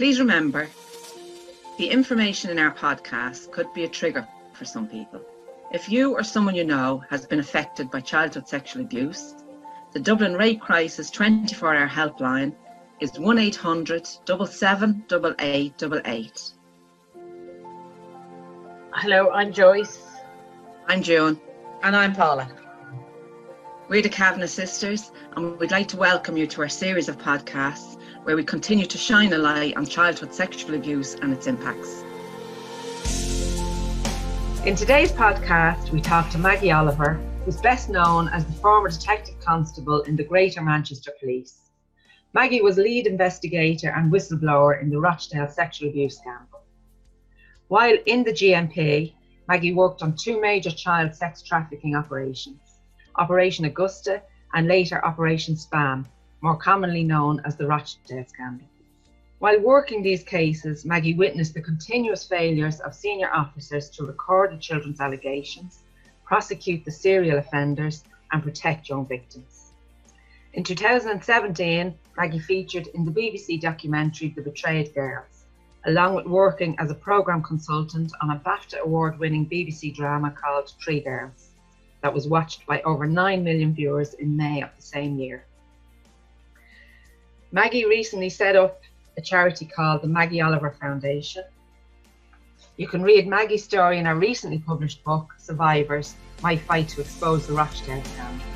Please 0.00 0.16
remember 0.18 0.66
the 1.76 1.90
information 1.90 2.48
in 2.48 2.58
our 2.58 2.72
podcast 2.72 3.52
could 3.52 3.70
be 3.74 3.84
a 3.84 3.88
trigger 3.88 4.26
for 4.54 4.64
some 4.64 4.88
people. 4.88 5.20
If 5.74 5.90
you 5.90 6.14
or 6.14 6.24
someone 6.24 6.54
you 6.54 6.64
know 6.64 7.04
has 7.10 7.26
been 7.26 7.38
affected 7.38 7.90
by 7.90 8.00
childhood 8.00 8.48
sexual 8.48 8.80
abuse, 8.80 9.34
the 9.92 10.00
Dublin 10.00 10.32
Rape 10.32 10.58
Crisis 10.58 11.10
24 11.10 11.74
hour 11.74 11.86
helpline 11.86 12.54
is 13.00 13.18
1800 13.18 14.06
778888. 14.06 16.52
Hello, 18.94 19.30
I'm 19.32 19.52
Joyce. 19.52 20.02
I'm 20.88 21.02
June. 21.02 21.38
And 21.82 21.94
I'm 21.94 22.14
Paula. 22.14 22.50
We're 23.90 24.00
the 24.00 24.08
Kavanagh 24.08 24.46
Sisters, 24.46 25.12
and 25.36 25.58
we'd 25.58 25.70
like 25.70 25.88
to 25.88 25.98
welcome 25.98 26.38
you 26.38 26.46
to 26.46 26.62
our 26.62 26.70
series 26.70 27.10
of 27.10 27.18
podcasts 27.18 27.99
where 28.24 28.36
we 28.36 28.44
continue 28.44 28.86
to 28.86 28.98
shine 28.98 29.32
a 29.32 29.38
light 29.38 29.76
on 29.76 29.86
childhood 29.86 30.34
sexual 30.34 30.74
abuse 30.74 31.14
and 31.14 31.32
its 31.32 31.46
impacts. 31.46 32.04
In 34.66 34.76
today's 34.76 35.10
podcast, 35.10 35.90
we 35.90 36.02
talk 36.02 36.28
to 36.30 36.38
Maggie 36.38 36.70
Oliver, 36.70 37.14
who's 37.44 37.60
best 37.62 37.88
known 37.88 38.28
as 38.28 38.44
the 38.44 38.52
former 38.52 38.90
detective 38.90 39.40
constable 39.40 40.02
in 40.02 40.16
the 40.16 40.24
Greater 40.24 40.60
Manchester 40.60 41.12
Police. 41.18 41.70
Maggie 42.34 42.60
was 42.60 42.76
lead 42.76 43.06
investigator 43.06 43.88
and 43.90 44.12
whistleblower 44.12 44.80
in 44.80 44.90
the 44.90 45.00
Rochdale 45.00 45.48
sexual 45.48 45.88
abuse 45.88 46.18
scandal. 46.18 46.60
While 47.68 47.96
in 48.04 48.22
the 48.22 48.32
GMP, 48.32 49.14
Maggie 49.48 49.72
worked 49.72 50.02
on 50.02 50.14
two 50.14 50.40
major 50.40 50.70
child 50.70 51.14
sex 51.14 51.42
trafficking 51.42 51.96
operations 51.96 52.60
Operation 53.16 53.64
Augusta 53.64 54.22
and 54.52 54.68
later 54.68 55.04
Operation 55.04 55.54
Spam, 55.54 56.06
more 56.42 56.56
commonly 56.56 57.04
known 57.04 57.40
as 57.44 57.56
the 57.56 57.66
Rochdale 57.66 58.24
scandal. 58.26 58.66
While 59.40 59.60
working 59.60 60.02
these 60.02 60.22
cases, 60.22 60.84
Maggie 60.84 61.14
witnessed 61.14 61.54
the 61.54 61.62
continuous 61.62 62.26
failures 62.26 62.80
of 62.80 62.94
senior 62.94 63.30
officers 63.32 63.88
to 63.90 64.04
record 64.04 64.52
the 64.52 64.58
children's 64.58 65.00
allegations, 65.00 65.82
prosecute 66.24 66.84
the 66.84 66.90
serial 66.90 67.38
offenders, 67.38 68.04
and 68.32 68.42
protect 68.42 68.88
young 68.88 69.06
victims. 69.06 69.72
In 70.52 70.64
2017, 70.64 71.94
Maggie 72.16 72.38
featured 72.38 72.88
in 72.88 73.04
the 73.04 73.10
BBC 73.10 73.60
documentary 73.60 74.28
The 74.28 74.42
Betrayed 74.42 74.94
Girls, 74.94 75.44
along 75.86 76.14
with 76.14 76.26
working 76.26 76.76
as 76.78 76.90
a 76.90 76.94
programme 76.94 77.42
consultant 77.42 78.12
on 78.20 78.30
a 78.30 78.38
BAFTA 78.40 78.80
award 78.80 79.18
winning 79.18 79.48
BBC 79.48 79.94
drama 79.94 80.30
called 80.30 80.72
Three 80.84 81.00
Girls, 81.00 81.50
that 82.02 82.12
was 82.12 82.28
watched 82.28 82.66
by 82.66 82.82
over 82.82 83.06
9 83.06 83.44
million 83.44 83.74
viewers 83.74 84.14
in 84.14 84.36
May 84.36 84.62
of 84.62 84.70
the 84.76 84.82
same 84.82 85.18
year. 85.18 85.44
Maggie 87.52 87.84
recently 87.84 88.28
set 88.28 88.54
up 88.54 88.80
a 89.16 89.20
charity 89.20 89.64
called 89.64 90.02
the 90.02 90.08
Maggie 90.08 90.40
Oliver 90.40 90.70
Foundation. 90.70 91.42
You 92.76 92.86
can 92.86 93.02
read 93.02 93.26
Maggie's 93.26 93.64
story 93.64 93.98
in 93.98 94.06
our 94.06 94.14
recently 94.14 94.60
published 94.60 95.02
book, 95.02 95.34
Survivors 95.36 96.14
My 96.42 96.56
Fight 96.56 96.88
to 96.90 97.00
Expose 97.00 97.48
the 97.48 97.54
Rochdale 97.54 98.04
Scandal. 98.04 98.46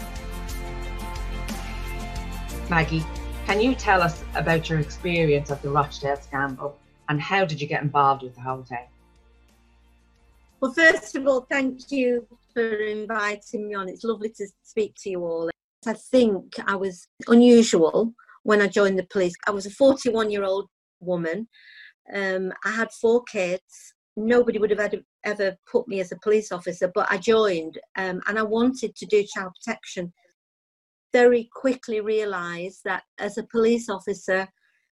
Maggie, 2.70 3.04
can 3.46 3.60
you 3.60 3.74
tell 3.74 4.00
us 4.00 4.22
about 4.36 4.70
your 4.70 4.78
experience 4.78 5.50
of 5.50 5.60
the 5.60 5.70
Rochdale 5.70 6.16
scandal 6.16 6.78
and 7.08 7.20
how 7.20 7.44
did 7.44 7.60
you 7.60 7.66
get 7.66 7.82
involved 7.82 8.22
with 8.22 8.36
the 8.36 8.40
whole 8.40 8.62
thing? 8.62 8.86
Well, 10.60 10.72
first 10.72 11.16
of 11.16 11.26
all, 11.26 11.46
thank 11.50 11.90
you 11.90 12.26
for 12.54 12.76
inviting 12.76 13.68
me 13.68 13.74
on. 13.74 13.88
It's 13.88 14.04
lovely 14.04 14.30
to 14.30 14.46
speak 14.62 14.94
to 15.00 15.10
you 15.10 15.24
all. 15.24 15.50
I 15.84 15.92
think 15.94 16.54
I 16.64 16.76
was 16.76 17.08
unusual 17.26 18.14
when 18.44 18.62
I 18.62 18.68
joined 18.68 18.98
the 18.98 19.06
police. 19.10 19.34
I 19.46 19.50
was 19.50 19.66
a 19.66 19.70
41 19.70 20.30
year 20.30 20.44
old 20.44 20.68
woman. 21.00 21.48
Um, 22.14 22.52
I 22.64 22.70
had 22.70 22.92
four 22.92 23.22
kids. 23.24 23.94
Nobody 24.16 24.58
would 24.58 24.70
have 24.70 24.80
ever, 24.80 24.98
ever 25.24 25.56
put 25.70 25.88
me 25.88 26.00
as 26.00 26.12
a 26.12 26.18
police 26.22 26.52
officer, 26.52 26.90
but 26.94 27.10
I 27.10 27.18
joined 27.18 27.80
um, 27.96 28.20
and 28.28 28.38
I 28.38 28.42
wanted 28.42 28.94
to 28.94 29.06
do 29.06 29.24
child 29.24 29.52
protection. 29.58 30.12
Very 31.12 31.48
quickly 31.52 32.00
realised 32.00 32.80
that 32.84 33.02
as 33.18 33.38
a 33.38 33.46
police 33.50 33.88
officer, 33.88 34.46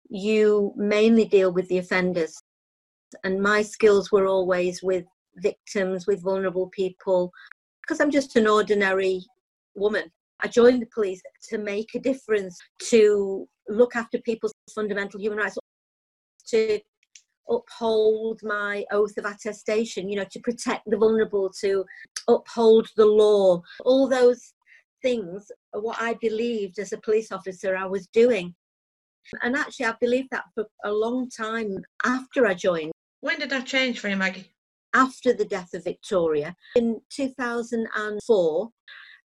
you 0.10 0.74
mainly 0.76 1.26
deal 1.26 1.52
with 1.52 1.68
the 1.68 1.80
offenders. 1.80 2.42
And 3.24 3.42
my 3.42 3.62
skills 3.62 4.12
were 4.12 4.28
always 4.28 4.82
with 4.84 5.06
victims, 5.38 6.06
with 6.06 6.24
vulnerable 6.24 6.68
people, 6.68 7.32
because 7.82 8.00
I'm 8.00 8.12
just 8.12 8.36
an 8.36 8.48
ordinary 8.48 9.22
woman. 9.76 10.12
I 10.42 10.48
joined 10.48 10.82
the 10.82 10.88
police 10.94 11.22
to 11.50 11.58
make 11.58 11.94
a 11.96 12.00
difference, 12.00 12.58
to 12.90 13.48
look 13.68 13.96
after 13.96 14.18
people's 14.20 14.54
fundamental 14.74 15.20
human 15.20 15.40
rights, 15.40 15.58
to 16.48 16.80
uphold 17.50 18.40
my 18.44 18.86
oath 18.92 19.18
of 19.18 19.26
attestation, 19.26 20.10
you 20.10 20.16
know, 20.16 20.26
to 20.32 20.40
protect 20.40 20.84
the 20.86 20.98
vulnerable, 20.98 21.52
to 21.62 21.84
uphold 22.28 22.88
the 22.96 23.06
law. 23.06 23.62
All 23.84 24.08
those 24.08 24.54
things 25.02 25.52
are 25.74 25.82
what 25.82 25.98
I 26.00 26.16
believed 26.22 26.80
as 26.80 26.94
a 26.94 26.98
police 26.98 27.32
officer 27.32 27.76
I 27.76 27.86
was 27.86 28.08
doing. 28.08 28.56
And 29.42 29.56
actually, 29.56 29.88
I 29.88 29.94
believed 30.00 30.30
that 30.32 30.46
for 30.56 30.66
a 30.84 30.92
long 30.92 31.30
time 31.30 31.78
after 32.06 32.48
I 32.48 32.54
joined. 32.54 32.92
When 33.22 33.40
did 33.40 33.50
that 33.50 33.66
change 33.66 34.00
for 34.00 34.08
you, 34.08 34.16
Maggie? 34.16 34.52
After 34.94 35.34
the 35.34 35.46
death 35.46 35.74
of 35.74 35.84
Victoria. 35.84 36.56
In 36.76 37.00
2004, 37.12 38.70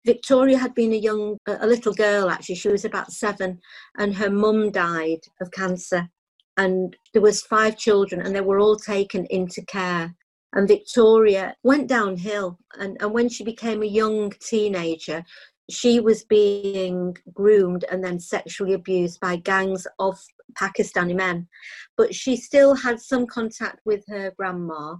Victoria 0.05 0.57
had 0.57 0.75
been 0.75 0.93
a 0.93 0.97
young, 0.97 1.37
a 1.47 1.65
little 1.65 1.93
girl 1.93 2.29
actually. 2.29 2.55
She 2.55 2.69
was 2.69 2.85
about 2.85 3.11
seven, 3.11 3.59
and 3.97 4.15
her 4.15 4.29
mum 4.29 4.71
died 4.71 5.21
of 5.41 5.51
cancer. 5.51 6.09
And 6.57 6.95
there 7.13 7.21
was 7.21 7.41
five 7.41 7.77
children, 7.77 8.21
and 8.21 8.35
they 8.35 8.41
were 8.41 8.59
all 8.59 8.75
taken 8.75 9.25
into 9.29 9.63
care. 9.65 10.13
And 10.53 10.67
Victoria 10.67 11.55
went 11.63 11.87
downhill. 11.87 12.59
And, 12.79 12.97
and 13.01 13.11
when 13.11 13.27
she 13.29 13.43
became 13.43 13.81
a 13.81 13.87
young 13.87 14.31
teenager, 14.39 15.23
she 15.69 15.99
was 15.99 16.25
being 16.25 17.15
groomed 17.33 17.85
and 17.91 18.03
then 18.03 18.19
sexually 18.19 18.73
abused 18.73 19.19
by 19.19 19.37
gangs 19.37 19.87
of 19.99 20.19
Pakistani 20.59 21.15
men. 21.15 21.47
But 21.97 22.13
she 22.13 22.35
still 22.35 22.75
had 22.75 22.99
some 22.99 23.25
contact 23.25 23.79
with 23.85 24.03
her 24.07 24.31
grandma. 24.37 24.97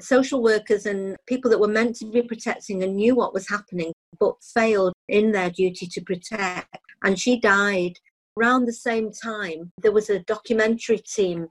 Social 0.00 0.42
workers 0.42 0.86
and 0.86 1.16
people 1.26 1.50
that 1.50 1.60
were 1.60 1.68
meant 1.68 1.96
to 1.96 2.10
be 2.10 2.22
protecting 2.22 2.82
and 2.82 2.96
knew 2.96 3.14
what 3.14 3.34
was 3.34 3.48
happening 3.48 3.92
but 4.18 4.34
failed 4.42 4.92
in 5.08 5.32
their 5.32 5.50
duty 5.50 5.86
to 5.86 6.00
protect. 6.02 6.76
And 7.02 7.18
she 7.18 7.40
died 7.40 7.94
around 8.38 8.64
the 8.64 8.72
same 8.72 9.10
time. 9.12 9.72
There 9.82 9.92
was 9.92 10.10
a 10.10 10.20
documentary 10.20 10.98
team 10.98 11.48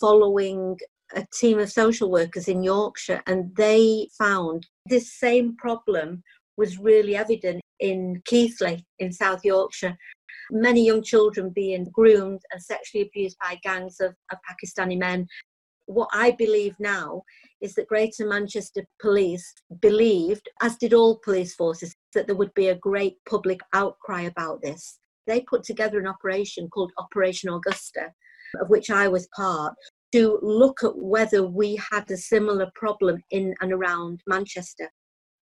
following 0.00 0.76
a 1.14 1.24
team 1.32 1.58
of 1.58 1.70
social 1.70 2.10
workers 2.10 2.48
in 2.48 2.62
Yorkshire, 2.62 3.22
and 3.26 3.54
they 3.56 4.08
found 4.18 4.66
this 4.86 5.12
same 5.12 5.56
problem 5.56 6.22
was 6.56 6.78
really 6.78 7.16
evident 7.16 7.60
in 7.80 8.20
Keighley 8.24 8.84
in 8.98 9.12
South 9.12 9.44
Yorkshire. 9.44 9.96
Many 10.50 10.86
young 10.86 11.02
children 11.02 11.50
being 11.54 11.84
groomed 11.92 12.40
and 12.52 12.62
sexually 12.62 13.06
abused 13.06 13.36
by 13.40 13.58
gangs 13.62 14.00
of, 14.00 14.14
of 14.32 14.38
Pakistani 14.48 14.98
men. 14.98 15.26
What 15.86 16.08
I 16.12 16.32
believe 16.32 16.74
now 16.78 17.22
is 17.60 17.74
that 17.74 17.88
Greater 17.88 18.26
Manchester 18.26 18.84
Police 19.00 19.54
believed, 19.80 20.48
as 20.62 20.76
did 20.76 20.94
all 20.94 21.20
police 21.24 21.54
forces, 21.54 21.94
that 22.14 22.26
there 22.26 22.36
would 22.36 22.54
be 22.54 22.68
a 22.68 22.74
great 22.74 23.16
public 23.28 23.60
outcry 23.72 24.22
about 24.22 24.62
this. 24.62 24.98
They 25.26 25.40
put 25.40 25.64
together 25.64 25.98
an 25.98 26.06
operation 26.06 26.68
called 26.68 26.92
Operation 26.98 27.50
Augusta, 27.50 28.12
of 28.60 28.68
which 28.68 28.90
I 28.90 29.08
was 29.08 29.28
part, 29.34 29.74
to 30.12 30.38
look 30.42 30.84
at 30.84 30.96
whether 30.96 31.46
we 31.46 31.78
had 31.90 32.10
a 32.10 32.16
similar 32.16 32.70
problem 32.74 33.20
in 33.30 33.54
and 33.60 33.72
around 33.72 34.20
Manchester. 34.26 34.90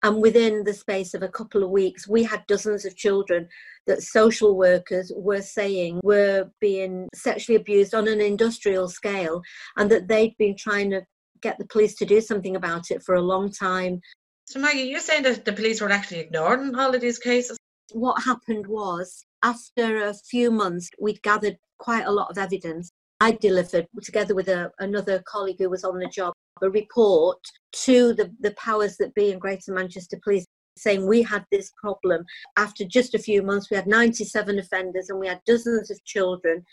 And 0.04 0.20
within 0.20 0.64
the 0.64 0.74
space 0.74 1.14
of 1.14 1.22
a 1.22 1.28
couple 1.28 1.62
of 1.62 1.70
weeks, 1.70 2.08
we 2.08 2.24
had 2.24 2.44
dozens 2.48 2.84
of 2.84 2.96
children 2.96 3.48
that 3.86 4.02
social 4.02 4.56
workers 4.56 5.12
were 5.14 5.42
saying 5.42 6.00
were 6.02 6.50
being 6.60 7.08
sexually 7.14 7.56
abused 7.56 7.94
on 7.94 8.08
an 8.08 8.20
industrial 8.20 8.88
scale 8.88 9.42
and 9.76 9.90
that 9.90 10.08
they'd 10.08 10.36
been 10.38 10.56
trying 10.56 10.90
to 10.90 11.02
get 11.42 11.58
the 11.58 11.66
police 11.66 11.94
to 11.96 12.04
do 12.04 12.20
something 12.20 12.56
about 12.56 12.90
it 12.90 13.02
for 13.02 13.14
a 13.16 13.20
long 13.20 13.50
time. 13.50 14.00
So, 14.46 14.58
Maggie, 14.60 14.82
you're 14.82 15.00
saying 15.00 15.22
that 15.24 15.44
the 15.44 15.52
police 15.52 15.80
were 15.80 15.90
actually 15.90 16.20
ignoring 16.20 16.74
all 16.74 16.94
of 16.94 17.00
these 17.00 17.18
cases? 17.18 17.56
What 17.92 18.22
happened 18.22 18.66
was, 18.66 19.24
after 19.42 20.06
a 20.06 20.14
few 20.14 20.50
months, 20.50 20.88
we'd 21.00 21.22
gathered 21.22 21.56
quite 21.78 22.06
a 22.06 22.12
lot 22.12 22.30
of 22.30 22.38
evidence. 22.38 22.90
I 23.20 23.32
delivered, 23.32 23.86
together 24.02 24.34
with 24.34 24.48
a, 24.48 24.70
another 24.78 25.22
colleague 25.26 25.56
who 25.58 25.70
was 25.70 25.84
on 25.84 25.98
the 25.98 26.08
job, 26.08 26.32
a 26.62 26.70
report 26.70 27.38
to 27.84 28.14
the, 28.14 28.32
the 28.40 28.52
powers 28.52 28.96
that 28.96 29.14
be 29.14 29.30
in 29.30 29.38
Greater 29.38 29.72
Manchester 29.72 30.18
Police 30.22 30.44
saying 30.76 31.06
we 31.06 31.22
had 31.22 31.44
this 31.50 31.70
problem. 31.80 32.24
After 32.56 32.84
just 32.84 33.14
a 33.14 33.18
few 33.18 33.42
months, 33.42 33.70
we 33.70 33.76
had 33.76 33.86
97 33.86 34.58
offenders 34.58 35.10
and 35.10 35.18
we 35.18 35.28
had 35.28 35.40
dozens 35.46 35.90
of 35.90 36.02
children, 36.04 36.64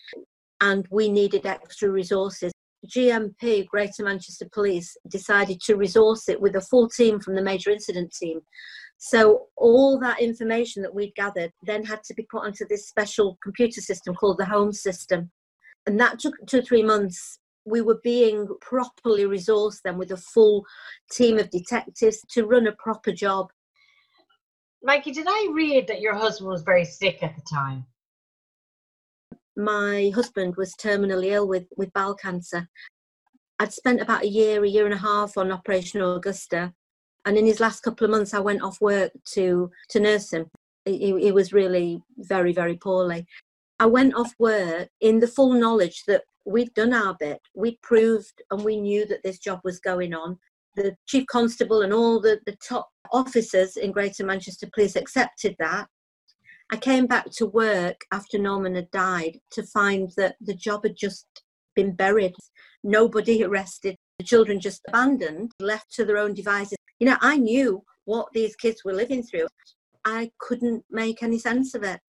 and 0.61 0.87
we 0.89 1.09
needed 1.09 1.45
extra 1.45 1.89
resources. 1.89 2.51
GMP, 2.87 3.67
Greater 3.67 4.03
Manchester 4.03 4.47
Police, 4.51 4.95
decided 5.09 5.59
to 5.61 5.75
resource 5.75 6.29
it 6.29 6.39
with 6.39 6.55
a 6.55 6.61
full 6.61 6.89
team 6.89 7.19
from 7.19 7.35
the 7.35 7.41
major 7.41 7.71
incident 7.71 8.11
team. 8.13 8.41
So 8.97 9.47
all 9.55 9.99
that 9.99 10.21
information 10.21 10.81
that 10.83 10.93
we'd 10.93 11.15
gathered 11.15 11.51
then 11.63 11.85
had 11.85 12.03
to 12.03 12.13
be 12.13 12.27
put 12.29 12.43
onto 12.43 12.65
this 12.67 12.87
special 12.87 13.37
computer 13.41 13.81
system 13.81 14.13
called 14.13 14.37
the 14.37 14.45
HOLMES 14.45 14.81
system. 14.81 15.31
And 15.85 15.99
that 15.99 16.19
took 16.19 16.35
two, 16.47 16.59
or 16.59 16.61
three 16.61 16.83
months. 16.83 17.39
We 17.65 17.81
were 17.81 17.99
being 18.03 18.47
properly 18.61 19.23
resourced 19.23 19.81
then 19.83 19.97
with 19.97 20.11
a 20.11 20.17
full 20.17 20.65
team 21.11 21.39
of 21.39 21.49
detectives 21.49 22.25
to 22.31 22.45
run 22.45 22.67
a 22.67 22.73
proper 22.73 23.11
job. 23.11 23.51
Maggie, 24.81 25.11
did 25.11 25.27
I 25.27 25.51
read 25.53 25.87
that 25.87 26.01
your 26.01 26.15
husband 26.15 26.49
was 26.49 26.63
very 26.63 26.85
sick 26.85 27.21
at 27.21 27.35
the 27.35 27.41
time? 27.49 27.85
My 29.59 30.09
husband 30.15 30.55
was 30.55 30.73
terminally 30.75 31.31
ill 31.31 31.45
with, 31.45 31.65
with 31.75 31.91
bowel 31.91 32.15
cancer. 32.15 32.69
I'd 33.59 33.73
spent 33.73 33.99
about 33.99 34.23
a 34.23 34.27
year, 34.27 34.63
a 34.63 34.69
year 34.69 34.85
and 34.85 34.93
a 34.93 34.97
half 34.97 35.37
on 35.37 35.51
Operation 35.51 36.01
Augusta. 36.01 36.73
And 37.25 37.37
in 37.37 37.45
his 37.45 37.59
last 37.59 37.81
couple 37.81 38.05
of 38.05 38.11
months, 38.11 38.33
I 38.33 38.39
went 38.39 38.61
off 38.61 38.79
work 38.79 39.11
to, 39.33 39.69
to 39.89 39.99
nurse 39.99 40.31
him. 40.31 40.45
He, 40.85 41.19
he 41.19 41.31
was 41.33 41.51
really 41.51 42.01
very, 42.19 42.53
very 42.53 42.77
poorly. 42.77 43.27
I 43.81 43.85
went 43.85 44.15
off 44.15 44.33
work 44.39 44.87
in 45.01 45.19
the 45.19 45.27
full 45.27 45.51
knowledge 45.51 46.05
that 46.07 46.23
we'd 46.45 46.73
done 46.73 46.93
our 46.93 47.17
bit. 47.19 47.41
We'd 47.53 47.81
proved 47.81 48.41
and 48.51 48.63
we 48.63 48.79
knew 48.79 49.05
that 49.07 49.23
this 49.23 49.39
job 49.39 49.59
was 49.65 49.81
going 49.81 50.13
on. 50.13 50.39
The 50.77 50.95
chief 51.05 51.25
constable 51.27 51.81
and 51.81 51.91
all 51.91 52.21
the, 52.21 52.39
the 52.45 52.55
top 52.65 52.87
officers 53.11 53.75
in 53.75 53.91
Greater 53.91 54.25
Manchester 54.25 54.69
Police 54.73 54.95
accepted 54.95 55.57
that. 55.59 55.89
I 56.71 56.77
came 56.77 57.07
back 57.07 57.31
to 57.31 57.47
work 57.47 58.05
after 58.11 58.37
Norman 58.37 58.75
had 58.75 58.91
died 58.91 59.39
to 59.51 59.63
find 59.63 60.11
that 60.17 60.35
the 60.39 60.53
job 60.53 60.83
had 60.83 60.95
just 60.95 61.25
been 61.75 61.95
buried. 61.95 62.33
Nobody 62.83 63.43
arrested. 63.45 63.95
The 64.19 64.25
children 64.25 64.59
just 64.59 64.81
abandoned, 64.87 65.51
left 65.59 65.91
to 65.93 66.05
their 66.05 66.17
own 66.17 66.33
devices. 66.33 66.77
You 66.99 67.07
know, 67.07 67.17
I 67.21 67.37
knew 67.37 67.83
what 68.05 68.27
these 68.33 68.55
kids 68.55 68.83
were 68.83 68.93
living 68.93 69.23
through. 69.23 69.47
I 70.05 70.31
couldn't 70.39 70.83
make 70.91 71.23
any 71.23 71.39
sense 71.39 71.73
of 71.73 71.83
it. 71.83 71.99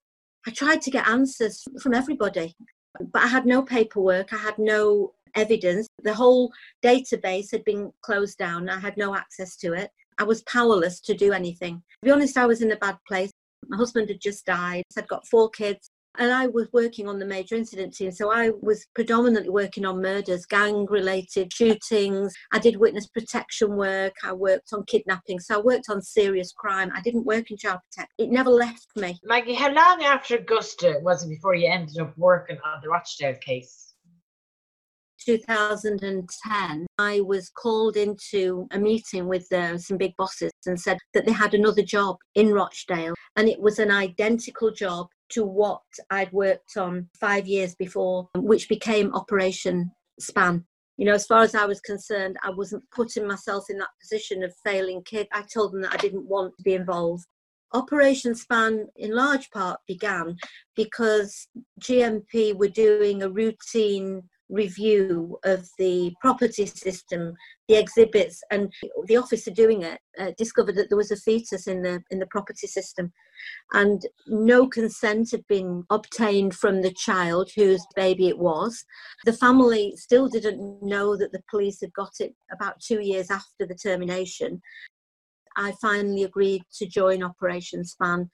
I 0.46 0.50
tried 0.50 0.82
to 0.82 0.90
get 0.90 1.08
answers 1.08 1.62
from 1.82 1.94
everybody, 1.94 2.54
but 3.12 3.22
I 3.22 3.26
had 3.26 3.46
no 3.46 3.62
paperwork, 3.62 4.32
I 4.32 4.38
had 4.38 4.58
no 4.58 5.12
evidence. 5.34 5.86
The 6.02 6.14
whole 6.14 6.50
database 6.82 7.50
had 7.52 7.64
been 7.64 7.92
closed 8.02 8.38
down, 8.38 8.68
I 8.68 8.78
had 8.78 8.96
no 8.96 9.14
access 9.14 9.56
to 9.58 9.74
it. 9.74 9.90
I 10.18 10.24
was 10.24 10.42
powerless 10.42 11.00
to 11.02 11.14
do 11.14 11.32
anything. 11.32 11.76
To 11.76 12.06
be 12.06 12.10
honest, 12.10 12.36
I 12.36 12.46
was 12.46 12.62
in 12.62 12.72
a 12.72 12.76
bad 12.76 12.98
place. 13.08 13.29
My 13.70 13.76
husband 13.76 14.08
had 14.08 14.20
just 14.20 14.44
died, 14.44 14.84
I'd 14.96 15.08
got 15.08 15.26
four 15.28 15.48
kids 15.48 15.90
and 16.18 16.32
I 16.32 16.48
was 16.48 16.68
working 16.72 17.08
on 17.08 17.18
the 17.18 17.26
major 17.26 17.54
incident 17.54 17.94
team. 17.94 18.10
So 18.10 18.32
I 18.32 18.50
was 18.60 18.86
predominantly 18.94 19.50
working 19.50 19.84
on 19.84 20.02
murders, 20.02 20.44
gang 20.46 20.86
related 20.86 21.52
shootings. 21.52 22.32
I 22.52 22.58
did 22.58 22.76
witness 22.76 23.06
protection 23.06 23.76
work. 23.76 24.14
I 24.24 24.32
worked 24.32 24.72
on 24.72 24.84
kidnapping. 24.84 25.40
So 25.40 25.58
I 25.58 25.62
worked 25.62 25.88
on 25.88 26.02
serious 26.02 26.52
crime. 26.52 26.90
I 26.94 27.00
didn't 27.00 27.26
work 27.26 27.50
in 27.50 27.56
child 27.56 27.80
protection. 27.90 28.14
It 28.18 28.30
never 28.30 28.50
left 28.50 28.86
me. 28.96 29.18
Maggie, 29.24 29.54
how 29.54 29.72
long 29.72 30.02
after 30.02 30.36
Augusta 30.36 30.98
was 31.02 31.24
it 31.24 31.28
before 31.28 31.54
you 31.54 31.68
ended 31.68 31.98
up 31.98 32.16
working 32.18 32.58
on 32.64 32.80
the 32.82 32.88
Rochdale 32.88 33.36
case? 33.36 33.89
2010, 35.24 36.86
I 36.98 37.20
was 37.20 37.50
called 37.50 37.96
into 37.96 38.66
a 38.70 38.78
meeting 38.78 39.26
with 39.26 39.50
uh, 39.52 39.78
some 39.78 39.96
big 39.96 40.14
bosses 40.16 40.52
and 40.66 40.80
said 40.80 40.98
that 41.14 41.26
they 41.26 41.32
had 41.32 41.54
another 41.54 41.82
job 41.82 42.16
in 42.34 42.52
Rochdale 42.52 43.14
and 43.36 43.48
it 43.48 43.60
was 43.60 43.78
an 43.78 43.90
identical 43.90 44.70
job 44.70 45.08
to 45.30 45.44
what 45.44 45.82
I'd 46.10 46.32
worked 46.32 46.76
on 46.76 47.08
five 47.18 47.46
years 47.46 47.74
before, 47.74 48.28
which 48.36 48.68
became 48.68 49.14
Operation 49.14 49.90
Span. 50.18 50.64
You 50.96 51.06
know, 51.06 51.14
as 51.14 51.26
far 51.26 51.42
as 51.42 51.54
I 51.54 51.64
was 51.64 51.80
concerned, 51.80 52.36
I 52.42 52.50
wasn't 52.50 52.84
putting 52.90 53.26
myself 53.26 53.64
in 53.70 53.78
that 53.78 53.88
position 54.00 54.42
of 54.42 54.52
failing 54.64 55.02
kid. 55.04 55.28
I 55.32 55.42
told 55.42 55.72
them 55.72 55.82
that 55.82 55.94
I 55.94 55.96
didn't 55.96 56.28
want 56.28 56.54
to 56.56 56.62
be 56.62 56.74
involved. 56.74 57.24
Operation 57.72 58.34
Span, 58.34 58.88
in 58.96 59.14
large 59.14 59.50
part, 59.50 59.80
began 59.86 60.36
because 60.74 61.46
GMP 61.80 62.54
were 62.54 62.68
doing 62.68 63.22
a 63.22 63.30
routine 63.30 64.24
review 64.50 65.38
of 65.44 65.68
the 65.78 66.12
property 66.20 66.66
system, 66.66 67.34
the 67.68 67.76
exhibits, 67.76 68.42
and 68.50 68.72
the 69.06 69.16
officer 69.16 69.50
doing 69.50 69.82
it 69.82 70.00
uh, 70.18 70.32
discovered 70.36 70.74
that 70.76 70.88
there 70.88 70.98
was 70.98 71.10
a 71.10 71.16
fetus 71.16 71.66
in 71.66 71.82
the 71.82 72.02
in 72.10 72.18
the 72.18 72.26
property 72.26 72.66
system, 72.66 73.12
and 73.72 74.02
no 74.26 74.66
consent 74.66 75.30
had 75.30 75.46
been 75.46 75.84
obtained 75.90 76.54
from 76.54 76.82
the 76.82 76.92
child 76.92 77.50
whose 77.54 77.84
baby 77.94 78.28
it 78.28 78.38
was. 78.38 78.84
The 79.24 79.32
family 79.32 79.94
still 79.96 80.28
didn't 80.28 80.82
know 80.82 81.16
that 81.16 81.32
the 81.32 81.42
police 81.50 81.80
had 81.80 81.92
got 81.92 82.12
it 82.20 82.34
about 82.52 82.80
two 82.80 83.00
years 83.00 83.30
after 83.30 83.66
the 83.66 83.74
termination. 83.74 84.60
I 85.56 85.72
finally 85.80 86.24
agreed 86.24 86.62
to 86.78 86.86
join 86.86 87.22
Operation 87.22 87.84
Span 87.84 88.30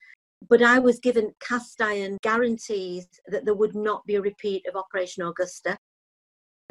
but 0.49 0.61
I 0.61 0.79
was 0.79 0.99
given 0.99 1.33
cast 1.45 1.81
iron 1.81 2.17
guarantees 2.21 3.07
that 3.27 3.45
there 3.45 3.55
would 3.55 3.75
not 3.75 4.05
be 4.05 4.15
a 4.15 4.21
repeat 4.21 4.65
of 4.67 4.75
Operation 4.75 5.23
Augusta. 5.23 5.76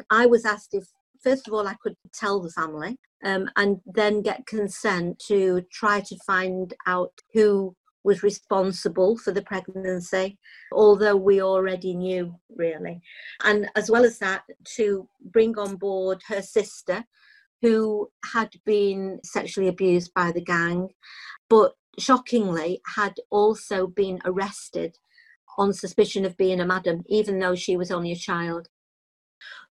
I 0.09 0.25
was 0.25 0.45
asked 0.45 0.73
if, 0.73 0.85
first 1.23 1.47
of 1.47 1.53
all, 1.53 1.67
I 1.67 1.75
could 1.81 1.95
tell 2.13 2.39
the 2.39 2.51
family 2.51 2.97
um, 3.23 3.49
and 3.55 3.79
then 3.85 4.21
get 4.21 4.45
consent 4.45 5.19
to 5.27 5.63
try 5.71 6.01
to 6.01 6.17
find 6.25 6.73
out 6.85 7.13
who 7.33 7.75
was 8.03 8.23
responsible 8.23 9.17
for 9.17 9.31
the 9.33 9.41
pregnancy, 9.41 10.37
although 10.71 11.15
we 11.15 11.41
already 11.41 11.93
knew 11.93 12.33
really. 12.55 13.01
And 13.43 13.69
as 13.75 13.91
well 13.91 14.05
as 14.05 14.17
that, 14.19 14.43
to 14.75 15.09
bring 15.21 15.57
on 15.57 15.75
board 15.75 16.21
her 16.27 16.41
sister, 16.41 17.03
who 17.61 18.09
had 18.33 18.49
been 18.65 19.19
sexually 19.23 19.67
abused 19.67 20.13
by 20.13 20.31
the 20.31 20.43
gang, 20.43 20.89
but 21.49 21.73
shockingly 21.99 22.81
had 22.95 23.15
also 23.29 23.87
been 23.87 24.19
arrested 24.23 24.95
on 25.57 25.73
suspicion 25.73 26.23
of 26.23 26.37
being 26.37 26.61
a 26.61 26.65
madam, 26.65 27.03
even 27.07 27.39
though 27.39 27.55
she 27.55 27.75
was 27.75 27.91
only 27.91 28.11
a 28.11 28.15
child 28.15 28.69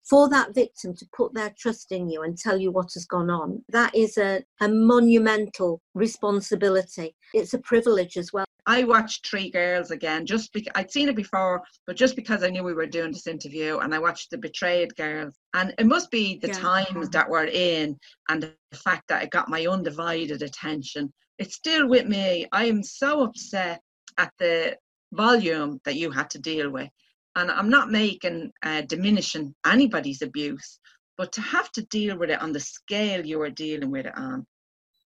for 0.09 0.29
that 0.29 0.55
victim 0.55 0.95
to 0.95 1.07
put 1.17 1.35
their 1.35 1.53
trust 1.59 1.91
in 1.91 2.09
you 2.09 2.23
and 2.23 2.39
tell 2.39 2.59
you 2.59 2.71
what 2.71 2.93
has 2.95 3.07
gone 3.07 3.31
on, 3.31 3.63
that 3.69 3.95
is 3.95 4.17
a, 4.19 4.43
a 4.61 4.69
monumental 4.69 5.81
responsibility. 5.95 7.15
It's 7.35 7.55
a 7.55 7.59
privilege 7.59 8.17
as 8.17 8.33
well. 8.33 8.45
I 8.69 8.85
watched 8.85 9.29
Three 9.29 9.51
Girls 9.51 9.91
again 9.91 10.27
just 10.27 10.53
because 10.53 10.73
I'd 10.75 10.91
seen 10.91 11.09
it 11.09 11.17
before, 11.17 11.63
but 11.87 11.97
just 11.97 12.17
because 12.17 12.43
I 12.43 12.49
knew 12.49 12.65
we 12.65 12.75
were 12.75 12.87
doing 12.87 13.13
this 13.13 13.27
interview 13.27 13.79
and 13.79 13.95
I 13.95 13.99
watched 13.99 14.31
The 14.31 14.39
Betrayed 14.39 14.95
Girls. 14.97 15.35
And 15.55 15.73
it 15.79 15.87
must 15.87 16.11
be 16.11 16.39
the 16.39 16.49
yeah. 16.49 16.55
times 16.55 17.09
that 17.11 17.29
we're 17.29 17.47
in 17.47 17.99
and 18.29 18.43
the 18.43 18.77
fact 18.77 19.05
that 19.09 19.23
it 19.23 19.31
got 19.31 19.49
my 19.49 19.67
undivided 19.67 20.43
attention. 20.43 21.13
It's 21.39 21.55
still 21.55 21.89
with 21.89 22.07
me. 22.07 22.47
I 22.53 22.65
am 22.65 22.83
so 22.83 23.23
upset 23.23 23.81
at 24.19 24.33
the 24.39 24.77
volume 25.13 25.81
that 25.85 25.97
you 25.97 26.11
had 26.11 26.31
to 26.31 26.39
deal 26.39 26.71
with 26.71 26.89
and 27.37 27.51
I'm 27.51 27.69
not 27.69 27.91
making 27.91 28.51
uh, 28.63 28.81
diminishing 28.83 29.55
anybody's 29.65 30.23
abuse, 30.23 30.81
but 31.19 31.33
to 31.33 31.41
have 31.43 31.71
to 31.73 31.83
deal 31.85 32.19
with 32.19 32.31
it 32.31 32.41
on 32.41 32.53
the 32.53 32.61
scale 32.61 33.25
you 33.25 33.41
are 33.43 33.51
dealing 33.51 33.91
with 33.91 34.07
it 34.07 34.17
on 34.17 34.47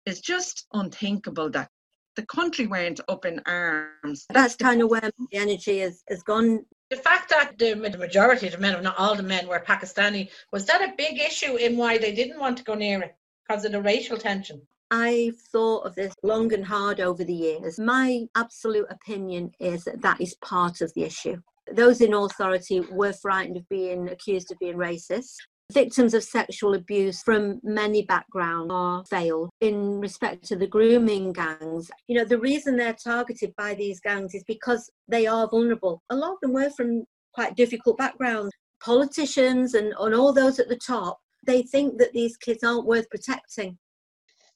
is 0.05 0.19
just 0.19 0.65
unthinkable 0.73 1.49
that 1.51 1.69
the 2.15 2.25
country 2.25 2.65
went 2.65 2.99
up 3.09 3.25
in 3.25 3.41
arms. 3.45 4.25
That's 4.29 4.55
kind 4.55 4.81
of 4.81 4.89
where 4.89 5.01
the 5.01 5.37
energy 5.37 5.79
has, 5.79 6.03
has 6.09 6.23
gone. 6.23 6.65
The 6.89 6.95
fact 6.95 7.29
that 7.29 7.57
the, 7.57 7.73
the 7.73 7.97
majority 7.97 8.47
of 8.47 8.53
the 8.53 8.59
men, 8.59 8.75
if 8.75 8.81
not 8.81 8.97
all 8.97 9.15
the 9.15 9.23
men, 9.23 9.47
were 9.47 9.59
Pakistani, 9.59 10.29
was 10.51 10.65
that 10.65 10.81
a 10.81 10.93
big 10.97 11.19
issue 11.19 11.55
in 11.57 11.77
why 11.77 11.97
they 11.97 12.13
didn't 12.13 12.39
want 12.39 12.57
to 12.57 12.63
go 12.63 12.73
near 12.73 13.01
it 13.01 13.15
because 13.47 13.65
of 13.65 13.71
the 13.71 13.81
racial 13.81 14.17
tension? 14.17 14.61
I've 14.91 15.37
thought 15.51 15.85
of 15.85 15.95
this 15.95 16.13
long 16.23 16.53
and 16.53 16.65
hard 16.65 16.99
over 16.99 17.23
the 17.23 17.33
years. 17.33 17.79
My 17.79 18.27
absolute 18.35 18.87
opinion 18.89 19.51
is 19.59 19.83
that 19.83 20.01
that 20.01 20.21
is 20.21 20.35
part 20.35 20.81
of 20.81 20.93
the 20.93 21.03
issue. 21.03 21.41
Those 21.71 22.01
in 22.01 22.13
authority 22.13 22.81
were 22.91 23.13
frightened 23.13 23.57
of 23.57 23.67
being 23.69 24.09
accused 24.09 24.51
of 24.51 24.59
being 24.59 24.77
racist. 24.77 25.35
Victims 25.73 26.13
of 26.13 26.23
sexual 26.23 26.75
abuse 26.75 27.23
from 27.23 27.59
many 27.63 28.03
backgrounds 28.03 28.71
are 28.71 29.03
failed. 29.05 29.49
in 29.61 29.99
respect 29.99 30.45
to 30.45 30.55
the 30.55 30.67
grooming 30.67 31.33
gangs. 31.33 31.89
You 32.07 32.17
know, 32.17 32.25
the 32.25 32.39
reason 32.39 32.77
they're 32.77 32.93
targeted 32.93 33.53
by 33.57 33.73
these 33.73 33.99
gangs 33.99 34.35
is 34.35 34.43
because 34.43 34.91
they 35.07 35.25
are 35.25 35.49
vulnerable. 35.49 36.03
A 36.11 36.15
lot 36.15 36.33
of 36.33 36.39
them 36.41 36.53
were 36.53 36.69
from 36.69 37.05
quite 37.33 37.55
difficult 37.55 37.97
backgrounds. 37.97 38.53
Politicians 38.83 39.73
and, 39.73 39.93
and 39.99 40.13
all 40.13 40.31
those 40.31 40.59
at 40.59 40.69
the 40.69 40.77
top, 40.77 41.19
they 41.47 41.63
think 41.63 41.97
that 41.97 42.13
these 42.13 42.37
kids 42.37 42.63
aren't 42.63 42.85
worth 42.85 43.09
protecting. 43.09 43.77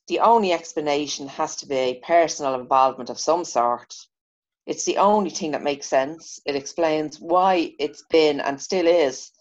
The 0.08 0.20
only 0.20 0.52
explanation 0.52 1.28
has 1.28 1.56
to 1.58 1.68
be 1.68 2.02
personal 2.04 2.56
involvement 2.56 3.10
of 3.10 3.20
some 3.20 3.44
sort 3.46 3.96
it's 4.70 4.86
the 4.86 4.98
only 4.98 5.32
thing 5.32 5.50
that 5.52 5.64
makes 5.64 5.88
sense. 5.88 6.40
It 6.46 6.56
explains 6.56 7.20
why 7.20 7.74
it's 7.80 8.04
been 8.12 8.40
and 8.40 8.62
still 8.62 8.86
is 8.86 9.32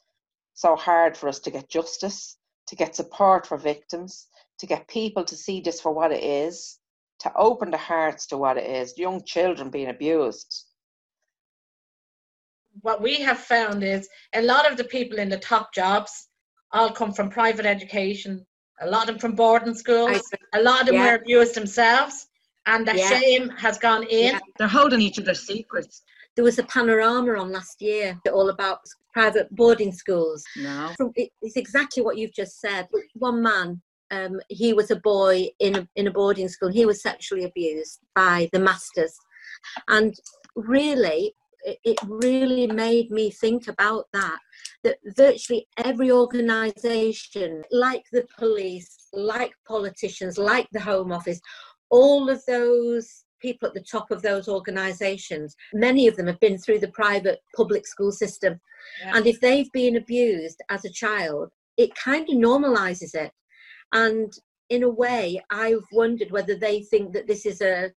so 0.54 0.74
hard 0.74 1.18
for 1.18 1.28
us 1.28 1.38
to 1.40 1.50
get 1.50 1.68
justice, 1.68 2.38
to 2.68 2.74
get 2.74 2.96
support 2.96 3.46
for 3.46 3.58
victims, 3.58 4.26
to 4.58 4.66
get 4.66 4.88
people 4.88 5.24
to 5.26 5.36
see 5.36 5.60
this 5.60 5.82
for 5.82 5.92
what 5.92 6.12
it 6.12 6.24
is, 6.24 6.78
to 7.20 7.30
open 7.36 7.70
their 7.70 7.78
hearts 7.78 8.26
to 8.28 8.38
what 8.38 8.56
it 8.56 8.70
is, 8.70 8.96
young 8.96 9.22
children 9.22 9.68
being 9.68 9.90
abused. 9.90 10.64
What 12.80 13.02
we 13.02 13.20
have 13.20 13.38
found 13.38 13.84
is 13.84 14.08
a 14.34 14.40
lot 14.40 14.70
of 14.70 14.78
the 14.78 14.84
people 14.84 15.18
in 15.18 15.28
the 15.28 15.36
top 15.36 15.74
jobs 15.74 16.28
all 16.72 16.90
come 16.90 17.12
from 17.12 17.28
private 17.28 17.66
education, 17.66 18.46
a 18.80 18.88
lot 18.88 19.02
of 19.02 19.06
them 19.08 19.18
from 19.18 19.32
boarding 19.32 19.74
schools, 19.74 20.22
a 20.54 20.62
lot 20.62 20.80
of 20.80 20.86
them 20.86 20.94
yeah. 20.94 21.04
were 21.04 21.16
abused 21.16 21.54
themselves 21.54 22.27
and 22.66 22.86
the 22.86 22.96
yeah. 22.96 23.08
shame 23.08 23.48
has 23.50 23.78
gone 23.78 24.04
in. 24.04 24.34
Yeah. 24.34 24.38
They're 24.58 24.68
holding 24.68 25.00
each 25.00 25.18
other's 25.18 25.40
secrets. 25.40 26.02
There 26.36 26.44
was 26.44 26.58
a 26.58 26.64
panorama 26.64 27.34
on 27.34 27.50
last 27.50 27.80
year 27.80 28.18
all 28.32 28.50
about 28.50 28.80
private 29.12 29.48
boarding 29.54 29.92
schools. 29.92 30.44
No. 30.56 30.92
From, 30.96 31.12
it's 31.16 31.56
exactly 31.56 32.02
what 32.02 32.16
you've 32.16 32.34
just 32.34 32.60
said. 32.60 32.86
One 33.14 33.42
man, 33.42 33.82
um, 34.10 34.40
he 34.48 34.72
was 34.72 34.90
a 34.90 34.96
boy 34.96 35.48
in 35.58 35.76
a, 35.76 35.88
in 35.96 36.06
a 36.06 36.12
boarding 36.12 36.48
school. 36.48 36.68
He 36.68 36.86
was 36.86 37.02
sexually 37.02 37.44
abused 37.44 38.00
by 38.14 38.48
the 38.52 38.60
masters, 38.60 39.16
and 39.88 40.14
really, 40.54 41.34
it, 41.64 41.98
really 42.06 42.66
made 42.66 43.10
me 43.10 43.30
think 43.30 43.68
about 43.68 44.06
that. 44.12 44.38
That 44.84 44.98
virtually 45.16 45.66
every 45.76 46.10
organisation, 46.10 47.64
like 47.72 48.04
the 48.12 48.24
police, 48.38 49.08
like 49.12 49.52
politicians, 49.66 50.38
like 50.38 50.68
the 50.72 50.80
Home 50.80 51.10
Office, 51.12 51.40
all 51.90 52.28
of 52.28 52.42
those 52.46 53.24
people 53.40 53.68
at 53.68 53.74
the 53.74 53.84
top 53.90 54.10
of 54.10 54.22
those 54.22 54.48
organisations, 54.48 55.54
many 55.72 56.06
of 56.06 56.16
them 56.16 56.26
have 56.26 56.40
been 56.40 56.58
through 56.58 56.78
the 56.78 56.88
private 56.88 57.40
public 57.56 57.86
school 57.86 58.12
system. 58.12 58.60
Yeah. 59.02 59.16
And 59.16 59.26
if 59.26 59.40
they've 59.40 59.70
been 59.72 59.96
abused 59.96 60.60
as 60.70 60.84
a 60.84 60.90
child, 60.90 61.50
it 61.76 61.94
kind 61.94 62.28
of 62.28 62.36
normalises 62.36 63.14
it. 63.14 63.32
And 63.92 64.32
in 64.68 64.82
a 64.82 64.88
way, 64.88 65.42
I've 65.50 65.84
wondered 65.92 66.30
whether 66.30 66.56
they 66.56 66.82
think 66.82 67.12
that 67.14 67.26
this 67.26 67.46
is 67.46 67.60
a, 67.60 67.90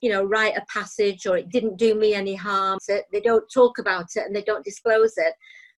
you 0.00 0.10
know, 0.10 0.24
rite 0.24 0.56
of 0.56 0.66
passage 0.66 1.26
or 1.26 1.36
it 1.36 1.50
didn't 1.50 1.76
do 1.76 1.94
me 1.94 2.14
any 2.14 2.34
harm. 2.34 2.78
So 2.80 3.00
they 3.12 3.20
don't 3.20 3.44
talk 3.52 3.78
about 3.78 4.06
it 4.16 4.24
and 4.26 4.34
they 4.34 4.42
don't 4.42 4.64
disclose 4.64 5.12
it. 5.16 5.34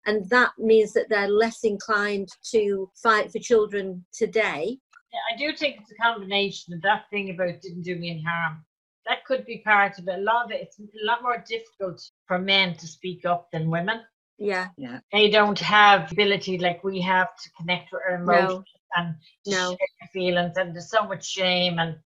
And 0.06 0.28
that 0.30 0.52
means 0.58 0.92
that 0.94 1.06
they're 1.10 1.28
less 1.28 1.58
inclined 1.62 2.28
to 2.52 2.90
fight 3.02 3.30
for 3.30 3.38
children 3.38 4.04
today. 4.14 4.78
Yeah, 5.12 5.20
I 5.32 5.36
do 5.36 5.56
think 5.56 5.80
it's 5.80 5.90
a 5.92 5.94
combination 5.96 6.74
of 6.74 6.82
that 6.82 7.08
thing 7.10 7.30
about 7.30 7.60
didn't 7.60 7.82
do 7.82 7.96
me 7.96 8.10
any 8.10 8.22
harm 8.22 8.64
that 9.06 9.24
could 9.24 9.44
be 9.46 9.58
part 9.58 9.98
of 9.98 10.06
it. 10.08 10.18
A 10.18 10.22
lot 10.22 10.44
of 10.46 10.50
it, 10.52 10.60
it's 10.62 10.78
a 10.78 10.84
lot 11.04 11.22
more 11.22 11.42
difficult 11.48 12.00
for 12.26 12.38
men 12.38 12.76
to 12.76 12.86
speak 12.86 13.24
up 13.24 13.48
than 13.52 13.70
women. 13.70 14.00
Yeah. 14.38 14.68
Yeah. 14.76 15.00
They 15.12 15.30
don't 15.30 15.58
have 15.58 16.12
ability 16.12 16.58
like 16.58 16.84
we 16.84 17.00
have 17.00 17.28
to 17.42 17.50
connect 17.58 17.92
with 17.92 18.02
our 18.08 18.16
emotions 18.22 18.64
and 18.96 19.14
to 19.46 19.50
No. 19.50 19.68
share 19.70 19.88
their 20.00 20.08
feelings. 20.12 20.56
And 20.56 20.74
there's 20.74 20.90
so 20.90 21.04
much 21.06 21.26
shame 21.26 21.78
and 21.78 21.96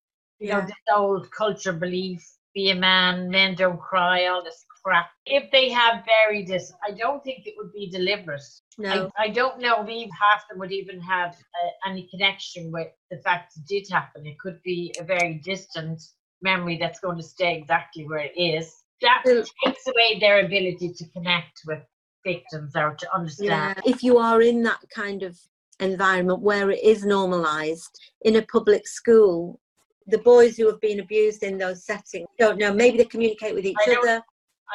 you 0.40 0.49
know 0.49 0.58
Yeah. 0.58 0.66
this 0.66 0.75
old 0.94 1.30
culture 1.30 1.73
belief: 1.73 2.23
be 2.54 2.70
a 2.70 2.75
man, 2.75 3.28
men 3.30 3.54
don't 3.54 3.80
cry, 3.80 4.26
all 4.26 4.42
this 4.42 4.63
crap. 4.85 5.07
If 5.26 5.50
they 5.50 5.71
have 5.71 6.05
buried 6.05 6.50
it 6.50 6.62
I 6.87 6.93
don't 6.93 7.23
think 7.25 7.47
it 7.47 7.55
would 7.57 7.73
be 7.73 7.91
deliberate. 7.91 8.43
No. 8.79 9.11
I, 9.17 9.25
I 9.25 9.29
don't 9.29 9.61
know 9.61 9.83
if 9.83 9.88
even 9.88 10.11
half 10.11 10.47
them 10.49 10.59
would 10.59 10.73
even 10.73 11.00
have 11.00 11.31
uh, 11.31 11.91
any 11.91 12.09
connection 12.11 12.71
with 12.71 12.88
the 13.11 13.19
fact 13.19 13.55
it 13.57 13.67
did 13.67 13.87
happen. 13.91 14.26
It 14.26 14.38
could 14.38 14.62
be 14.62 14.95
a 15.00 15.05
very 15.05 15.41
distant 15.45 16.03
memory 16.43 16.76
that's 16.79 17.00
going 17.00 17.17
to 17.17 17.23
stay 17.23 17.57
exactly 17.57 18.07
where 18.07 18.19
it 18.25 18.38
is. 18.38 18.73
That 19.00 19.23
takes 19.25 19.87
away 19.87 20.19
their 20.21 20.45
ability 20.45 20.93
to 20.95 21.09
connect 21.11 21.62
with 21.67 21.81
victims 22.25 22.73
or 22.76 22.95
to 22.95 23.14
understand. 23.14 23.81
If 23.85 24.03
you 24.03 24.19
are 24.19 24.41
in 24.41 24.62
that 24.62 24.81
kind 24.95 25.23
of 25.23 25.38
environment 25.81 26.41
where 26.41 26.71
it 26.71 26.83
is 26.83 27.05
normalized 27.05 27.99
in 28.23 28.37
a 28.37 28.43
public 28.43 28.87
school, 28.87 29.61
the 30.07 30.19
boys 30.19 30.57
who 30.57 30.67
have 30.67 30.81
been 30.81 31.00
abused 31.00 31.43
in 31.43 31.59
those 31.59 31.85
settings 31.85 32.29
don't 32.38 32.59
know. 32.59 32.73
Maybe 32.73 32.99
they 32.99 33.05
communicate 33.05 33.55
with 33.55 33.64
each 33.64 33.76
other. 33.88 34.23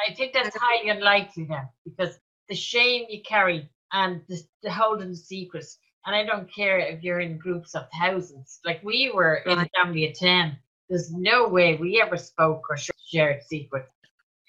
I 0.08 0.14
think 0.14 0.32
that's 0.32 0.56
highly 0.56 0.90
unlikely 0.90 1.46
now 1.48 1.70
because 1.84 2.18
the 2.48 2.54
shame 2.54 3.06
you 3.08 3.22
carry 3.22 3.68
and 3.92 4.22
the, 4.28 4.40
the 4.62 4.70
holding 4.70 5.14
secrets. 5.14 5.78
And 6.06 6.16
I 6.16 6.24
don't 6.24 6.52
care 6.52 6.78
if 6.78 7.02
you're 7.02 7.20
in 7.20 7.38
groups 7.38 7.74
of 7.74 7.86
thousands. 7.98 8.60
Like 8.64 8.82
we 8.82 9.10
were 9.14 9.36
in 9.36 9.58
a 9.58 9.68
family 9.76 10.08
of 10.08 10.14
10. 10.16 10.56
There's 10.88 11.12
no 11.12 11.48
way 11.48 11.76
we 11.76 12.00
ever 12.00 12.16
spoke 12.16 12.62
or 12.70 12.76
shared 13.06 13.42
secrets. 13.44 13.90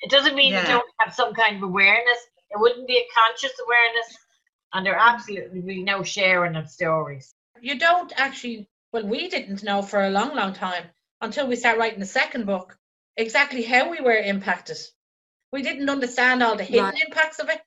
It 0.02 0.10
doesn't 0.10 0.36
mean 0.36 0.54
Yeah. 0.54 0.62
you 0.62 0.68
don't 0.68 0.92
have 1.00 1.14
some 1.14 1.34
kind 1.34 1.58
of 1.58 1.64
awareness. 1.64 2.18
It 2.50 2.60
wouldn't 2.60 2.88
be 2.88 2.98
a 2.98 3.08
conscious 3.14 3.52
awareness. 3.64 4.18
And 4.74 4.86
there 4.86 4.98
absolutely 4.98 5.62
be 5.62 5.84
no 5.84 6.04
sharing 6.04 6.56
of 6.56 6.70
stories. 6.70 7.36
You 7.60 7.78
don't 7.78 8.12
actually, 8.16 8.70
well, 8.94 9.06
we 9.06 9.28
didn't 9.30 9.64
know 9.64 9.82
for 9.82 10.02
a 10.04 10.10
long, 10.10 10.36
long 10.36 10.54
time 10.54 10.86
until 11.20 11.48
we 11.48 11.56
start 11.58 11.78
writing 11.78 12.00
the 12.00 12.06
second 12.06 12.46
book 12.46 12.78
exactly 13.18 13.62
how 13.64 13.90
we 13.90 14.00
were 14.00 14.16
impacted. 14.16 14.78
We 15.52 15.62
didn't 15.62 15.90
understand 15.90 16.42
all 16.44 16.56
the 16.56 16.64
hidden 16.64 16.86
Right. 16.86 17.04
impacts 17.06 17.40
of 17.40 17.50
it. 17.50 17.62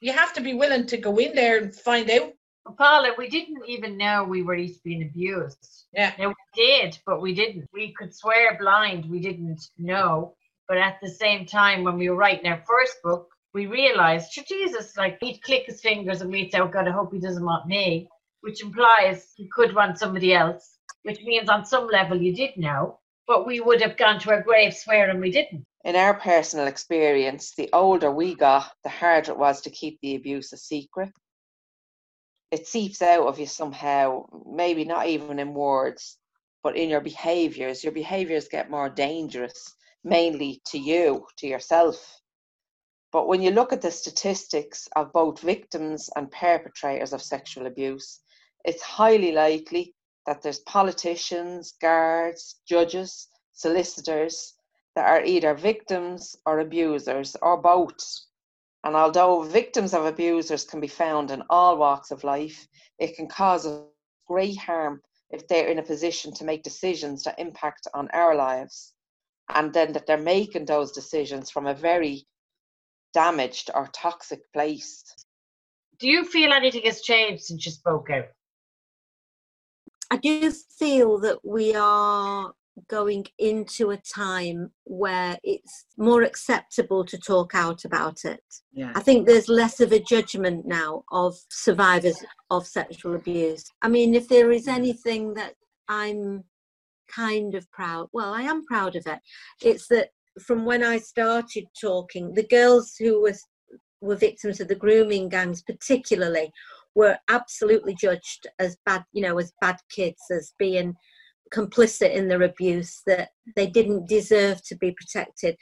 You 0.00 0.12
have 0.12 0.32
to 0.34 0.40
be 0.40 0.54
willing 0.54 0.86
to 0.86 0.96
go 0.96 1.16
in 1.18 1.34
there 1.34 1.58
and 1.58 1.74
find 1.74 2.10
out. 2.10 2.32
But 2.64 2.76
Paula, 2.76 3.14
we 3.16 3.28
didn't 3.28 3.64
even 3.66 3.96
know 3.96 4.24
we 4.24 4.42
were 4.42 4.54
each 4.54 4.82
being 4.82 5.02
abused. 5.02 5.86
Yeah. 5.92 6.12
Now, 6.18 6.28
we 6.28 6.34
did, 6.54 6.98
but 7.06 7.20
we 7.20 7.34
didn't. 7.34 7.68
We 7.72 7.92
could 7.92 8.14
swear 8.14 8.56
blind 8.58 9.06
we 9.06 9.20
didn't 9.20 9.68
know. 9.78 10.34
But 10.66 10.78
at 10.78 10.98
the 11.00 11.08
same 11.08 11.46
time, 11.46 11.82
when 11.82 11.96
we 11.96 12.10
were 12.10 12.16
writing 12.16 12.50
our 12.50 12.62
first 12.66 13.02
book, 13.02 13.30
we 13.54 13.66
realized, 13.66 14.32
sure, 14.32 14.44
Jesus, 14.46 14.96
like 14.96 15.18
he'd 15.20 15.42
click 15.42 15.64
his 15.66 15.80
fingers 15.80 16.20
and 16.20 16.30
we'd 16.30 16.52
say, 16.52 16.60
oh 16.60 16.68
God, 16.68 16.86
I 16.86 16.90
hope 16.90 17.12
he 17.12 17.18
doesn't 17.18 17.44
want 17.44 17.66
me, 17.66 18.08
which 18.42 18.62
implies 18.62 19.32
he 19.36 19.48
could 19.48 19.74
want 19.74 19.98
somebody 19.98 20.34
else, 20.34 20.76
which 21.04 21.22
means 21.22 21.48
on 21.48 21.64
some 21.64 21.88
level 21.88 22.20
you 22.20 22.34
did 22.34 22.56
know, 22.56 22.98
but 23.28 23.46
we 23.46 23.60
would 23.60 23.82
have 23.82 23.98
gone 23.98 24.18
to 24.18 24.30
our 24.30 24.42
grave 24.42 24.74
swearing 24.74 25.20
we 25.20 25.30
didn't. 25.30 25.64
In 25.84 25.94
our 25.94 26.14
personal 26.14 26.66
experience, 26.66 27.54
the 27.54 27.68
older 27.72 28.10
we 28.10 28.34
got, 28.34 28.72
the 28.82 28.88
harder 28.88 29.32
it 29.32 29.38
was 29.38 29.60
to 29.60 29.70
keep 29.70 30.00
the 30.00 30.16
abuse 30.16 30.52
a 30.52 30.56
secret. 30.56 31.12
It 32.50 32.66
seeps 32.66 33.02
out 33.02 33.26
of 33.26 33.38
you 33.38 33.46
somehow, 33.46 34.24
maybe 34.50 34.86
not 34.86 35.06
even 35.06 35.38
in 35.38 35.52
words, 35.52 36.16
but 36.62 36.76
in 36.76 36.88
your 36.88 37.02
behaviors. 37.02 37.84
Your 37.84 37.92
behaviors 37.92 38.48
get 38.48 38.70
more 38.70 38.88
dangerous, 38.88 39.74
mainly 40.02 40.62
to 40.68 40.78
you, 40.78 41.26
to 41.36 41.46
yourself. 41.46 42.20
But 43.12 43.28
when 43.28 43.42
you 43.42 43.50
look 43.50 43.74
at 43.74 43.82
the 43.82 43.90
statistics 43.90 44.88
of 44.96 45.12
both 45.12 45.40
victims 45.40 46.08
and 46.16 46.30
perpetrators 46.30 47.12
of 47.12 47.22
sexual 47.22 47.66
abuse, 47.66 48.20
it's 48.64 48.82
highly 48.82 49.32
likely 49.32 49.94
that 50.28 50.42
there's 50.42 50.58
politicians, 50.60 51.72
guards, 51.80 52.60
judges, 52.68 53.28
solicitors 53.54 54.52
that 54.94 55.08
are 55.08 55.24
either 55.24 55.54
victims 55.54 56.36
or 56.44 56.58
abusers 56.58 57.34
or 57.40 57.56
both. 57.56 57.96
And 58.84 58.94
although 58.94 59.40
victims 59.40 59.94
of 59.94 60.04
abusers 60.04 60.66
can 60.66 60.80
be 60.80 60.86
found 60.86 61.30
in 61.30 61.42
all 61.48 61.78
walks 61.78 62.10
of 62.10 62.24
life, 62.24 62.68
it 62.98 63.16
can 63.16 63.26
cause 63.26 63.64
us 63.66 63.80
great 64.26 64.58
harm 64.58 65.00
if 65.30 65.48
they're 65.48 65.68
in 65.68 65.78
a 65.78 65.82
position 65.82 66.34
to 66.34 66.44
make 66.44 66.62
decisions 66.62 67.22
that 67.22 67.38
impact 67.38 67.88
on 67.94 68.10
our 68.12 68.34
lives. 68.34 68.92
And 69.48 69.72
then 69.72 69.94
that 69.94 70.06
they're 70.06 70.18
making 70.18 70.66
those 70.66 70.92
decisions 70.92 71.50
from 71.50 71.66
a 71.66 71.72
very 71.72 72.26
damaged 73.14 73.70
or 73.74 73.88
toxic 73.94 74.40
place. 74.52 75.04
Do 75.98 76.06
you 76.06 76.26
feel 76.26 76.52
anything 76.52 76.82
has 76.84 77.00
changed 77.00 77.44
since 77.44 77.64
you 77.64 77.72
spoke 77.72 78.10
out? 78.10 78.26
I 80.10 80.16
do 80.16 80.50
feel 80.50 81.18
that 81.20 81.38
we 81.44 81.74
are 81.74 82.52
going 82.88 83.26
into 83.38 83.90
a 83.90 83.96
time 83.96 84.70
where 84.84 85.36
it's 85.42 85.86
more 85.96 86.22
acceptable 86.22 87.04
to 87.04 87.18
talk 87.18 87.54
out 87.54 87.84
about 87.84 88.24
it. 88.24 88.42
Yeah. 88.72 88.92
I 88.94 89.00
think 89.00 89.26
there's 89.26 89.48
less 89.48 89.80
of 89.80 89.92
a 89.92 89.98
judgment 89.98 90.66
now 90.66 91.04
of 91.10 91.36
survivors 91.50 92.22
of 92.50 92.66
sexual 92.66 93.16
abuse. 93.16 93.64
I 93.82 93.88
mean, 93.88 94.14
if 94.14 94.28
there 94.28 94.50
is 94.52 94.66
mm. 94.66 94.74
anything 94.74 95.34
that 95.34 95.54
I'm 95.88 96.44
kind 97.08 97.54
of 97.54 97.70
proud, 97.72 98.08
well, 98.12 98.32
I 98.32 98.42
am 98.42 98.64
proud 98.64 98.96
of 98.96 99.06
it. 99.06 99.18
It's 99.62 99.88
that 99.88 100.10
from 100.40 100.64
when 100.64 100.84
I 100.84 100.98
started 100.98 101.64
talking, 101.80 102.34
the 102.34 102.46
girls 102.46 102.94
who 102.98 103.20
were 103.22 103.34
were 104.00 104.16
victims 104.16 104.60
of 104.60 104.68
the 104.68 104.74
grooming 104.74 105.28
gangs, 105.28 105.62
particularly, 105.62 106.52
were 106.94 107.16
absolutely 107.28 107.94
judged 107.94 108.46
as 108.58 108.76
bad, 108.84 109.04
you 109.12 109.22
know, 109.22 109.38
as 109.38 109.52
bad 109.60 109.76
kids, 109.90 110.20
as 110.30 110.52
being 110.58 110.94
complicit 111.54 112.12
in 112.12 112.28
their 112.28 112.42
abuse, 112.42 113.02
that 113.06 113.30
they 113.56 113.66
didn't 113.66 114.08
deserve 114.08 114.62
to 114.64 114.76
be 114.76 114.92
protected. 114.92 115.56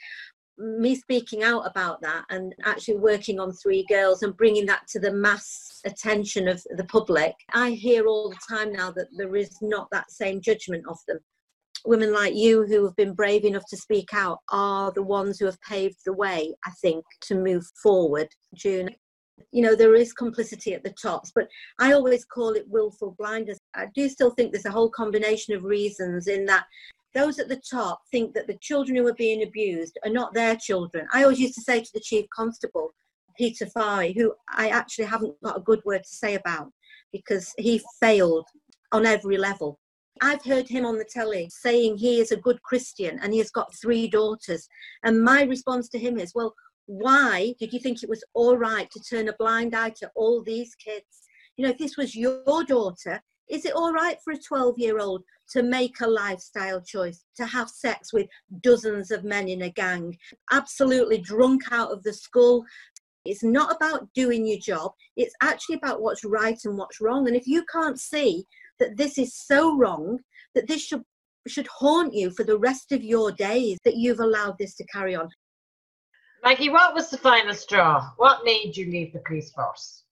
Me 0.57 0.95
speaking 0.95 1.43
out 1.43 1.67
about 1.67 2.01
that 2.01 2.25
and 2.29 2.53
actually 2.65 2.97
working 2.97 3.39
on 3.39 3.51
three 3.51 3.85
girls 3.87 4.23
and 4.23 4.35
bringing 4.35 4.65
that 4.65 4.81
to 4.87 4.99
the 4.99 5.13
mass 5.13 5.79
attention 5.85 6.47
of 6.47 6.61
the 6.75 6.85
public, 6.85 7.35
I 7.53 7.71
hear 7.71 8.07
all 8.07 8.29
the 8.29 8.55
time 8.55 8.73
now 8.73 8.91
that 8.91 9.07
there 9.15 9.35
is 9.35 9.55
not 9.61 9.87
that 9.91 10.11
same 10.11 10.41
judgment 10.41 10.83
of 10.89 10.97
them. 11.07 11.19
Women 11.85 12.11
like 12.11 12.33
you 12.33 12.65
who 12.65 12.83
have 12.85 12.95
been 12.95 13.13
brave 13.13 13.45
enough 13.45 13.65
to 13.69 13.77
speak 13.77 14.09
out 14.13 14.39
are 14.51 14.91
the 14.91 15.03
ones 15.03 15.37
who 15.37 15.45
have 15.45 15.61
paved 15.61 15.99
the 16.05 16.13
way, 16.13 16.55
I 16.65 16.71
think, 16.81 17.05
to 17.21 17.35
move 17.35 17.63
forward. 17.81 18.27
June, 18.55 18.89
you 19.51 19.61
know, 19.61 19.75
there 19.75 19.95
is 19.95 20.13
complicity 20.13 20.73
at 20.73 20.83
the 20.83 20.91
tops, 21.01 21.31
but 21.33 21.47
I 21.79 21.93
always 21.93 22.25
call 22.25 22.51
it 22.51 22.67
willful 22.67 23.15
blindness. 23.17 23.59
I 23.75 23.87
do 23.95 24.09
still 24.09 24.31
think 24.31 24.51
there's 24.51 24.65
a 24.65 24.71
whole 24.71 24.89
combination 24.89 25.53
of 25.55 25.63
reasons 25.63 26.27
in 26.27 26.45
that 26.45 26.65
those 27.13 27.39
at 27.39 27.47
the 27.47 27.61
top 27.69 28.01
think 28.11 28.33
that 28.33 28.47
the 28.47 28.57
children 28.61 28.95
who 28.95 29.07
are 29.07 29.13
being 29.13 29.43
abused 29.43 29.97
are 30.05 30.11
not 30.11 30.33
their 30.33 30.55
children. 30.55 31.07
I 31.13 31.23
always 31.23 31.39
used 31.39 31.55
to 31.55 31.61
say 31.61 31.81
to 31.81 31.89
the 31.93 31.99
chief 31.99 32.25
constable, 32.35 32.91
Peter 33.37 33.65
Fahy, 33.65 34.13
who 34.15 34.33
I 34.49 34.69
actually 34.69 35.05
haven't 35.05 35.35
got 35.43 35.57
a 35.57 35.61
good 35.61 35.81
word 35.85 36.03
to 36.03 36.15
say 36.15 36.35
about 36.35 36.71
because 37.11 37.53
he 37.57 37.81
failed 37.99 38.47
on 38.91 39.05
every 39.05 39.37
level. 39.37 39.79
I've 40.21 40.43
heard 40.43 40.67
him 40.67 40.85
on 40.85 40.97
the 40.97 41.05
telly 41.05 41.49
saying 41.51 41.97
he 41.97 42.19
is 42.19 42.31
a 42.31 42.37
good 42.37 42.61
Christian 42.63 43.19
and 43.21 43.31
he 43.31 43.39
has 43.39 43.51
got 43.51 43.73
three 43.75 44.07
daughters. 44.07 44.67
And 45.03 45.23
my 45.23 45.43
response 45.43 45.89
to 45.89 45.99
him 45.99 46.17
is, 46.17 46.33
well, 46.33 46.53
Why 46.87 47.53
did 47.59 47.73
you 47.73 47.79
think 47.79 48.01
it 48.01 48.09
was 48.09 48.23
all 48.33 48.57
right 48.57 48.89
to 48.91 48.99
turn 49.01 49.27
a 49.27 49.33
blind 49.33 49.75
eye 49.75 49.91
to 49.97 50.09
all 50.15 50.41
these 50.41 50.73
kids? 50.75 51.05
You 51.57 51.65
know, 51.65 51.71
if 51.71 51.77
this 51.77 51.97
was 51.97 52.15
your 52.15 52.63
daughter, 52.63 53.21
is 53.49 53.65
it 53.65 53.73
all 53.73 53.93
right 53.93 54.17
for 54.23 54.33
a 54.33 54.37
12 54.37 54.79
year 54.79 54.99
old 54.99 55.23
to 55.51 55.63
make 55.63 55.99
a 56.01 56.07
lifestyle 56.07 56.81
choice, 56.81 57.25
to 57.35 57.45
have 57.45 57.69
sex 57.69 58.13
with 58.13 58.27
dozens 58.61 59.11
of 59.11 59.23
men 59.23 59.47
in 59.49 59.63
a 59.63 59.69
gang, 59.69 60.17
absolutely 60.51 61.17
drunk 61.17 61.63
out 61.71 61.91
of 61.91 62.03
the 62.03 62.13
school? 62.13 62.63
It's 63.25 63.43
not 63.43 63.75
about 63.75 64.07
doing 64.13 64.47
your 64.47 64.59
job, 64.59 64.93
it's 65.17 65.35
actually 65.41 65.75
about 65.75 66.01
what's 66.01 66.23
right 66.23 66.59
and 66.63 66.77
what's 66.77 67.01
wrong. 67.01 67.27
And 67.27 67.35
if 67.35 67.47
you 67.47 67.65
can't 67.71 67.99
see 67.99 68.45
that 68.79 68.95
this 68.95 69.17
is 69.17 69.35
so 69.35 69.77
wrong, 69.77 70.19
that 70.55 70.67
this 70.67 70.81
should 70.81 71.03
should 71.47 71.67
haunt 71.67 72.13
you 72.13 72.29
for 72.31 72.43
the 72.43 72.57
rest 72.57 72.91
of 72.91 73.03
your 73.03 73.31
days 73.31 73.77
that 73.85 73.95
you've 73.95 74.19
allowed 74.19 74.55
this 74.59 74.75
to 74.75 74.85
carry 74.85 75.15
on. 75.15 75.29
Maggie, 76.43 76.69
what 76.69 76.93
was 76.93 77.09
the 77.09 77.17
final 77.17 77.53
straw? 77.53 78.11
What 78.17 78.45
made 78.45 78.77
you 78.77 78.89
leave 78.89 79.13
the 79.13 79.19
police 79.25 79.51
force? 79.51 80.03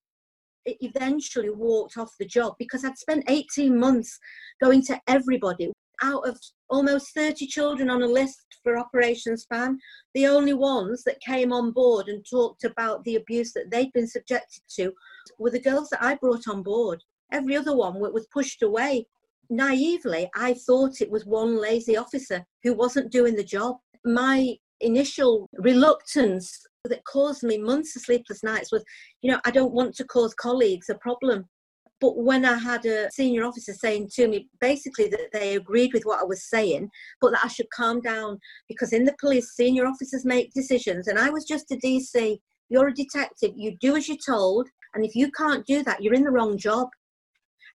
It 0.66 0.78
eventually 0.82 1.52
walked 1.52 1.98
off 1.98 2.18
the 2.20 2.26
job 2.26 2.56
because 2.58 2.84
I'd 2.84 2.98
spent 2.98 3.30
18 3.30 3.78
months 3.78 4.20
going 4.62 4.82
to 4.84 5.00
everybody. 5.08 5.72
Out 6.02 6.28
of 6.28 6.38
almost 6.70 7.14
30 7.14 7.48
children 7.48 7.90
on 7.90 8.02
a 8.02 8.08
list 8.08 8.44
for 8.64 8.78
Operation 8.78 9.38
Span, 9.38 9.80
the 10.14 10.28
only 10.28 10.54
ones 10.54 11.04
that 11.04 11.22
came 11.22 11.54
on 11.54 11.72
board 11.72 12.10
and 12.10 12.26
talked 12.30 12.66
about 12.66 13.04
the 13.06 13.16
abuse 13.16 13.54
that 13.54 13.72
they'd 13.72 13.94
been 13.94 14.08
subjected 14.08 14.62
to 14.76 14.92
were 15.40 15.52
the 15.52 15.62
girls 15.62 15.90
that 15.90 16.04
I 16.04 16.16
brought 16.16 16.50
on 16.50 16.64
board. 16.64 17.02
Every 17.32 17.56
other 17.56 17.76
one 17.76 18.00
was 18.00 18.28
pushed 18.34 18.62
away 18.62 19.06
naively, 19.50 20.30
I 20.36 20.54
thought 20.54 21.02
it 21.02 21.10
was 21.10 21.26
one 21.26 21.60
lazy 21.60 21.98
officer 21.98 22.46
who 22.64 22.74
wasn't 22.74 23.12
doing 23.12 23.36
the 23.36 23.44
job. 23.44 23.78
My 24.04 24.58
initial 24.82 25.50
reluctance 25.54 26.66
that 26.84 27.04
caused 27.06 27.44
me 27.44 27.58
months 27.58 27.96
of 27.96 28.04
sleepless 28.04 28.44
nights 28.44 28.72
was, 28.72 28.84
you 29.22 29.32
know, 29.32 29.40
I 29.46 29.52
don't 29.52 29.74
want 29.74 29.96
to 29.96 30.04
cause 30.04 30.34
colleagues 30.34 30.90
a 30.90 30.96
problem. 30.96 31.46
But 32.02 32.18
when 32.18 32.44
I 32.46 32.58
had 32.58 32.86
a 32.86 33.10
senior 33.12 33.46
officer 33.46 33.74
saying 33.74 34.10
to 34.16 34.28
me 34.28 34.50
basically 34.60 35.08
that 35.10 35.32
they 35.32 35.56
agreed 35.56 35.94
with 35.94 36.04
what 36.04 36.20
I 36.20 36.26
was 36.26 36.50
saying, 36.50 36.90
but 37.22 37.32
that 37.32 37.44
I 37.44 37.48
should 37.48 37.70
calm 37.72 38.02
down 38.02 38.40
because 38.68 38.92
in 38.92 39.06
the 39.06 39.16
police, 39.20 39.56
senior 39.56 39.86
officers 39.86 40.26
make 40.26 40.54
decisions, 40.54 41.08
and 41.08 41.18
I 41.18 41.30
was 41.30 41.46
just 41.46 41.72
a 41.72 41.78
DC. 41.78 42.38
You're 42.70 42.90
a 42.90 42.94
detective, 42.94 43.52
you 43.56 43.78
do 43.80 43.96
as 43.96 44.08
you're 44.08 44.18
told, 44.26 44.68
and 44.94 45.06
if 45.06 45.16
you 45.16 45.32
can't 45.32 45.66
do 45.66 45.84
that, 45.84 46.02
you're 46.02 46.14
in 46.14 46.24
the 46.24 46.32
wrong 46.32 46.58
job. 46.58 46.90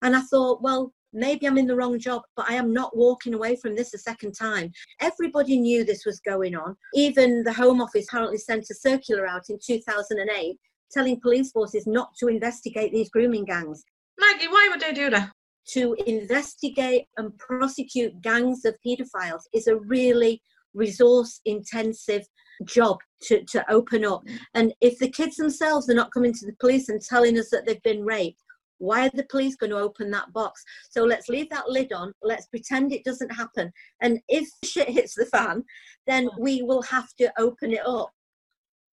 And 0.01 0.15
I 0.15 0.21
thought, 0.21 0.61
well, 0.61 0.93
maybe 1.13 1.47
I'm 1.47 1.57
in 1.57 1.67
the 1.67 1.75
wrong 1.75 1.99
job, 1.99 2.21
but 2.35 2.49
I 2.49 2.53
am 2.53 2.73
not 2.73 2.95
walking 2.95 3.33
away 3.33 3.55
from 3.55 3.75
this 3.75 3.93
a 3.93 3.97
second 3.97 4.33
time. 4.33 4.71
Everybody 4.99 5.57
knew 5.57 5.83
this 5.83 6.05
was 6.05 6.19
going 6.21 6.55
on. 6.55 6.75
Even 6.93 7.43
the 7.43 7.53
Home 7.53 7.81
Office 7.81 8.05
apparently 8.09 8.37
sent 8.37 8.69
a 8.69 8.75
circular 8.75 9.27
out 9.27 9.49
in 9.49 9.57
2008 9.65 10.57
telling 10.91 11.19
police 11.19 11.51
forces 11.51 11.87
not 11.87 12.09
to 12.19 12.27
investigate 12.27 12.91
these 12.91 13.09
grooming 13.09 13.45
gangs. 13.45 13.83
Maggie, 14.19 14.47
why 14.47 14.67
would 14.69 14.81
they 14.81 14.93
do 14.93 15.09
that? 15.09 15.31
To 15.69 15.95
investigate 16.05 17.05
and 17.17 17.37
prosecute 17.37 18.21
gangs 18.21 18.65
of 18.65 18.75
paedophiles 18.85 19.43
is 19.53 19.67
a 19.67 19.77
really 19.77 20.41
resource 20.73 21.39
intensive 21.45 22.25
job 22.65 22.97
to, 23.23 23.43
to 23.45 23.63
open 23.71 24.05
up. 24.05 24.23
And 24.53 24.73
if 24.81 24.99
the 24.99 25.09
kids 25.09 25.35
themselves 25.35 25.89
are 25.89 25.95
not 25.95 26.11
coming 26.11 26.33
to 26.33 26.45
the 26.45 26.55
police 26.59 26.89
and 26.89 27.01
telling 27.01 27.37
us 27.37 27.49
that 27.51 27.65
they've 27.65 27.81
been 27.83 28.03
raped, 28.03 28.39
why 28.81 29.05
are 29.05 29.11
the 29.13 29.25
police 29.29 29.55
going 29.55 29.69
to 29.69 29.77
open 29.77 30.09
that 30.11 30.33
box? 30.33 30.63
So 30.89 31.03
let's 31.03 31.29
leave 31.29 31.49
that 31.51 31.69
lid 31.69 31.93
on. 31.93 32.13
Let's 32.23 32.47
pretend 32.47 32.91
it 32.91 33.03
doesn't 33.03 33.29
happen. 33.29 33.71
And 34.01 34.19
if 34.27 34.49
shit 34.65 34.89
hits 34.89 35.13
the 35.15 35.27
fan, 35.27 35.63
then 36.07 36.27
mm. 36.27 36.39
we 36.39 36.63
will 36.63 36.81
have 36.81 37.13
to 37.19 37.31
open 37.37 37.71
it 37.71 37.85
up. 37.85 38.09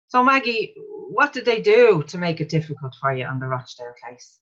So, 0.09 0.23
Maggie, 0.23 0.75
what 1.11 1.33
did 1.33 1.45
they 1.45 1.61
do 1.61 2.03
to 2.07 2.19
make 2.19 2.41
it 2.41 2.49
difficult 2.49 2.95
for 3.01 3.13
you 3.15 3.25
on 3.25 3.41
the 3.41 3.47
Rochdale 3.47 3.95
case? 4.07 4.41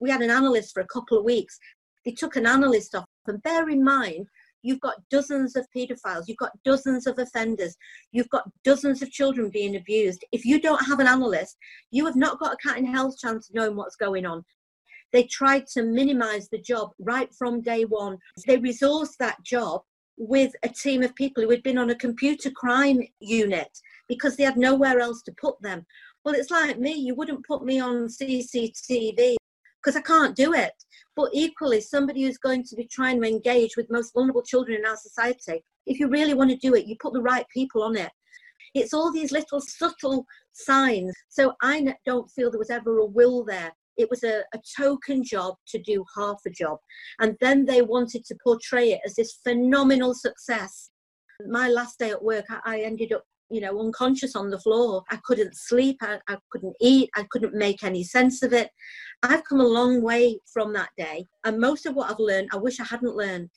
We 0.00 0.10
had 0.10 0.22
an 0.22 0.30
analyst 0.30 0.74
for 0.74 0.80
a 0.80 0.86
couple 0.86 1.18
of 1.18 1.24
weeks. 1.24 1.58
They 2.04 2.12
took 2.12 2.36
an 2.36 2.46
analyst 2.46 2.94
off. 2.94 3.06
And 3.26 3.42
bear 3.42 3.68
in 3.68 3.82
mind, 3.82 4.26
you've 4.62 4.80
got 4.80 4.96
dozens 5.10 5.56
of 5.56 5.66
paedophiles, 5.74 6.24
you've 6.26 6.36
got 6.38 6.52
dozens 6.64 7.06
of 7.06 7.18
offenders, 7.18 7.76
you've 8.12 8.28
got 8.30 8.50
dozens 8.64 9.00
of 9.02 9.10
children 9.10 9.50
being 9.52 9.76
abused. 9.76 10.24
If 10.32 10.44
you 10.44 10.60
don't 10.60 10.84
have 10.86 11.00
an 11.00 11.06
analyst, 11.06 11.56
you 11.90 12.04
have 12.06 12.16
not 12.16 12.38
got 12.40 12.54
a 12.54 12.68
cat 12.68 12.78
in 12.78 12.84
hell's 12.84 13.18
chance 13.18 13.48
of 13.48 13.54
knowing 13.54 13.76
what's 13.76 13.96
going 13.96 14.26
on. 14.26 14.44
They 15.16 15.22
tried 15.22 15.66
to 15.68 15.82
minimize 15.82 16.50
the 16.50 16.58
job 16.58 16.90
right 16.98 17.34
from 17.34 17.62
day 17.62 17.86
one. 17.86 18.18
They 18.46 18.58
resourced 18.58 19.16
that 19.18 19.42
job 19.42 19.80
with 20.18 20.52
a 20.62 20.68
team 20.68 21.02
of 21.02 21.14
people 21.14 21.42
who 21.42 21.48
had 21.48 21.62
been 21.62 21.78
on 21.78 21.88
a 21.88 21.94
computer 21.94 22.50
crime 22.50 23.00
unit 23.20 23.70
because 24.08 24.36
they 24.36 24.44
had 24.44 24.58
nowhere 24.58 25.00
else 25.00 25.22
to 25.22 25.32
put 25.40 25.54
them. 25.62 25.86
Well, 26.22 26.34
it's 26.34 26.50
like 26.50 26.78
me, 26.78 26.92
you 26.92 27.14
wouldn't 27.14 27.46
put 27.46 27.64
me 27.64 27.80
on 27.80 28.08
CCTV 28.08 29.36
because 29.82 29.96
I 29.96 30.02
can't 30.02 30.36
do 30.36 30.52
it. 30.52 30.74
But 31.16 31.30
equally, 31.32 31.80
somebody 31.80 32.24
who's 32.24 32.36
going 32.36 32.64
to 32.64 32.76
be 32.76 32.84
trying 32.84 33.18
to 33.22 33.26
engage 33.26 33.74
with 33.74 33.90
most 33.90 34.12
vulnerable 34.12 34.42
children 34.42 34.76
in 34.76 34.84
our 34.84 34.98
society, 34.98 35.64
if 35.86 35.98
you 35.98 36.08
really 36.08 36.34
want 36.34 36.50
to 36.50 36.56
do 36.58 36.74
it, 36.74 36.84
you 36.84 36.94
put 37.00 37.14
the 37.14 37.22
right 37.22 37.46
people 37.48 37.82
on 37.82 37.96
it. 37.96 38.12
It's 38.74 38.92
all 38.92 39.10
these 39.10 39.32
little 39.32 39.62
subtle 39.62 40.26
signs. 40.52 41.14
So 41.30 41.54
I 41.62 41.94
don't 42.04 42.30
feel 42.32 42.50
there 42.50 42.58
was 42.58 42.68
ever 42.68 42.98
a 42.98 43.06
will 43.06 43.42
there 43.42 43.72
it 43.96 44.08
was 44.10 44.22
a, 44.22 44.42
a 44.54 44.60
token 44.78 45.24
job 45.24 45.54
to 45.68 45.82
do 45.82 46.04
half 46.16 46.38
a 46.46 46.50
job. 46.50 46.78
And 47.20 47.36
then 47.40 47.64
they 47.64 47.82
wanted 47.82 48.24
to 48.26 48.36
portray 48.42 48.92
it 48.92 49.00
as 49.04 49.14
this 49.14 49.38
phenomenal 49.42 50.14
success. 50.14 50.90
My 51.48 51.68
last 51.68 51.98
day 51.98 52.10
at 52.10 52.22
work, 52.22 52.44
I, 52.50 52.60
I 52.64 52.80
ended 52.80 53.12
up 53.12 53.22
you 53.50 53.60
know, 53.60 53.78
unconscious 53.80 54.34
on 54.34 54.50
the 54.50 54.58
floor. 54.58 55.02
I 55.10 55.18
couldn't 55.24 55.56
sleep, 55.56 55.98
I, 56.00 56.18
I, 56.28 56.36
couldn't 56.50 56.74
eat, 56.80 57.10
I 57.14 57.24
couldn't 57.30 57.54
make 57.54 57.84
any 57.84 58.02
sense 58.02 58.42
of 58.42 58.52
it. 58.52 58.70
I've 59.22 59.44
come 59.44 59.60
a 59.60 59.66
long 59.66 60.02
way 60.02 60.40
from 60.52 60.72
that 60.72 60.90
day. 60.96 61.26
And 61.44 61.58
most 61.58 61.86
of 61.86 61.94
what 61.94 62.10
I've 62.10 62.18
learned, 62.18 62.48
I 62.52 62.56
wish 62.56 62.80
I 62.80 62.84
hadn't 62.84 63.14
learned 63.14 63.50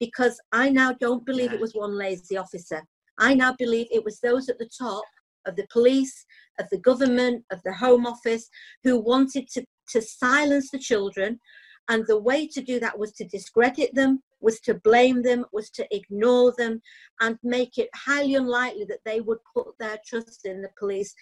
because 0.00 0.40
I 0.52 0.70
now 0.70 0.94
don't 0.94 1.24
believe 1.26 1.52
it 1.52 1.60
was 1.60 1.74
one 1.74 1.96
lazy 1.96 2.36
officer. 2.36 2.82
I 3.18 3.34
now 3.34 3.54
believe 3.58 3.86
it 3.90 4.04
was 4.04 4.18
those 4.20 4.48
at 4.48 4.58
the 4.58 4.70
top 4.78 5.04
of 5.46 5.56
the 5.56 5.66
police, 5.72 6.24
of 6.58 6.66
the 6.70 6.78
government, 6.78 7.44
of 7.50 7.60
the 7.64 7.72
Home 7.72 8.06
Office, 8.06 8.48
who 8.84 8.98
wanted 8.98 9.48
to, 9.54 9.64
to 9.90 10.02
silence 10.02 10.70
the 10.70 10.78
children. 10.78 11.40
And 11.88 12.04
the 12.06 12.20
way 12.20 12.46
to 12.48 12.62
do 12.62 12.78
that 12.80 12.98
was 12.98 13.12
to 13.14 13.24
discredit 13.24 13.94
them, 13.94 14.22
was 14.40 14.60
to 14.60 14.74
blame 14.74 15.22
them, 15.22 15.44
was 15.52 15.70
to 15.70 15.86
ignore 15.90 16.54
them, 16.56 16.80
and 17.20 17.36
make 17.42 17.78
it 17.78 17.88
highly 17.94 18.34
unlikely 18.34 18.84
that 18.88 19.00
they 19.04 19.20
would 19.20 19.38
put 19.54 19.66
their 19.78 19.98
trust 20.06 20.42
in 20.44 20.62
the 20.62 20.70
police. 20.78 21.14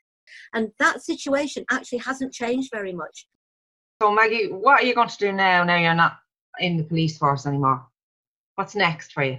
And 0.52 0.70
that 0.78 1.02
situation 1.02 1.64
actually 1.70 1.98
hasn't 1.98 2.34
changed 2.34 2.70
very 2.72 2.92
much. 2.92 3.26
So, 4.02 4.12
Maggie, 4.12 4.48
what 4.48 4.80
are 4.80 4.84
you 4.84 4.94
going 4.94 5.08
to 5.08 5.18
do 5.18 5.32
now? 5.32 5.64
Now 5.64 5.76
you're 5.76 5.94
not 5.94 6.18
in 6.60 6.76
the 6.76 6.84
police 6.84 7.16
force 7.18 7.46
anymore. 7.46 7.86
What's 8.56 8.74
next 8.74 9.12
for 9.12 9.24
you? 9.24 9.38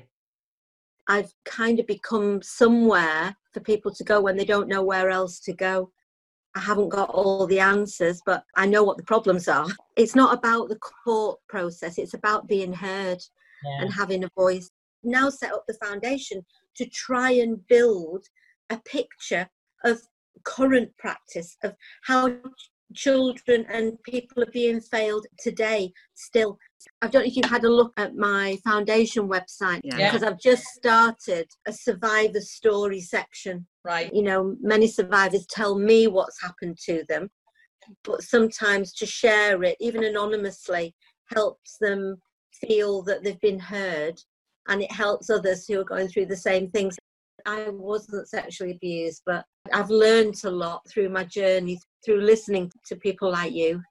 I've 1.09 1.33
kind 1.43 1.79
of 1.79 1.87
become 1.87 2.39
somewhere 2.43 3.35
for 3.51 3.59
people 3.61 3.91
to 3.95 4.03
go 4.03 4.21
when 4.21 4.37
they 4.37 4.45
don't 4.45 4.69
know 4.69 4.83
where 4.83 5.09
else 5.09 5.39
to 5.41 5.53
go. 5.53 5.91
I 6.55 6.59
haven't 6.59 6.89
got 6.89 7.09
all 7.09 7.47
the 7.47 7.59
answers, 7.59 8.21
but 8.25 8.43
I 8.55 8.67
know 8.67 8.83
what 8.83 8.97
the 8.97 9.03
problems 9.03 9.47
are. 9.47 9.67
It's 9.97 10.15
not 10.15 10.37
about 10.37 10.69
the 10.69 10.77
court 10.77 11.39
process, 11.49 11.97
it's 11.97 12.13
about 12.13 12.47
being 12.47 12.71
heard 12.71 13.17
yeah. 13.65 13.81
and 13.81 13.93
having 13.93 14.23
a 14.23 14.29
voice. 14.37 14.69
Now 15.03 15.29
set 15.29 15.51
up 15.51 15.65
the 15.67 15.73
foundation 15.85 16.45
to 16.77 16.85
try 16.85 17.31
and 17.31 17.67
build 17.67 18.23
a 18.69 18.77
picture 18.85 19.49
of 19.83 19.99
current 20.45 20.95
practice, 20.97 21.57
of 21.63 21.75
how 22.03 22.27
children 22.95 23.65
and 23.69 24.01
people 24.03 24.43
are 24.43 24.51
being 24.51 24.79
failed 24.79 25.25
today 25.37 25.91
still. 26.15 26.57
I 27.01 27.07
don't 27.07 27.23
know 27.23 27.27
if 27.27 27.35
you've 27.35 27.45
had 27.45 27.63
a 27.63 27.69
look 27.69 27.93
at 27.97 28.15
my 28.15 28.57
foundation 28.63 29.27
website 29.27 29.81
yeah. 29.83 30.11
because 30.11 30.23
I've 30.23 30.39
just 30.39 30.63
started 30.63 31.47
a 31.67 31.73
survivor 31.73 32.41
story 32.41 33.01
section. 33.01 33.67
Right. 33.83 34.13
You 34.13 34.23
know, 34.23 34.55
many 34.61 34.87
survivors 34.87 35.45
tell 35.47 35.77
me 35.77 36.07
what's 36.07 36.41
happened 36.41 36.77
to 36.85 37.03
them, 37.09 37.29
but 38.03 38.23
sometimes 38.23 38.93
to 38.93 39.05
share 39.05 39.63
it, 39.63 39.77
even 39.79 40.03
anonymously, 40.03 40.95
helps 41.33 41.77
them 41.79 42.17
feel 42.67 43.03
that 43.03 43.23
they've 43.23 43.39
been 43.39 43.59
heard 43.59 44.19
and 44.67 44.81
it 44.81 44.91
helps 44.91 45.29
others 45.29 45.65
who 45.67 45.79
are 45.79 45.85
going 45.85 46.07
through 46.07 46.27
the 46.27 46.35
same 46.35 46.69
things. 46.69 46.95
I 47.45 47.69
wasn't 47.69 48.27
sexually 48.27 48.71
abused, 48.71 49.23
but 49.25 49.45
I've 49.73 49.89
learned 49.89 50.35
a 50.43 50.51
lot 50.51 50.81
through 50.89 51.09
my 51.09 51.23
journey, 51.23 51.79
through 52.03 52.21
listening 52.21 52.71
to 52.87 52.95
people 52.95 53.31
like 53.31 53.53
you. 53.53 53.81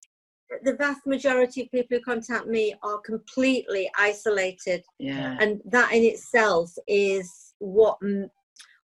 The 0.64 0.77
vast 0.77 1.01
majority 1.07 1.62
of 1.62 1.71
people 1.71 1.99
who 1.99 2.03
contact 2.03 2.47
me 2.47 2.75
are 2.83 2.99
completely 3.01 3.90
isolated. 3.99 4.83
Yeah. 4.99 5.37
And 5.40 5.61
that 5.66 5.92
in 5.92 6.05
itself 6.05 6.73
is 6.87 7.55
what 7.59 7.99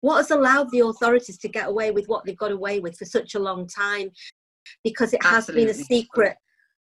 what 0.00 0.16
has 0.16 0.32
allowed 0.32 0.68
the 0.72 0.80
authorities 0.80 1.38
to 1.38 1.48
get 1.48 1.68
away 1.68 1.92
with 1.92 2.06
what 2.06 2.24
they've 2.24 2.37
got 2.37 2.50
away 2.50 2.80
with 2.80 2.98
for 2.98 3.04
such 3.04 3.37
a 3.37 3.38
long 3.38 3.68
time 3.68 4.11
because 4.82 5.12
it 5.12 5.22
has 5.22 5.48
Absolutely. 5.48 5.66
been 5.66 5.70
a 5.70 5.85
secret 5.85 6.37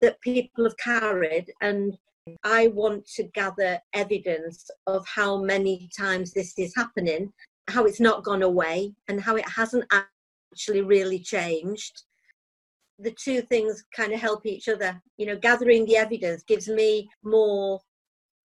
that 0.02 0.20
people 0.20 0.66
have 0.66 0.76
carried 0.76 1.46
and 1.62 1.96
I 2.44 2.68
want 2.68 3.08
to 3.16 3.24
gather 3.34 3.80
evidence 3.94 4.70
of 4.88 5.06
how 5.08 5.42
many 5.42 5.90
times 5.98 6.34
this 6.34 6.54
is 6.58 6.74
happening 6.76 7.32
how 7.68 7.86
it's 7.86 8.00
not 8.00 8.24
gone 8.24 8.44
away 8.44 8.94
and 9.08 9.20
how 9.20 9.36
it 9.36 9.48
hasn't 9.50 9.86
actually 9.92 10.82
really 10.82 11.20
changed. 11.20 12.04
The 13.00 13.16
two 13.22 13.42
things 13.42 13.84
kind 13.96 14.14
of 14.14 14.20
help 14.20 14.46
each 14.46 14.70
other. 14.70 15.02
You 15.18 15.28
know, 15.28 15.38
gathering 15.38 15.86
the 15.86 15.98
evidence 15.98 16.44
gives 16.44 16.68
me 16.68 17.10
more 17.24 17.80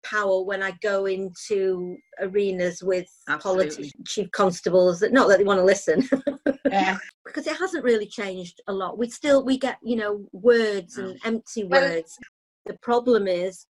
power 0.05 0.43
when 0.43 0.63
I 0.63 0.73
go 0.83 1.07
into 1.07 1.97
arenas 2.21 2.83
with 2.83 3.09
politicians, 3.41 3.93
chief 4.07 4.31
constables. 4.31 5.01
That 5.01 5.13
not 5.13 5.29
that 5.29 5.39
they 5.39 5.45
want 5.45 5.59
to 5.59 5.65
listen, 5.65 6.09
yeah. 6.71 6.99
because 7.27 7.47
it 7.47 7.57
hasn't 7.57 7.85
really 7.85 8.07
changed 8.07 8.61
a 8.69 8.73
lot. 8.73 8.99
We 8.99 9.11
still 9.11 9.45
we 9.45 9.59
get 9.59 9.79
you 9.83 9.97
know 9.97 10.25
words 10.33 10.99
and 10.99 11.15
mm. 11.15 11.27
empty 11.27 11.65
words. 11.65 12.19
the 12.67 12.77
problem 12.83 13.27
is 13.27 13.67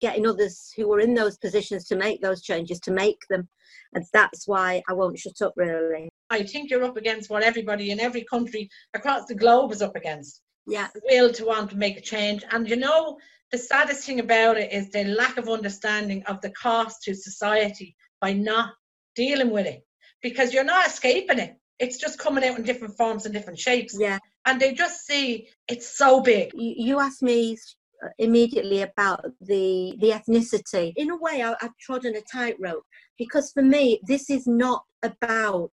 getting 0.00 0.26
others 0.26 0.72
who 0.76 0.92
are 0.92 1.00
in 1.00 1.14
those 1.14 1.38
positions 1.38 1.84
to 1.86 1.96
make 1.96 2.20
those 2.20 2.42
changes 2.42 2.80
to 2.80 2.90
make 2.90 3.18
them, 3.30 3.48
and 3.94 4.04
that's 4.12 4.48
why 4.48 4.82
I 4.88 4.92
won't 4.92 5.18
shut 5.18 5.40
up. 5.42 5.52
Really, 5.56 6.08
I 6.30 6.42
think 6.42 6.70
you're 6.70 6.84
up 6.84 6.96
against 6.96 7.30
what 7.30 7.42
everybody 7.42 7.90
in 7.90 8.00
every 8.00 8.24
country 8.24 8.70
across 8.94 9.26
the 9.26 9.34
globe 9.34 9.72
is 9.72 9.82
up 9.82 9.96
against. 9.96 10.40
Yeah, 10.66 10.88
the 10.94 11.02
will 11.10 11.32
to 11.32 11.44
want 11.44 11.70
to 11.70 11.76
make 11.76 11.96
a 11.96 12.00
change, 12.00 12.44
and 12.50 12.68
you 12.68 12.76
know 12.76 13.18
the 13.52 13.58
saddest 13.58 14.04
thing 14.04 14.18
about 14.18 14.56
it 14.56 14.72
is 14.72 14.90
the 14.90 15.04
lack 15.04 15.36
of 15.36 15.48
understanding 15.48 16.22
of 16.24 16.40
the 16.40 16.50
cost 16.50 17.02
to 17.02 17.14
society 17.14 17.94
by 18.20 18.32
not 18.32 18.72
dealing 19.14 19.50
with 19.50 19.66
it. 19.66 19.84
Because 20.22 20.54
you're 20.54 20.64
not 20.64 20.86
escaping 20.86 21.38
it. 21.38 21.56
It's 21.78 21.98
just 21.98 22.18
coming 22.18 22.44
out 22.44 22.58
in 22.58 22.64
different 22.64 22.96
forms 22.96 23.26
and 23.26 23.34
different 23.34 23.58
shapes. 23.58 23.96
Yeah. 23.98 24.18
And 24.46 24.60
they 24.60 24.72
just 24.72 25.04
see 25.04 25.48
it's 25.68 25.98
so 25.98 26.20
big. 26.20 26.52
You, 26.54 27.00
asked 27.00 27.22
me 27.22 27.58
uh, 28.02 28.08
immediately 28.18 28.82
about 28.82 29.24
the 29.40 29.94
the 29.98 30.10
ethnicity. 30.10 30.92
In 30.96 31.10
a 31.10 31.16
way 31.16 31.42
I, 31.42 31.54
i've 31.60 31.76
trodden 31.78 32.14
a 32.14 32.22
tightrope. 32.22 32.84
Because 33.18 33.52
for 33.52 33.62
me 33.62 34.00
this 34.06 34.30
is 34.30 34.46
not 34.46 34.84
about 35.02 35.72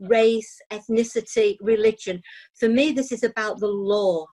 race 0.00 0.58
ethnicity 0.72 1.56
religion 1.60 2.20
for 2.58 2.68
me 2.68 2.92
this 2.92 3.12
is 3.12 3.22
about 3.22 3.58
the 3.60 3.66
law 3.66 4.26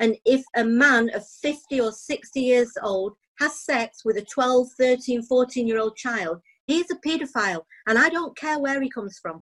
and 0.00 0.16
if 0.24 0.42
a 0.56 0.64
man 0.64 1.10
of 1.14 1.26
50 1.42 1.80
or 1.80 1.92
60 1.92 2.40
years 2.40 2.72
old 2.82 3.12
has 3.38 3.60
sex 3.64 4.04
with 4.04 4.16
a 4.16 4.24
12, 4.32 4.68
13, 4.78 5.22
14 5.22 5.66
year 5.66 5.78
old 5.78 5.96
child, 5.96 6.40
he's 6.66 6.90
a 6.90 6.96
paedophile. 7.06 7.62
And 7.86 7.98
I 7.98 8.08
don't 8.08 8.36
care 8.36 8.58
where 8.58 8.80
he 8.80 8.88
comes 8.88 9.18
from. 9.20 9.40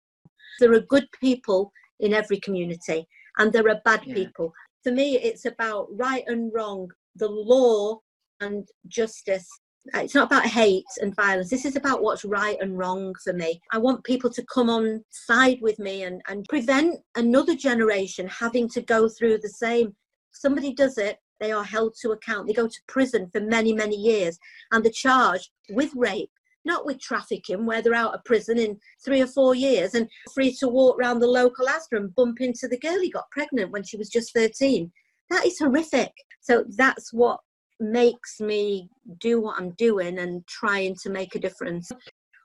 There 0.59 0.73
are 0.73 0.79
good 0.79 1.07
people 1.21 1.71
in 1.99 2.13
every 2.13 2.39
community 2.39 3.07
and 3.37 3.53
there 3.53 3.67
are 3.69 3.81
bad 3.85 4.01
yeah. 4.05 4.15
people. 4.15 4.51
For 4.83 4.91
me, 4.91 5.17
it's 5.17 5.45
about 5.45 5.87
right 5.91 6.23
and 6.27 6.51
wrong, 6.53 6.89
the 7.15 7.29
law 7.29 7.99
and 8.39 8.67
justice. 8.87 9.47
Uh, 9.95 9.99
it's 9.99 10.15
not 10.15 10.27
about 10.27 10.45
hate 10.45 10.85
and 11.01 11.15
violence. 11.15 11.49
This 11.49 11.65
is 11.65 11.75
about 11.75 12.01
what's 12.01 12.25
right 12.25 12.57
and 12.59 12.77
wrong 12.77 13.13
for 13.23 13.33
me. 13.33 13.61
I 13.71 13.77
want 13.77 14.03
people 14.03 14.29
to 14.31 14.45
come 14.45 14.69
on 14.69 15.03
side 15.09 15.59
with 15.61 15.79
me 15.79 16.03
and, 16.03 16.21
and 16.27 16.45
prevent 16.49 16.99
another 17.15 17.55
generation 17.55 18.27
having 18.27 18.67
to 18.69 18.81
go 18.81 19.07
through 19.07 19.37
the 19.39 19.49
same 19.49 19.95
somebody 20.39 20.73
does 20.73 20.97
it, 20.97 21.17
they 21.39 21.51
are 21.51 21.63
held 21.63 21.95
to 22.01 22.11
account. 22.11 22.47
They 22.47 22.53
go 22.53 22.67
to 22.67 22.81
prison 22.87 23.29
for 23.31 23.41
many, 23.41 23.73
many 23.73 23.95
years 23.95 24.37
and 24.71 24.83
they're 24.83 24.91
charged 24.91 25.49
with 25.69 25.91
rape, 25.95 26.31
not 26.65 26.85
with 26.85 26.99
trafficking, 26.99 27.65
where 27.65 27.81
they're 27.81 27.93
out 27.93 28.13
of 28.13 28.23
prison 28.23 28.57
in 28.57 28.79
three 29.03 29.21
or 29.21 29.27
four 29.27 29.55
years 29.55 29.93
and 29.93 30.09
free 30.33 30.53
to 30.55 30.67
walk 30.67 30.97
around 30.99 31.19
the 31.19 31.27
local 31.27 31.67
Asda 31.67 31.97
and 31.97 32.15
bump 32.15 32.41
into 32.41 32.67
the 32.67 32.79
girl 32.79 32.99
he 32.99 33.11
got 33.11 33.29
pregnant 33.31 33.71
when 33.71 33.83
she 33.83 33.97
was 33.97 34.09
just 34.09 34.33
13. 34.33 34.91
That 35.29 35.45
is 35.45 35.59
horrific. 35.59 36.11
So 36.41 36.63
that's 36.75 37.13
what 37.13 37.39
makes 37.79 38.39
me 38.39 38.89
do 39.19 39.39
what 39.39 39.59
I'm 39.59 39.71
doing 39.71 40.19
and 40.19 40.45
trying 40.47 40.95
to 41.03 41.09
make 41.09 41.35
a 41.35 41.39
difference 41.39 41.91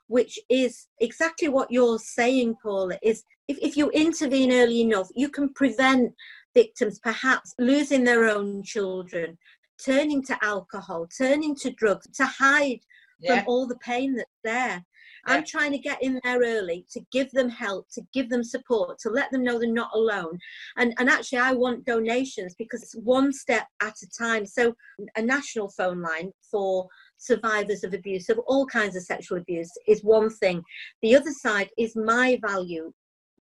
which 0.07 0.37
is 0.49 0.87
exactly 0.99 1.49
what 1.49 1.71
you're 1.71 1.99
saying, 1.99 2.55
Paula, 2.61 2.97
is 3.01 3.23
if, 3.47 3.57
if 3.61 3.75
you 3.77 3.89
intervene 3.91 4.51
early 4.51 4.81
enough, 4.81 5.07
you 5.15 5.29
can 5.29 5.51
prevent 5.53 6.13
victims 6.53 6.99
perhaps 6.99 7.53
losing 7.57 8.03
their 8.03 8.25
own 8.25 8.63
children, 8.63 9.37
turning 9.83 10.23
to 10.23 10.37
alcohol, 10.43 11.07
turning 11.17 11.55
to 11.55 11.71
drugs 11.71 12.07
to 12.15 12.25
hide 12.25 12.79
yeah. 13.19 13.39
from 13.39 13.47
all 13.47 13.67
the 13.67 13.77
pain 13.77 14.15
that's 14.15 14.29
there. 14.43 14.85
I'm 15.25 15.43
trying 15.45 15.71
to 15.71 15.77
get 15.77 16.01
in 16.03 16.19
there 16.23 16.39
early 16.39 16.85
to 16.91 17.01
give 17.11 17.31
them 17.31 17.49
help, 17.49 17.87
to 17.93 18.01
give 18.13 18.29
them 18.29 18.43
support, 18.43 18.99
to 18.99 19.09
let 19.09 19.31
them 19.31 19.43
know 19.43 19.57
they're 19.57 19.71
not 19.71 19.91
alone. 19.93 20.37
And, 20.77 20.93
and 20.99 21.09
actually, 21.09 21.39
I 21.39 21.53
want 21.53 21.85
donations 21.85 22.55
because 22.57 22.83
it's 22.83 22.95
one 22.95 23.31
step 23.31 23.67
at 23.81 23.95
a 24.01 24.07
time. 24.17 24.45
So, 24.45 24.75
a 25.15 25.21
national 25.21 25.69
phone 25.69 26.01
line 26.01 26.31
for 26.51 26.87
survivors 27.17 27.83
of 27.83 27.93
abuse, 27.93 28.29
of 28.29 28.39
all 28.47 28.65
kinds 28.65 28.95
of 28.95 29.03
sexual 29.03 29.37
abuse, 29.37 29.71
is 29.87 30.03
one 30.03 30.29
thing. 30.29 30.61
The 31.01 31.15
other 31.15 31.31
side 31.31 31.69
is 31.77 31.95
my 31.95 32.39
value. 32.45 32.91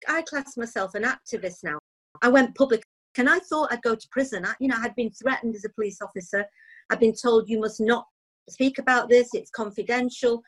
I 0.08 0.22
class 0.22 0.56
myself 0.56 0.94
an 0.94 1.04
activist 1.04 1.64
now. 1.64 1.78
I 2.22 2.28
went 2.28 2.56
public 2.56 2.82
and 3.18 3.28
I 3.28 3.40
thought 3.40 3.72
I'd 3.72 3.82
go 3.82 3.94
to 3.94 4.08
prison. 4.10 4.46
I, 4.46 4.54
you 4.60 4.68
know, 4.68 4.76
I 4.76 4.80
had 4.80 4.94
been 4.94 5.10
threatened 5.10 5.54
as 5.54 5.64
a 5.64 5.70
police 5.70 6.00
officer. 6.00 6.44
I'd 6.90 7.00
been 7.00 7.14
told 7.14 7.48
you 7.48 7.60
must 7.60 7.80
not 7.80 8.06
speak 8.48 8.78
about 8.78 9.08
this, 9.08 9.28
it's 9.34 9.50
confidential. 9.50 10.42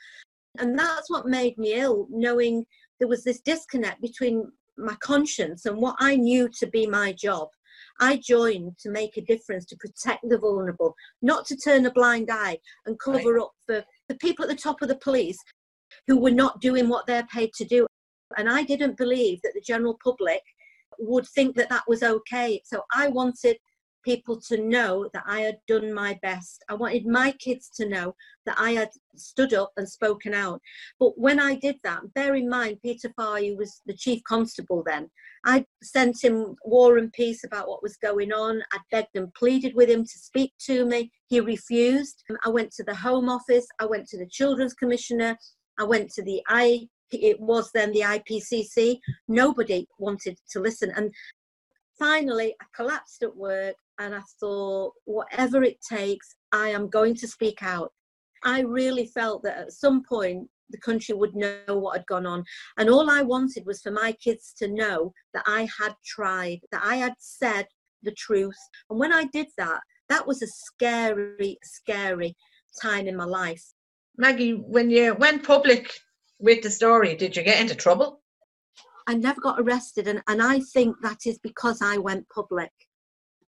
And 0.58 0.78
that's 0.78 1.10
what 1.10 1.26
made 1.26 1.58
me 1.58 1.74
ill, 1.74 2.06
knowing 2.10 2.64
there 2.98 3.08
was 3.08 3.24
this 3.24 3.40
disconnect 3.40 4.00
between 4.00 4.50
my 4.76 4.94
conscience 5.00 5.66
and 5.66 5.78
what 5.78 5.96
I 5.98 6.16
knew 6.16 6.48
to 6.58 6.66
be 6.66 6.86
my 6.86 7.12
job. 7.12 7.48
I 8.00 8.16
joined 8.16 8.78
to 8.78 8.90
make 8.90 9.16
a 9.16 9.22
difference, 9.22 9.64
to 9.66 9.76
protect 9.76 10.28
the 10.28 10.38
vulnerable, 10.38 10.94
not 11.22 11.46
to 11.46 11.56
turn 11.56 11.86
a 11.86 11.92
blind 11.92 12.28
eye 12.30 12.58
and 12.86 12.98
cover 12.98 13.34
right. 13.34 13.42
up 13.42 13.52
for 13.66 13.84
the 14.08 14.16
people 14.16 14.44
at 14.44 14.48
the 14.48 14.56
top 14.56 14.82
of 14.82 14.88
the 14.88 14.96
police 14.96 15.38
who 16.06 16.18
were 16.18 16.30
not 16.30 16.60
doing 16.60 16.88
what 16.88 17.06
they're 17.06 17.26
paid 17.32 17.52
to 17.54 17.64
do. 17.64 17.86
And 18.36 18.48
I 18.48 18.62
didn't 18.62 18.96
believe 18.96 19.40
that 19.42 19.52
the 19.54 19.60
general 19.60 19.98
public 20.02 20.42
would 20.98 21.26
think 21.28 21.56
that 21.56 21.68
that 21.70 21.84
was 21.86 22.02
okay. 22.02 22.60
So 22.64 22.82
I 22.92 23.08
wanted 23.08 23.56
people 24.04 24.40
to 24.48 24.62
know 24.62 25.08
that 25.12 25.24
I 25.26 25.40
had 25.40 25.58
done 25.66 25.92
my 25.92 26.18
best. 26.22 26.64
I 26.68 26.74
wanted 26.74 27.06
my 27.06 27.32
kids 27.32 27.70
to 27.76 27.88
know 27.88 28.14
that 28.46 28.56
I 28.58 28.72
had 28.72 28.90
stood 29.16 29.54
up 29.54 29.72
and 29.76 29.88
spoken 29.88 30.34
out. 30.34 30.60
But 31.00 31.18
when 31.18 31.40
I 31.40 31.54
did 31.54 31.76
that, 31.84 32.14
bear 32.14 32.34
in 32.34 32.48
mind, 32.48 32.78
Peter 32.82 33.08
Fahy, 33.18 33.56
was 33.56 33.80
the 33.86 33.94
chief 33.94 34.22
constable 34.24 34.82
then, 34.84 35.10
I 35.46 35.66
sent 35.82 36.24
him 36.24 36.56
war 36.64 36.96
and 36.96 37.12
peace 37.12 37.44
about 37.44 37.68
what 37.68 37.82
was 37.82 37.96
going 37.96 38.32
on. 38.32 38.62
I 38.72 38.78
begged 38.90 39.14
and 39.14 39.32
pleaded 39.34 39.74
with 39.74 39.90
him 39.90 40.04
to 40.04 40.18
speak 40.18 40.54
to 40.66 40.86
me. 40.86 41.12
He 41.26 41.40
refused. 41.40 42.22
I 42.44 42.48
went 42.48 42.72
to 42.72 42.84
the 42.84 42.94
Home 42.94 43.28
Office, 43.28 43.66
I 43.78 43.86
went 43.86 44.08
to 44.08 44.18
the 44.18 44.28
Children's 44.30 44.74
Commissioner, 44.74 45.36
I 45.78 45.84
went 45.84 46.10
to 46.12 46.22
the 46.22 46.42
I 46.48 46.88
it 47.10 47.38
was 47.38 47.70
then 47.72 47.92
the 47.92 48.00
IPCC. 48.00 48.98
Nobody 49.28 49.86
wanted 49.98 50.36
to 50.50 50.60
listen. 50.60 50.90
And 50.96 51.12
finally, 51.98 52.54
I 52.60 52.64
collapsed 52.74 53.22
at 53.22 53.36
work 53.36 53.76
and 53.98 54.14
I 54.14 54.20
thought, 54.40 54.92
whatever 55.04 55.62
it 55.62 55.78
takes, 55.88 56.34
I 56.52 56.68
am 56.68 56.88
going 56.88 57.14
to 57.16 57.28
speak 57.28 57.62
out. 57.62 57.92
I 58.44 58.60
really 58.60 59.06
felt 59.06 59.42
that 59.44 59.58
at 59.58 59.72
some 59.72 60.02
point 60.02 60.48
the 60.70 60.78
country 60.78 61.14
would 61.14 61.34
know 61.34 61.58
what 61.66 61.96
had 61.96 62.06
gone 62.06 62.26
on. 62.26 62.44
And 62.78 62.88
all 62.88 63.10
I 63.10 63.22
wanted 63.22 63.64
was 63.66 63.80
for 63.80 63.90
my 63.90 64.12
kids 64.12 64.54
to 64.58 64.68
know 64.68 65.12
that 65.32 65.44
I 65.46 65.68
had 65.78 65.94
tried, 66.04 66.60
that 66.72 66.82
I 66.84 66.96
had 66.96 67.14
said 67.18 67.66
the 68.02 68.12
truth. 68.12 68.56
And 68.90 68.98
when 68.98 69.12
I 69.12 69.24
did 69.32 69.46
that, 69.58 69.80
that 70.08 70.26
was 70.26 70.42
a 70.42 70.46
scary, 70.46 71.58
scary 71.62 72.36
time 72.80 73.06
in 73.06 73.16
my 73.16 73.24
life. 73.24 73.62
Maggie, 74.16 74.52
when 74.52 74.90
you 74.90 75.14
went 75.14 75.44
public 75.44 75.92
with 76.38 76.62
the 76.62 76.70
story, 76.70 77.14
did 77.16 77.36
you 77.36 77.42
get 77.42 77.60
into 77.60 77.74
trouble? 77.74 78.20
I 79.06 79.14
never 79.14 79.40
got 79.40 79.60
arrested, 79.60 80.08
and, 80.08 80.22
and 80.28 80.42
I 80.42 80.60
think 80.60 80.96
that 81.02 81.26
is 81.26 81.38
because 81.38 81.82
I 81.82 81.98
went 81.98 82.26
public. 82.34 82.70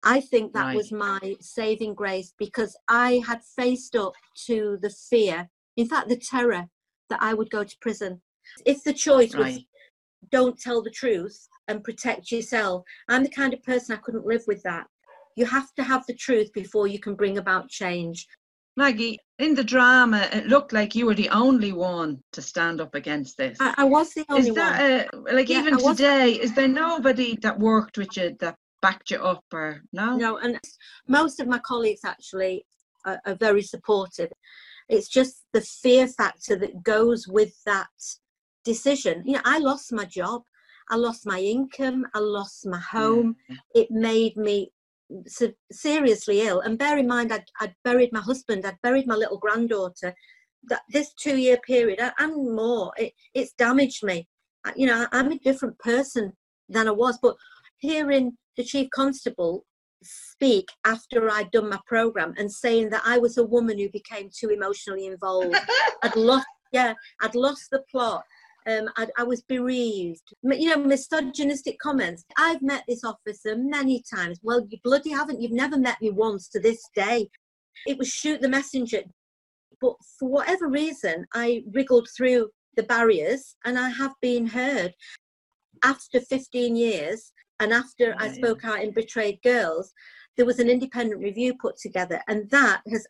I 0.02 0.20
think 0.20 0.52
that 0.52 0.64
right. 0.64 0.76
was 0.76 0.92
my 0.92 1.36
saving 1.40 1.94
grace 1.94 2.32
because 2.38 2.76
I 2.88 3.22
had 3.26 3.42
faced 3.56 3.96
up 3.96 4.14
to 4.46 4.78
the 4.80 4.90
fear, 4.90 5.48
in 5.76 5.86
fact, 5.86 6.08
the 6.08 6.16
terror 6.16 6.66
that 7.10 7.22
I 7.22 7.34
would 7.34 7.50
go 7.50 7.64
to 7.64 7.76
prison. 7.80 8.22
If 8.64 8.82
the 8.82 8.94
choice 8.94 9.34
right. 9.34 9.44
was 9.44 9.60
don't 10.30 10.58
tell 10.58 10.82
the 10.82 10.90
truth 10.90 11.48
and 11.68 11.84
protect 11.84 12.30
yourself, 12.30 12.84
I'm 13.08 13.22
the 13.22 13.30
kind 13.30 13.52
of 13.52 13.62
person 13.62 13.94
I 13.94 14.00
couldn't 14.00 14.26
live 14.26 14.42
with 14.46 14.62
that. 14.62 14.86
You 15.36 15.46
have 15.46 15.72
to 15.74 15.82
have 15.82 16.04
the 16.06 16.14
truth 16.14 16.52
before 16.52 16.86
you 16.86 16.98
can 16.98 17.14
bring 17.14 17.38
about 17.38 17.68
change. 17.68 18.26
Maggie, 18.76 19.18
in 19.38 19.54
the 19.54 19.64
drama, 19.64 20.28
it 20.32 20.46
looked 20.46 20.72
like 20.72 20.94
you 20.94 21.06
were 21.06 21.14
the 21.14 21.28
only 21.30 21.72
one 21.72 22.20
to 22.32 22.40
stand 22.40 22.80
up 22.80 22.94
against 22.94 23.36
this. 23.36 23.58
I, 23.60 23.74
I 23.78 23.84
was 23.84 24.12
the 24.14 24.24
only 24.28 24.50
one. 24.50 24.50
is 24.50 24.54
that 24.54 25.14
one. 25.14 25.26
A, 25.28 25.34
like 25.34 25.48
yeah, 25.48 25.60
even 25.60 25.78
today, 25.78 26.32
is 26.32 26.54
there 26.54 26.68
nobody 26.68 27.36
that 27.42 27.58
worked 27.58 27.98
with 27.98 28.16
you 28.16 28.36
that 28.40 28.56
backed 28.82 29.10
you 29.10 29.18
up 29.18 29.44
or 29.52 29.82
no? 29.92 30.16
No, 30.16 30.38
and 30.38 30.58
most 31.08 31.40
of 31.40 31.48
my 31.48 31.58
colleagues 31.58 32.00
actually 32.04 32.64
are, 33.04 33.20
are 33.26 33.34
very 33.34 33.62
supportive. 33.62 34.30
It's 34.88 35.08
just 35.08 35.44
the 35.52 35.60
fear 35.60 36.08
factor 36.08 36.56
that 36.56 36.82
goes 36.82 37.28
with 37.28 37.54
that 37.64 37.88
decision. 38.64 39.22
You 39.24 39.34
know, 39.34 39.42
I 39.44 39.58
lost 39.58 39.92
my 39.92 40.04
job. 40.04 40.42
I 40.90 40.96
lost 40.96 41.26
my 41.26 41.38
income. 41.40 42.04
I 42.14 42.18
lost 42.18 42.66
my 42.66 42.78
home. 42.78 43.36
Yeah. 43.48 43.56
It 43.74 43.90
made 43.90 44.36
me 44.36 44.72
seriously 45.70 46.42
ill. 46.42 46.60
And 46.60 46.78
bear 46.78 46.98
in 46.98 47.06
mind, 47.06 47.32
I'd, 47.32 47.44
I'd 47.60 47.74
buried 47.84 48.12
my 48.12 48.20
husband, 48.20 48.66
I'd 48.66 48.80
buried 48.82 49.06
my 49.06 49.14
little 49.14 49.38
granddaughter. 49.38 50.14
That 50.64 50.82
this 50.90 51.14
two 51.14 51.38
year 51.38 51.56
period 51.66 51.98
and 52.18 52.54
more, 52.54 52.92
it, 52.98 53.14
it's 53.32 53.52
damaged 53.54 54.02
me. 54.02 54.28
You 54.76 54.88
know, 54.88 55.06
I'm 55.10 55.32
a 55.32 55.38
different 55.38 55.78
person 55.78 56.32
than 56.68 56.86
I 56.86 56.90
was. 56.90 57.18
But 57.22 57.36
hearing 57.78 58.36
the 58.56 58.64
chief 58.64 58.88
constable 58.90 59.64
speak 60.02 60.68
after 60.86 61.30
I'd 61.30 61.50
done 61.50 61.68
my 61.68 61.78
program 61.86 62.34
and 62.38 62.50
saying 62.50 62.90
that 62.90 63.02
I 63.04 63.18
was 63.18 63.38
a 63.38 63.44
woman 63.44 63.78
who 63.78 63.88
became 63.90 64.30
too 64.34 64.48
emotionally 64.48 65.06
involved. 65.06 65.54
I'd 66.02 66.16
lost, 66.16 66.46
yeah, 66.72 66.94
I'd 67.20 67.34
lost 67.34 67.68
the 67.70 67.82
plot. 67.90 68.24
Um, 68.66 68.88
I, 68.96 69.06
I 69.18 69.22
was 69.22 69.42
bereaved. 69.42 70.22
You 70.42 70.68
know, 70.68 70.84
misogynistic 70.84 71.78
comments. 71.78 72.24
I've 72.36 72.62
met 72.62 72.84
this 72.86 73.04
officer 73.04 73.56
many 73.56 74.02
times. 74.14 74.38
Well, 74.42 74.66
you 74.68 74.78
bloody 74.84 75.10
haven't. 75.10 75.40
You've 75.40 75.52
never 75.52 75.78
met 75.78 76.00
me 76.00 76.10
once 76.10 76.48
to 76.50 76.60
this 76.60 76.82
day. 76.94 77.28
It 77.86 77.98
was 77.98 78.08
shoot 78.08 78.40
the 78.40 78.48
messenger. 78.48 79.02
But 79.80 79.94
for 80.18 80.28
whatever 80.28 80.68
reason, 80.68 81.26
I 81.32 81.62
wriggled 81.72 82.08
through 82.14 82.50
the 82.76 82.82
barriers 82.82 83.56
and 83.64 83.78
I 83.78 83.88
have 83.88 84.12
been 84.20 84.46
heard. 84.46 84.94
After 85.82 86.20
15 86.20 86.76
years, 86.76 87.32
and 87.60 87.72
after 87.72 88.14
I 88.18 88.32
spoke 88.32 88.64
out 88.64 88.82
in 88.82 88.92
Betrayed 88.92 89.40
Girls, 89.42 89.92
there 90.36 90.46
was 90.46 90.58
an 90.58 90.70
independent 90.70 91.20
review 91.20 91.54
put 91.60 91.76
together, 91.76 92.20
and 92.28 92.48
that 92.50 92.80
has 92.90 93.06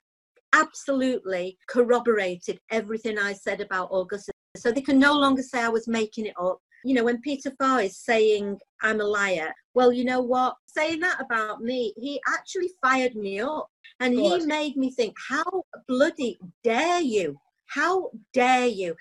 absolutely 0.52 1.56
corroborated 1.68 2.58
everything 2.70 3.18
I 3.18 3.32
said 3.32 3.60
about 3.60 3.90
Augusta. 3.92 4.32
So 4.56 4.72
they 4.72 4.80
can 4.80 4.98
no 4.98 5.14
longer 5.14 5.42
say 5.42 5.62
I 5.62 5.68
was 5.68 5.86
making 5.86 6.26
it 6.26 6.34
up. 6.40 6.58
You 6.84 6.94
know, 6.94 7.04
when 7.04 7.20
Peter 7.20 7.52
Fahy 7.52 7.86
is 7.86 7.98
saying 7.98 8.58
I'm 8.82 9.00
a 9.00 9.04
liar, 9.04 9.52
well, 9.74 9.92
you 9.92 10.04
know 10.04 10.20
what? 10.20 10.56
Saying 10.66 11.00
that 11.00 11.20
about 11.20 11.60
me, 11.60 11.94
he 11.96 12.20
actually 12.26 12.70
fired 12.82 13.14
me 13.14 13.40
up 13.40 13.68
and 14.00 14.14
he 14.14 14.44
made 14.46 14.76
me 14.76 14.90
think, 14.90 15.14
how 15.28 15.44
bloody 15.86 16.38
dare 16.64 17.00
you? 17.00 17.38
How 17.66 18.10
dare 18.32 18.66
you? 18.66 18.96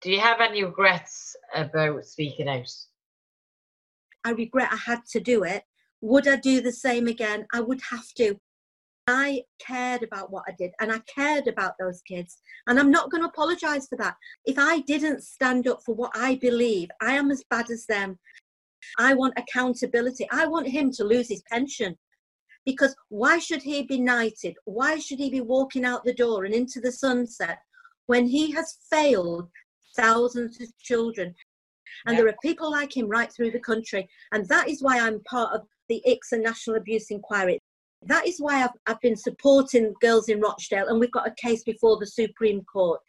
Do 0.00 0.10
you 0.10 0.20
have 0.20 0.40
any 0.40 0.64
regrets 0.64 1.36
about 1.54 2.04
speaking 2.06 2.48
out? 2.48 2.70
I 4.24 4.30
regret 4.30 4.72
I 4.72 4.76
had 4.76 5.04
to 5.12 5.20
do 5.20 5.44
it. 5.44 5.62
Would 6.00 6.28
I 6.28 6.36
do 6.36 6.60
the 6.60 6.72
same 6.72 7.06
again? 7.06 7.46
I 7.52 7.60
would 7.60 7.80
have 7.90 8.12
to. 8.18 8.38
I 9.06 9.42
cared 9.58 10.02
about 10.02 10.30
what 10.30 10.44
I 10.48 10.52
did 10.58 10.70
and 10.80 10.90
I 10.90 10.98
cared 11.00 11.46
about 11.46 11.74
those 11.78 12.00
kids. 12.02 12.38
And 12.66 12.78
I'm 12.78 12.90
not 12.90 13.10
going 13.10 13.22
to 13.22 13.28
apologize 13.28 13.86
for 13.86 13.96
that. 13.96 14.16
If 14.46 14.58
I 14.58 14.80
didn't 14.80 15.22
stand 15.22 15.68
up 15.68 15.80
for 15.84 15.94
what 15.94 16.12
I 16.14 16.36
believe, 16.36 16.88
I 17.02 17.12
am 17.12 17.30
as 17.30 17.44
bad 17.50 17.70
as 17.70 17.84
them. 17.86 18.18
I 18.98 19.14
want 19.14 19.38
accountability. 19.38 20.26
I 20.30 20.46
want 20.46 20.68
him 20.68 20.90
to 20.92 21.04
lose 21.04 21.28
his 21.28 21.42
pension. 21.50 21.96
Because 22.64 22.94
why 23.08 23.38
should 23.38 23.62
he 23.62 23.82
be 23.82 24.00
knighted? 24.00 24.56
Why 24.64 24.98
should 24.98 25.18
he 25.18 25.28
be 25.28 25.42
walking 25.42 25.84
out 25.84 26.04
the 26.04 26.14
door 26.14 26.44
and 26.44 26.54
into 26.54 26.80
the 26.80 26.92
sunset 26.92 27.58
when 28.06 28.26
he 28.26 28.52
has 28.52 28.78
failed 28.90 29.50
thousands 29.96 30.60
of 30.62 30.68
children? 30.78 31.34
And 32.06 32.18
there 32.18 32.28
are 32.28 32.36
people 32.42 32.70
like 32.70 32.96
him 32.96 33.08
right 33.08 33.32
through 33.32 33.50
the 33.50 33.60
country. 33.60 34.08
And 34.32 34.46
that 34.48 34.68
is 34.68 34.82
why 34.82 35.00
I'm 35.00 35.20
part 35.24 35.54
of 35.54 35.62
the 35.88 36.02
ICSA 36.06 36.42
National 36.42 36.76
Abuse 36.76 37.10
Inquiry. 37.10 37.58
That 38.02 38.26
is 38.26 38.38
why 38.38 38.62
I've, 38.62 38.70
I've 38.86 39.00
been 39.00 39.16
supporting 39.16 39.94
girls 40.00 40.28
in 40.28 40.40
Rochdale, 40.40 40.88
and 40.88 41.00
we've 41.00 41.10
got 41.12 41.26
a 41.26 41.34
case 41.34 41.62
before 41.62 41.98
the 41.98 42.06
Supreme 42.06 42.62
Court. 42.64 43.00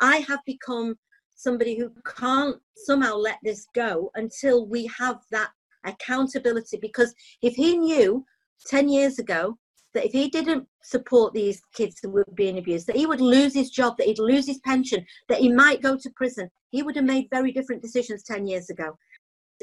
I 0.00 0.18
have 0.18 0.40
become 0.46 0.96
somebody 1.34 1.76
who 1.76 1.90
can't 2.06 2.56
somehow 2.76 3.16
let 3.16 3.38
this 3.42 3.66
go 3.74 4.10
until 4.14 4.66
we 4.66 4.90
have 4.98 5.20
that 5.30 5.50
accountability. 5.84 6.78
Because 6.80 7.14
if 7.42 7.54
he 7.54 7.76
knew 7.76 8.24
10 8.66 8.88
years 8.88 9.18
ago 9.18 9.58
that 9.94 10.04
if 10.04 10.12
he 10.12 10.28
didn't 10.28 10.66
support 10.82 11.32
these 11.32 11.62
kids 11.72 11.96
who 12.02 12.10
were 12.10 12.26
being 12.34 12.58
abused, 12.58 12.86
that 12.86 12.96
he 12.96 13.06
would 13.06 13.20
lose 13.20 13.54
his 13.54 13.70
job, 13.70 13.96
that 13.96 14.06
he'd 14.06 14.18
lose 14.18 14.46
his 14.46 14.58
pension, 14.58 15.04
that 15.28 15.38
he 15.38 15.50
might 15.50 15.82
go 15.82 15.96
to 15.96 16.10
prison. 16.16 16.50
He 16.70 16.82
would 16.82 16.96
have 16.96 17.04
made 17.04 17.28
very 17.30 17.52
different 17.52 17.82
decisions 17.82 18.22
10 18.24 18.46
years 18.46 18.70
ago. 18.70 18.96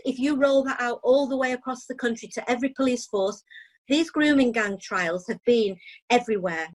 If 0.06 0.18
you 0.18 0.36
roll 0.36 0.64
that 0.64 0.80
out 0.80 1.02
all 1.04 1.28
the 1.28 1.38
way 1.38 1.52
across 1.52 1.86
the 1.86 1.96
country 1.96 2.30
to 2.34 2.50
every 2.50 2.70
police 2.70 3.06
force, 3.08 3.44
these 3.88 4.10
grooming 4.10 4.54
gang 4.54 4.80
trials 4.82 5.28
have 5.28 5.40
been 5.46 5.76
everywhere. 6.10 6.68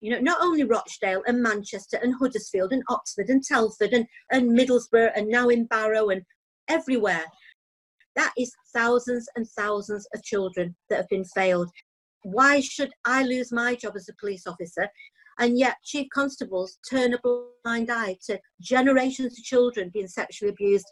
You 0.00 0.12
know, 0.12 0.20
not 0.20 0.38
only 0.40 0.62
Rochdale 0.62 1.22
and 1.26 1.42
Manchester 1.42 1.98
and 2.00 2.14
Huddersfield 2.14 2.72
and 2.72 2.84
Oxford 2.88 3.28
and 3.28 3.42
Telford 3.42 3.92
and, 3.92 4.06
and 4.30 4.56
Middlesbrough 4.56 5.10
and 5.16 5.28
now 5.28 5.48
in 5.48 5.66
Barrow 5.66 6.10
and 6.10 6.22
everywhere. 6.68 7.24
That 8.14 8.32
is 8.38 8.52
thousands 8.72 9.28
and 9.34 9.46
thousands 9.58 10.06
of 10.14 10.22
children 10.22 10.76
that 10.88 10.96
have 10.96 11.08
been 11.08 11.24
failed 11.24 11.70
why 12.22 12.60
should 12.60 12.90
I 13.04 13.22
lose 13.22 13.52
my 13.52 13.74
job 13.74 13.94
as 13.96 14.08
a 14.08 14.14
police 14.20 14.46
officer? 14.46 14.88
And 15.38 15.58
yet, 15.58 15.76
chief 15.82 16.08
constables 16.12 16.78
turn 16.88 17.14
a 17.14 17.18
blind 17.64 17.90
eye 17.90 18.16
to 18.26 18.38
generations 18.60 19.38
of 19.38 19.44
children 19.44 19.90
being 19.92 20.08
sexually 20.08 20.50
abused. 20.50 20.86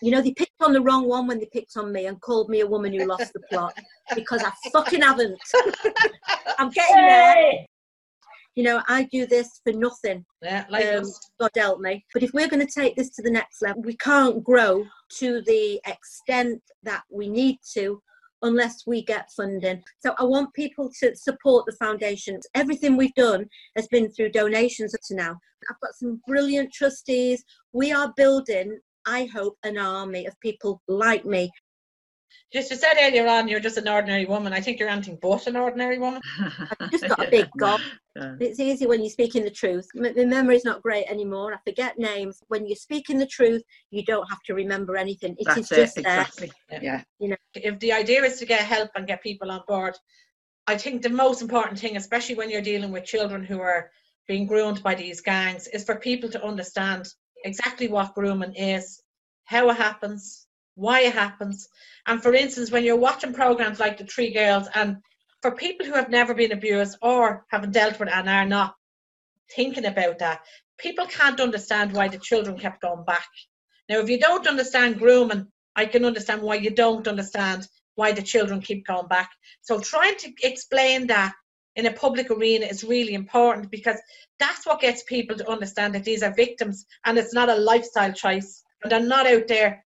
You 0.00 0.12
know, 0.12 0.22
they 0.22 0.32
picked 0.32 0.52
on 0.60 0.72
the 0.72 0.80
wrong 0.80 1.08
one 1.08 1.26
when 1.26 1.38
they 1.38 1.48
picked 1.52 1.76
on 1.76 1.92
me 1.92 2.06
and 2.06 2.20
called 2.20 2.48
me 2.48 2.60
a 2.60 2.66
woman 2.66 2.92
who 2.92 3.06
lost 3.06 3.32
the 3.32 3.40
plot 3.50 3.74
because 4.14 4.42
I 4.42 4.52
fucking 4.72 5.02
haven't. 5.02 5.38
I'm 6.58 6.70
getting 6.70 6.96
there. 6.96 7.52
You 8.54 8.64
know, 8.64 8.82
I 8.86 9.04
do 9.10 9.26
this 9.26 9.60
for 9.64 9.72
nothing. 9.72 10.24
Yeah, 10.42 10.66
like 10.68 10.86
um, 10.86 11.04
God 11.40 11.50
help 11.56 11.80
me. 11.80 12.04
But 12.12 12.22
if 12.22 12.32
we're 12.34 12.48
going 12.48 12.64
to 12.64 12.80
take 12.80 12.96
this 12.96 13.10
to 13.10 13.22
the 13.22 13.30
next 13.30 13.62
level, 13.62 13.82
we 13.82 13.96
can't 13.96 14.44
grow 14.44 14.84
to 15.18 15.42
the 15.42 15.80
extent 15.86 16.62
that 16.82 17.02
we 17.10 17.28
need 17.28 17.58
to 17.74 18.00
unless 18.42 18.86
we 18.86 19.04
get 19.04 19.30
funding. 19.36 19.82
So 20.00 20.14
I 20.18 20.24
want 20.24 20.54
people 20.54 20.90
to 21.00 21.14
support 21.14 21.64
the 21.66 21.76
foundation. 21.76 22.40
Everything 22.54 22.96
we've 22.96 23.14
done 23.14 23.46
has 23.76 23.86
been 23.88 24.10
through 24.10 24.30
donations 24.30 24.94
up 24.94 25.00
to 25.08 25.14
now. 25.14 25.36
I've 25.70 25.80
got 25.80 25.94
some 25.94 26.20
brilliant 26.26 26.72
trustees. 26.72 27.44
We 27.72 27.92
are 27.92 28.12
building, 28.16 28.78
I 29.06 29.26
hope, 29.26 29.56
an 29.62 29.78
army 29.78 30.26
of 30.26 30.38
people 30.40 30.82
like 30.88 31.24
me 31.24 31.50
just 32.52 32.70
you 32.70 32.76
said 32.76 32.94
earlier 33.00 33.26
on 33.26 33.48
you're 33.48 33.60
just 33.60 33.78
an 33.78 33.88
ordinary 33.88 34.26
woman. 34.26 34.52
I 34.52 34.60
think 34.60 34.78
you're 34.78 34.88
anything 34.88 35.18
but 35.22 35.46
an 35.46 35.56
ordinary 35.56 35.98
woman. 35.98 36.20
I've 36.80 36.90
just 36.90 37.08
got 37.08 37.26
a 37.26 37.30
big 37.30 37.48
gob. 37.58 37.80
Yeah. 38.14 38.34
It's 38.40 38.60
easy 38.60 38.86
when 38.86 39.00
you're 39.00 39.10
speaking 39.10 39.42
the 39.42 39.50
truth. 39.50 39.86
My, 39.94 40.12
my 40.12 40.24
memory's 40.24 40.64
not 40.64 40.82
great 40.82 41.06
anymore. 41.08 41.54
I 41.54 41.58
forget 41.64 41.98
names. 41.98 42.42
When 42.48 42.66
you're 42.66 42.76
speaking 42.76 43.18
the 43.18 43.26
truth, 43.26 43.62
you 43.90 44.04
don't 44.04 44.28
have 44.28 44.42
to 44.46 44.54
remember 44.54 44.96
anything. 44.96 45.34
It 45.38 45.46
That's 45.46 45.60
is 45.60 45.68
just 45.68 45.98
it, 45.98 46.04
there. 46.04 46.20
exactly. 46.20 46.52
Yeah. 46.70 46.80
yeah. 46.82 47.02
You 47.18 47.28
know. 47.30 47.36
If 47.54 47.78
the 47.78 47.92
idea 47.92 48.22
is 48.24 48.38
to 48.40 48.46
get 48.46 48.60
help 48.60 48.90
and 48.94 49.06
get 49.06 49.22
people 49.22 49.50
on 49.50 49.62
board, 49.66 49.94
I 50.66 50.76
think 50.76 51.02
the 51.02 51.08
most 51.08 51.42
important 51.42 51.78
thing, 51.78 51.96
especially 51.96 52.34
when 52.34 52.50
you're 52.50 52.62
dealing 52.62 52.92
with 52.92 53.04
children 53.04 53.44
who 53.44 53.60
are 53.60 53.90
being 54.28 54.46
groomed 54.46 54.82
by 54.82 54.94
these 54.94 55.20
gangs, 55.20 55.66
is 55.68 55.84
for 55.84 55.96
people 55.96 56.28
to 56.30 56.44
understand 56.44 57.08
exactly 57.44 57.88
what 57.88 58.14
grooming 58.14 58.54
is, 58.54 59.02
how 59.44 59.68
it 59.70 59.76
happens, 59.76 60.41
why 60.74 61.00
it 61.00 61.14
happens. 61.14 61.68
And 62.06 62.22
for 62.22 62.34
instance, 62.34 62.70
when 62.70 62.84
you're 62.84 62.96
watching 62.96 63.32
programs 63.32 63.80
like 63.80 63.98
The 63.98 64.04
Three 64.04 64.32
Girls, 64.32 64.68
and 64.74 64.98
for 65.40 65.52
people 65.52 65.86
who 65.86 65.94
have 65.94 66.08
never 66.08 66.34
been 66.34 66.52
abused 66.52 66.96
or 67.02 67.44
haven't 67.50 67.72
dealt 67.72 67.98
with 67.98 68.08
it 68.08 68.14
and 68.14 68.28
are 68.28 68.46
not 68.46 68.74
thinking 69.54 69.86
about 69.86 70.18
that, 70.20 70.40
people 70.78 71.06
can't 71.06 71.40
understand 71.40 71.92
why 71.92 72.08
the 72.08 72.18
children 72.18 72.58
kept 72.58 72.80
going 72.80 73.04
back. 73.04 73.28
Now, 73.88 73.98
if 73.98 74.08
you 74.08 74.18
don't 74.18 74.46
understand 74.46 74.98
grooming, 74.98 75.48
I 75.76 75.86
can 75.86 76.04
understand 76.04 76.42
why 76.42 76.56
you 76.56 76.70
don't 76.70 77.06
understand 77.08 77.66
why 77.94 78.12
the 78.12 78.22
children 78.22 78.60
keep 78.60 78.86
going 78.86 79.08
back. 79.08 79.30
So 79.62 79.80
trying 79.80 80.16
to 80.16 80.32
explain 80.42 81.08
that 81.08 81.34
in 81.76 81.86
a 81.86 81.92
public 81.92 82.30
arena 82.30 82.66
is 82.66 82.84
really 82.84 83.14
important 83.14 83.70
because 83.70 83.98
that's 84.38 84.66
what 84.66 84.80
gets 84.80 85.02
people 85.04 85.36
to 85.36 85.50
understand 85.50 85.94
that 85.94 86.04
these 86.04 86.22
are 86.22 86.34
victims 86.34 86.86
and 87.04 87.18
it's 87.18 87.34
not 87.34 87.48
a 87.48 87.54
lifestyle 87.54 88.12
choice. 88.12 88.62
And 88.82 88.92
they're 88.92 89.00
not 89.00 89.26
out 89.26 89.48
there 89.48 89.84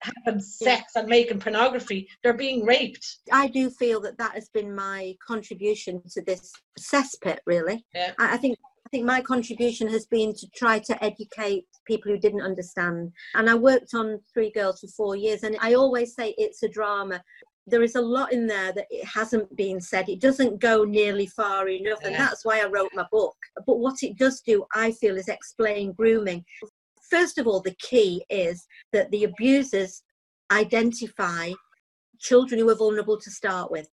having 0.00 0.40
sex 0.40 0.92
and 0.96 1.08
making 1.08 1.40
pornography 1.40 2.08
they're 2.22 2.32
being 2.32 2.64
raped 2.64 3.18
i 3.32 3.48
do 3.48 3.68
feel 3.68 4.00
that 4.00 4.16
that 4.18 4.32
has 4.34 4.48
been 4.50 4.74
my 4.74 5.14
contribution 5.26 6.00
to 6.08 6.22
this 6.22 6.52
cesspit 6.78 7.38
really 7.46 7.84
yeah. 7.94 8.12
I, 8.18 8.34
I 8.34 8.36
think 8.36 8.58
I 8.88 8.90
think 8.90 9.04
my 9.04 9.20
contribution 9.20 9.86
has 9.88 10.06
been 10.06 10.32
to 10.32 10.48
try 10.56 10.78
to 10.78 11.04
educate 11.04 11.66
people 11.86 12.10
who 12.10 12.16
didn't 12.16 12.40
understand. 12.40 13.12
And 13.34 13.50
I 13.50 13.54
worked 13.54 13.92
on 13.92 14.18
Three 14.32 14.50
Girls 14.50 14.80
for 14.80 14.86
four 14.86 15.14
years, 15.14 15.42
and 15.42 15.58
I 15.60 15.74
always 15.74 16.14
say 16.14 16.34
it's 16.38 16.62
a 16.62 16.70
drama. 16.70 17.22
There 17.66 17.82
is 17.82 17.96
a 17.96 18.00
lot 18.00 18.32
in 18.32 18.46
there 18.46 18.72
that 18.72 18.86
it 18.88 19.04
hasn't 19.04 19.54
been 19.54 19.78
said. 19.78 20.08
It 20.08 20.22
doesn't 20.22 20.58
go 20.58 20.84
nearly 20.84 21.26
far 21.26 21.68
enough, 21.68 21.98
and 22.02 22.14
that's 22.14 22.46
why 22.46 22.62
I 22.62 22.66
wrote 22.66 22.88
my 22.94 23.04
book. 23.12 23.36
But 23.66 23.78
what 23.78 24.02
it 24.02 24.16
does 24.16 24.40
do, 24.40 24.64
I 24.74 24.92
feel, 24.92 25.18
is 25.18 25.28
explain 25.28 25.92
grooming 25.92 26.46
first 27.10 27.38
of 27.38 27.46
all, 27.46 27.60
the 27.60 27.76
key 27.80 28.24
is 28.30 28.66
that 28.92 29.10
the 29.10 29.24
abusers 29.24 30.02
identify 30.50 31.52
children 32.18 32.60
who 32.60 32.70
are 32.70 32.74
vulnerable 32.74 33.18
to 33.18 33.30
start 33.30 33.70
with. 33.70 33.88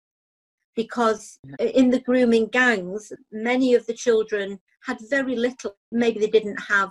Because 0.75 1.39
mm-hmm. 1.47 1.67
in 1.77 1.91
the 1.91 2.01
grooming 2.01 2.47
gangs, 2.47 3.13
many 3.31 3.75
of 3.75 3.87
the 3.87 3.95
children 3.95 4.59
had 4.85 4.99
very 5.11 5.37
little. 5.37 5.77
Maybe 5.91 6.19
they 6.21 6.29
didn't 6.31 6.61
have 6.61 6.91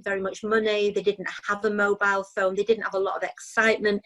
very 0.00 0.20
much 0.20 0.42
money, 0.42 0.90
they 0.90 1.02
didn't 1.02 1.28
have 1.48 1.64
a 1.64 1.70
mobile 1.70 2.24
phone, 2.34 2.54
they 2.54 2.64
didn't 2.64 2.84
have 2.84 2.94
a 2.94 2.98
lot 2.98 3.16
of 3.16 3.28
excitement, 3.28 4.02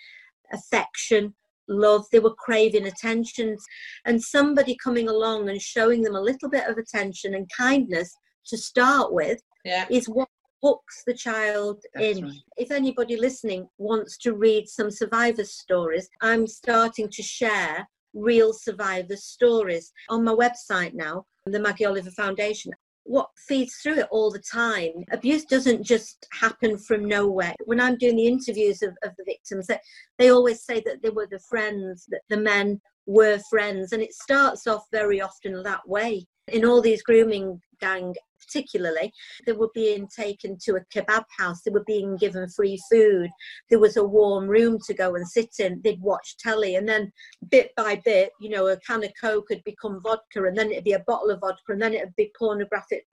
affection, 0.52 1.34
love, 1.68 2.04
they 2.12 2.18
were 2.18 2.34
craving 2.34 2.86
attention. 2.86 3.56
And 4.04 4.22
somebody 4.22 4.76
coming 4.82 5.08
along 5.08 5.48
and 5.48 5.60
showing 5.60 6.02
them 6.02 6.16
a 6.16 6.20
little 6.20 6.50
bit 6.50 6.68
of 6.68 6.76
attention 6.76 7.34
and 7.34 7.48
kindness 7.56 8.14
to 8.46 8.58
start 8.58 9.12
with 9.12 9.40
yeah. 9.64 9.86
is 9.90 10.08
what 10.08 10.28
hooks 10.62 11.02
the 11.06 11.14
child 11.14 11.82
That's 11.94 12.18
in. 12.18 12.24
right. 12.24 12.40
If 12.56 12.70
anybody 12.70 13.16
listening 13.16 13.68
wants 13.78 14.16
to 14.18 14.34
read 14.34 14.68
some 14.68 14.90
survivor 14.90 15.44
stories, 15.44 16.08
I'm 16.22 16.46
starting 16.46 17.08
to 17.10 17.22
share 17.22 17.86
real 18.14 18.52
survivor 18.52 19.16
stories 19.16 19.92
on 20.08 20.24
my 20.24 20.32
website 20.32 20.94
now, 20.94 21.24
the 21.44 21.60
Maggie 21.60 21.84
Oliver 21.84 22.10
Foundation. 22.10 22.72
What 23.04 23.28
feeds 23.46 23.76
through 23.76 24.00
it 24.00 24.08
all 24.10 24.32
the 24.32 24.42
time? 24.50 25.04
Abuse 25.12 25.44
doesn't 25.44 25.84
just 25.84 26.26
happen 26.32 26.76
from 26.76 27.04
nowhere. 27.04 27.54
When 27.64 27.80
I'm 27.80 27.96
doing 27.98 28.16
the 28.16 28.26
interviews 28.26 28.82
of, 28.82 28.90
of 29.04 29.12
the 29.16 29.24
victims, 29.24 29.68
they, 29.68 29.78
they 30.18 30.30
always 30.30 30.64
say 30.64 30.82
that 30.86 31.02
they 31.02 31.10
were 31.10 31.28
the 31.30 31.38
friends, 31.48 32.06
that 32.08 32.22
the 32.28 32.36
men 32.38 32.80
were 33.06 33.38
friends, 33.48 33.92
and 33.92 34.02
it 34.02 34.12
starts 34.12 34.66
off 34.66 34.82
very 34.90 35.20
often 35.20 35.62
that 35.62 35.88
way. 35.88 36.26
In 36.48 36.64
all 36.64 36.80
these 36.80 37.02
grooming 37.02 37.60
gang 37.80 38.14
particularly, 38.40 39.12
they 39.46 39.52
were 39.52 39.70
being 39.74 40.08
taken 40.08 40.56
to 40.62 40.76
a 40.76 40.84
kebab 40.94 41.24
house, 41.36 41.62
they 41.62 41.70
were 41.70 41.84
being 41.84 42.16
given 42.16 42.48
free 42.48 42.80
food, 42.90 43.30
there 43.70 43.78
was 43.78 43.96
a 43.96 44.04
warm 44.04 44.46
room 44.46 44.78
to 44.86 44.94
go 44.94 45.14
and 45.14 45.26
sit 45.26 45.50
in, 45.58 45.80
they'd 45.82 46.00
watch 46.00 46.36
telly, 46.38 46.76
and 46.76 46.88
then 46.88 47.12
bit 47.50 47.70
by 47.76 48.00
bit, 48.04 48.30
you 48.40 48.48
know, 48.48 48.66
a 48.68 48.76
can 48.80 49.04
of 49.04 49.12
Coke 49.20 49.46
had 49.50 49.64
become 49.64 50.00
vodka, 50.02 50.44
and 50.44 50.56
then 50.56 50.70
it'd 50.70 50.84
be 50.84 50.92
a 50.92 51.04
bottle 51.06 51.30
of 51.30 51.40
vodka, 51.40 51.72
and 51.72 51.82
then 51.82 51.94
it'd 51.94 52.16
be 52.16 52.32
pornographic 52.38 53.04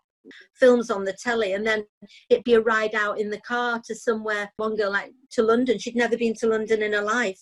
films 0.60 0.90
on 0.90 1.04
the 1.04 1.14
telly, 1.14 1.54
and 1.54 1.66
then 1.66 1.84
it'd 2.30 2.44
be 2.44 2.54
a 2.54 2.62
ride 2.62 2.96
out 2.96 3.20
in 3.20 3.30
the 3.30 3.42
car 3.42 3.82
to 3.86 3.96
somewhere. 3.96 4.52
One 4.58 4.76
girl, 4.76 4.92
like 4.92 5.12
to 5.32 5.44
London, 5.44 5.78
she'd 5.78 5.96
never 5.96 6.18
been 6.18 6.34
to 6.36 6.48
London 6.48 6.82
in 6.82 6.94
her 6.94 7.02
life, 7.02 7.40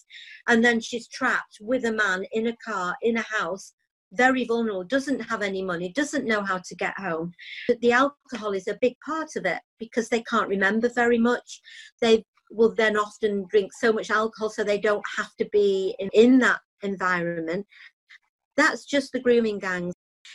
and 0.47 0.63
then 0.63 0.79
she's 0.79 1.07
trapped 1.07 1.57
with 1.61 1.85
a 1.85 1.91
man 1.91 2.25
in 2.31 2.47
a 2.47 2.55
car 2.65 2.95
in 3.01 3.17
a 3.17 3.21
house 3.21 3.73
very 4.13 4.45
vulnerable, 4.45 4.83
doesn't 4.83 5.19
have 5.21 5.41
any 5.41 5.61
money, 5.61 5.91
doesn't 5.93 6.25
know 6.25 6.43
how 6.43 6.57
to 6.57 6.75
get 6.75 6.97
home. 6.97 7.31
But 7.67 7.79
the 7.81 7.93
alcohol 7.93 8.51
is 8.51 8.67
a 8.67 8.77
big 8.81 8.95
part 9.05 9.35
of 9.35 9.45
it 9.45 9.59
because 9.79 10.09
they 10.09 10.21
can't 10.23 10.49
remember 10.49 10.89
very 10.89 11.17
much. 11.17 11.61
They 12.01 12.25
will 12.51 12.73
then 12.75 12.97
often 12.97 13.45
drink 13.49 13.71
so 13.73 13.93
much 13.93 14.11
alcohol 14.11 14.49
so 14.49 14.63
they 14.63 14.79
don't 14.79 15.05
have 15.17 15.33
to 15.37 15.47
be 15.51 15.95
in, 15.99 16.09
in 16.13 16.39
that 16.39 16.59
environment. 16.83 17.65
That's 18.57 18.85
just 18.85 19.11
the 19.13 19.19
grooming 19.19 19.59
gangs. 19.59 19.93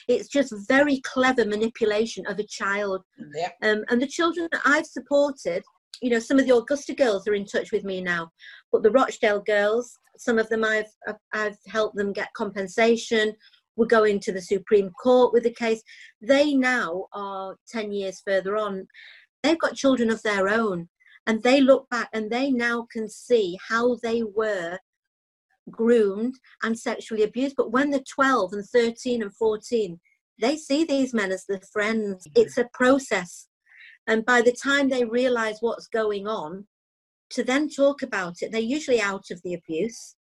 It's 0.09 0.29
just 0.29 0.53
very 0.67 1.01
clever 1.01 1.45
manipulation 1.45 2.27
of 2.27 2.39
a 2.39 2.47
child. 2.47 3.03
Yeah. 3.35 3.51
Um, 3.63 3.85
and 3.89 4.01
the 4.01 4.07
children 4.07 4.49
that 4.53 4.63
I've 4.65 4.87
supported, 4.87 5.63
you 6.01 6.11
know, 6.11 6.19
some 6.19 6.39
of 6.39 6.47
the 6.47 6.57
Augusta 6.57 6.95
girls 6.95 7.27
are 7.29 7.35
in 7.35 7.45
touch 7.45 7.73
with 7.73 7.85
me 7.85 8.01
now, 8.01 8.31
but 8.73 8.83
the 8.83 8.91
Rochdale 8.91 9.43
girls, 9.43 9.99
some 10.17 10.39
of 10.39 10.49
them 10.49 10.65
I've 10.65 10.91
I've, 11.07 11.15
I've 11.33 11.59
helped 11.67 11.97
them 11.97 12.13
get 12.13 12.33
compensation 12.35 13.35
we're 13.77 13.87
going 13.87 14.21
to 14.21 14.33
the 14.33 14.43
Supreme 14.43 14.91
Court 14.91 15.33
with 15.33 15.45
the 15.45 15.53
case. 15.53 15.83
They 16.21 16.55
now 16.55 17.07
are 17.13 17.57
10 17.69 17.93
years 17.93 18.23
further 18.25 18.57
on. 18.57 18.89
They've 19.43 19.59
got 19.59 19.77
children 19.77 20.11
of 20.11 20.23
their 20.23 20.49
own 20.49 20.89
and 21.27 21.43
they 21.43 21.61
look 21.61 21.89
back 21.91 22.09
and 22.13 22.31
they 22.31 22.51
now 22.51 22.87
can 22.91 23.09
see 23.09 23.59
how 23.69 23.97
they 24.03 24.23
were 24.23 24.79
groomed 25.71 26.35
and 26.63 26.79
sexually 26.79 27.23
abused. 27.23 27.57
But 27.57 27.73
when 27.73 27.91
they're 27.91 28.01
12 28.01 28.53
and 28.53 28.65
13 28.65 29.23
and 29.23 29.35
14, 29.35 30.01
they 30.41 30.57
see 30.57 30.85
these 30.85 31.13
men 31.13 31.33
as 31.33 31.45
their 31.47 31.61
friends. 31.73 32.27
Mm-hmm. 32.27 32.43
It's 32.43 32.59
a 32.59 32.69
process. 32.73 33.49
And 34.07 34.25
by 34.25 34.41
the 34.41 34.53
time 34.53 34.89
they 34.89 35.05
realize 35.05 35.59
what's 35.61 35.89
going 35.89 36.27
on, 36.27 36.67
to 37.31 37.43
then 37.43 37.69
talk 37.69 38.03
about 38.03 38.37
it, 38.41 38.53
they're 38.53 38.61
usually 38.61 39.01
out 39.01 39.25
of 39.33 39.43
the 39.43 39.55
abuse 39.55 40.15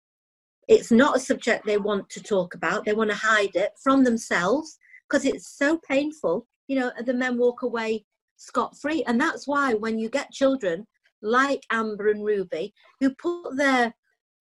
it's 0.69 0.91
not 0.91 1.17
a 1.17 1.21
subject 1.21 1.67
they 1.67 1.79
want 1.79 2.09
to 2.11 2.23
talk 2.23 2.55
about. 2.55 2.85
They 2.85 2.95
want 2.95 3.11
to 3.11 3.17
hide 3.17 3.55
it 3.55 3.73
from 3.83 4.05
themselves 4.05 4.79
because 5.09 5.25
it's 5.25 5.57
so 5.57 5.79
painful. 5.89 6.47
You 6.67 6.81
know, 6.81 6.93
the 7.05 7.15
men 7.15 7.39
walk 7.39 7.63
away 7.63 8.05
scot 8.37 8.77
free. 8.81 9.03
And 9.07 9.21
that's 9.21 9.47
why 9.47 9.75
when 9.75 9.99
you 9.99 10.09
get 10.09 10.31
children 10.33 10.87
like 11.23 11.63
Amber 11.71 12.09
and 12.09 12.25
Ruby 12.25 12.75
who 13.01 13.15
put 13.15 13.57
their 13.57 13.95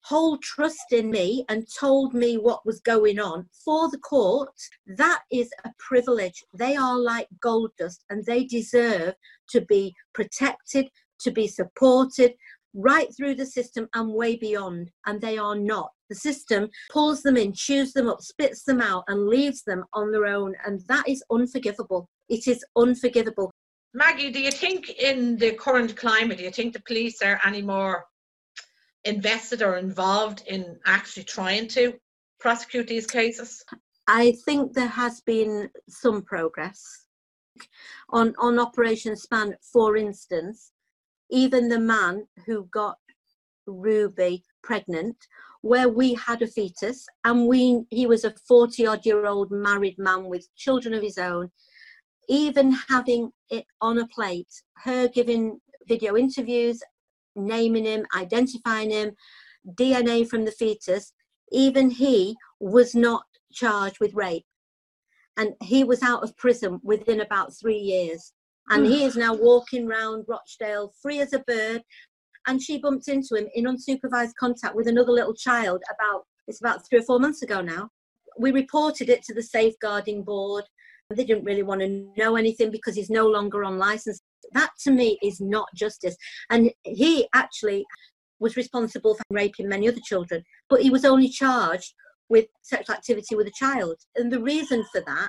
whole 0.04 0.36
trust 0.42 0.92
in 0.92 1.10
me 1.10 1.44
and 1.48 1.66
told 1.80 2.12
me 2.12 2.36
what 2.36 2.66
was 2.66 2.80
going 2.80 3.18
on 3.18 3.46
for 3.64 3.90
the 3.90 3.98
court, 3.98 4.50
that 4.98 5.22
is 5.32 5.50
a 5.64 5.70
privilege. 5.78 6.44
They 6.58 6.76
are 6.76 6.98
like 6.98 7.28
gold 7.40 7.70
dust 7.78 8.04
and 8.10 8.24
they 8.24 8.44
deserve 8.44 9.14
to 9.50 9.62
be 9.62 9.94
protected, 10.12 10.88
to 11.20 11.30
be 11.30 11.48
supported 11.48 12.34
right 12.74 13.08
through 13.16 13.36
the 13.36 13.46
system 13.46 13.88
and 13.94 14.12
way 14.12 14.36
beyond. 14.36 14.90
And 15.06 15.20
they 15.20 15.38
are 15.38 15.56
not. 15.56 15.90
The 16.14 16.20
system 16.20 16.68
pulls 16.92 17.22
them 17.22 17.36
in, 17.36 17.52
chews 17.52 17.92
them 17.92 18.08
up, 18.08 18.22
spits 18.22 18.62
them 18.62 18.80
out, 18.80 19.02
and 19.08 19.26
leaves 19.26 19.64
them 19.64 19.84
on 19.92 20.12
their 20.12 20.26
own. 20.26 20.54
And 20.64 20.80
that 20.86 21.08
is 21.08 21.24
unforgivable. 21.28 22.08
It 22.28 22.46
is 22.46 22.64
unforgivable. 22.76 23.50
Maggie, 23.94 24.30
do 24.30 24.40
you 24.40 24.52
think 24.52 24.90
in 24.90 25.36
the 25.36 25.52
current 25.52 25.96
climate, 25.96 26.38
do 26.38 26.44
you 26.44 26.52
think 26.52 26.72
the 26.72 26.82
police 26.82 27.20
are 27.20 27.40
any 27.44 27.62
more 27.62 28.04
invested 29.04 29.60
or 29.60 29.76
involved 29.76 30.44
in 30.46 30.78
actually 30.86 31.24
trying 31.24 31.66
to 31.68 31.94
prosecute 32.38 32.86
these 32.86 33.08
cases? 33.08 33.64
I 34.06 34.36
think 34.44 34.72
there 34.72 34.86
has 34.86 35.20
been 35.20 35.68
some 35.88 36.22
progress. 36.22 37.06
On, 38.10 38.34
on 38.38 38.60
Operation 38.60 39.14
Spam, 39.14 39.54
for 39.72 39.96
instance, 39.96 40.70
even 41.30 41.68
the 41.68 41.80
man 41.80 42.28
who 42.46 42.68
got 42.72 42.98
Ruby 43.66 44.44
pregnant 44.66 45.16
where 45.62 45.88
we 45.88 46.14
had 46.14 46.42
a 46.42 46.46
fetus 46.46 47.06
and 47.24 47.46
we 47.46 47.84
he 47.90 48.06
was 48.06 48.24
a 48.24 48.34
40 48.46 48.86
odd 48.86 49.06
year 49.06 49.26
old 49.26 49.50
married 49.50 49.98
man 49.98 50.24
with 50.24 50.54
children 50.56 50.94
of 50.94 51.02
his 51.02 51.18
own. 51.18 51.50
Even 52.28 52.72
having 52.88 53.30
it 53.50 53.66
on 53.80 53.98
a 53.98 54.08
plate 54.08 54.52
her 54.84 55.08
giving 55.08 55.60
video 55.86 56.16
interviews 56.16 56.80
naming 57.36 57.84
him 57.84 58.06
identifying 58.16 58.90
him 58.90 59.12
dna 59.78 60.26
from 60.26 60.44
the 60.44 60.52
fetus 60.52 61.12
even 61.52 61.90
he 61.90 62.36
was 62.58 62.94
not 62.94 63.24
charged 63.52 64.00
with 64.00 64.14
rape. 64.14 64.44
And 65.36 65.54
he 65.62 65.84
was 65.84 66.02
out 66.02 66.22
of 66.22 66.36
prison 66.36 66.80
within 66.82 67.20
about 67.20 67.54
three 67.54 67.78
years. 67.78 68.32
And 68.70 68.86
he 68.86 69.04
is 69.04 69.16
now 69.16 69.34
walking 69.34 69.86
round 69.86 70.24
rochdale 70.26 70.92
free 71.02 71.20
as 71.20 71.32
a 71.32 71.40
bird 71.40 71.82
and 72.46 72.60
she 72.60 72.78
bumped 72.78 73.08
into 73.08 73.34
him 73.34 73.48
in 73.54 73.64
unsupervised 73.64 74.34
contact 74.38 74.74
with 74.74 74.88
another 74.88 75.12
little 75.12 75.34
child 75.34 75.82
about 75.94 76.24
it's 76.46 76.60
about 76.60 76.86
three 76.86 76.98
or 76.98 77.02
four 77.02 77.18
months 77.18 77.42
ago 77.42 77.62
now. 77.62 77.88
We 78.38 78.52
reported 78.52 79.08
it 79.08 79.22
to 79.24 79.34
the 79.34 79.42
safeguarding 79.42 80.24
board. 80.24 80.64
They 81.08 81.24
didn't 81.24 81.44
really 81.44 81.62
want 81.62 81.80
to 81.80 82.06
know 82.18 82.36
anything 82.36 82.70
because 82.70 82.94
he's 82.94 83.08
no 83.08 83.26
longer 83.26 83.64
on 83.64 83.78
license. 83.78 84.20
That 84.52 84.70
to 84.82 84.90
me 84.90 85.18
is 85.22 85.40
not 85.40 85.68
justice. 85.74 86.16
And 86.50 86.70
he 86.82 87.26
actually 87.34 87.86
was 88.40 88.56
responsible 88.56 89.14
for 89.14 89.22
raping 89.30 89.68
many 89.68 89.88
other 89.88 90.00
children 90.04 90.42
but 90.68 90.82
he 90.82 90.90
was 90.90 91.04
only 91.04 91.28
charged 91.28 91.94
with 92.28 92.46
sexual 92.62 92.96
activity 92.96 93.36
with 93.36 93.46
a 93.46 93.52
child. 93.52 93.96
And 94.16 94.32
the 94.32 94.40
reason 94.40 94.84
for 94.90 95.02
that 95.02 95.28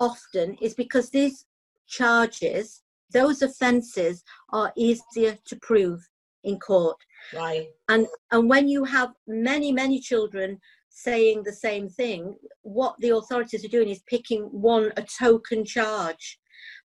often 0.00 0.56
is 0.60 0.74
because 0.74 1.10
these 1.10 1.46
charges 1.88 2.82
those 3.12 3.42
offences 3.42 4.22
are 4.54 4.72
easier 4.74 5.36
to 5.44 5.56
prove 5.60 6.00
in 6.44 6.58
court. 6.58 6.96
Right. 7.34 7.68
And 7.88 8.06
and 8.30 8.48
when 8.48 8.68
you 8.68 8.84
have 8.84 9.12
many 9.26 9.72
many 9.72 10.00
children 10.00 10.58
saying 10.88 11.42
the 11.42 11.52
same 11.52 11.88
thing, 11.88 12.36
what 12.62 12.94
the 12.98 13.10
authorities 13.10 13.64
are 13.64 13.68
doing 13.68 13.88
is 13.88 14.02
picking 14.06 14.42
one 14.42 14.92
a 14.96 15.02
token 15.02 15.64
charge. 15.64 16.38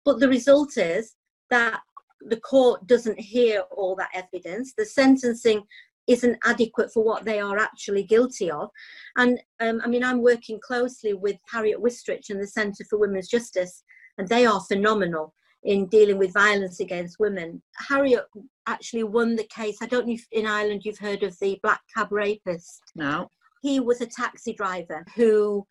But 0.03 0.19
the 0.19 0.29
result 0.29 0.77
is 0.77 1.15
that 1.49 1.79
the 2.21 2.39
court 2.39 2.85
doesn't 2.87 3.19
hear 3.19 3.63
all 3.75 3.95
that 3.95 4.09
evidence. 4.13 4.73
The 4.73 4.85
sentencing 4.85 5.63
isn't 6.07 6.37
adequate 6.43 6.91
for 6.93 7.03
what 7.03 7.25
they 7.25 7.39
are 7.39 7.57
actually 7.57 8.03
guilty 8.03 8.51
of. 8.51 8.69
And 9.17 9.39
um, 9.59 9.81
I 9.83 9.87
mean, 9.87 10.03
I'm 10.03 10.21
working 10.21 10.59
closely 10.59 11.13
with 11.13 11.37
Harriet 11.51 11.81
Wistrich 11.81 12.29
and 12.29 12.41
the 12.41 12.47
Centre 12.47 12.85
for 12.89 12.99
Women's 12.99 13.27
Justice, 13.27 13.83
and 14.17 14.27
they 14.27 14.45
are 14.45 14.61
phenomenal 14.61 15.33
in 15.65 15.87
dealing 15.87 16.17
with 16.17 16.33
violence 16.33 16.79
against 16.79 17.19
women. 17.19 17.61
Harriet 17.89 18.25
actually 18.67 19.03
won 19.03 19.35
the 19.35 19.47
case. 19.47 19.77
I 19.81 19.87
don't 19.87 20.07
know 20.07 20.13
if 20.13 20.25
in 20.31 20.45
Ireland 20.45 20.83
you've 20.85 20.99
heard 20.99 21.23
of 21.23 21.37
the 21.39 21.59
black 21.63 21.81
cab 21.95 22.11
rapist. 22.11 22.81
No. 22.95 23.29
He 23.61 23.79
was 23.79 23.99
a 23.99 24.05
taxi 24.05 24.53
driver 24.53 25.03
who 25.15 25.65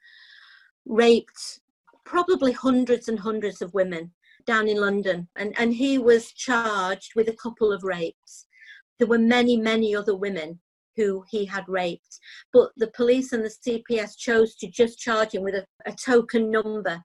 raped 0.84 1.60
probably 2.04 2.52
hundreds 2.52 3.08
and 3.08 3.18
hundreds 3.18 3.62
of 3.62 3.72
women 3.72 4.12
down 4.46 4.68
in 4.68 4.80
London. 4.80 5.28
And, 5.36 5.54
and 5.58 5.72
he 5.72 5.98
was 5.98 6.32
charged 6.32 7.12
with 7.14 7.28
a 7.28 7.36
couple 7.40 7.72
of 7.72 7.84
rapes. 7.84 8.46
There 8.98 9.08
were 9.08 9.18
many, 9.18 9.56
many 9.56 9.94
other 9.94 10.16
women 10.16 10.60
who 10.96 11.24
he 11.30 11.44
had 11.44 11.64
raped. 11.68 12.18
But 12.52 12.70
the 12.76 12.90
police 12.96 13.32
and 13.32 13.44
the 13.44 13.54
CPS 13.66 14.18
chose 14.18 14.56
to 14.56 14.68
just 14.68 14.98
charge 14.98 15.34
him 15.34 15.42
with 15.42 15.54
a, 15.54 15.64
a 15.86 15.92
token 15.92 16.50
number 16.50 17.02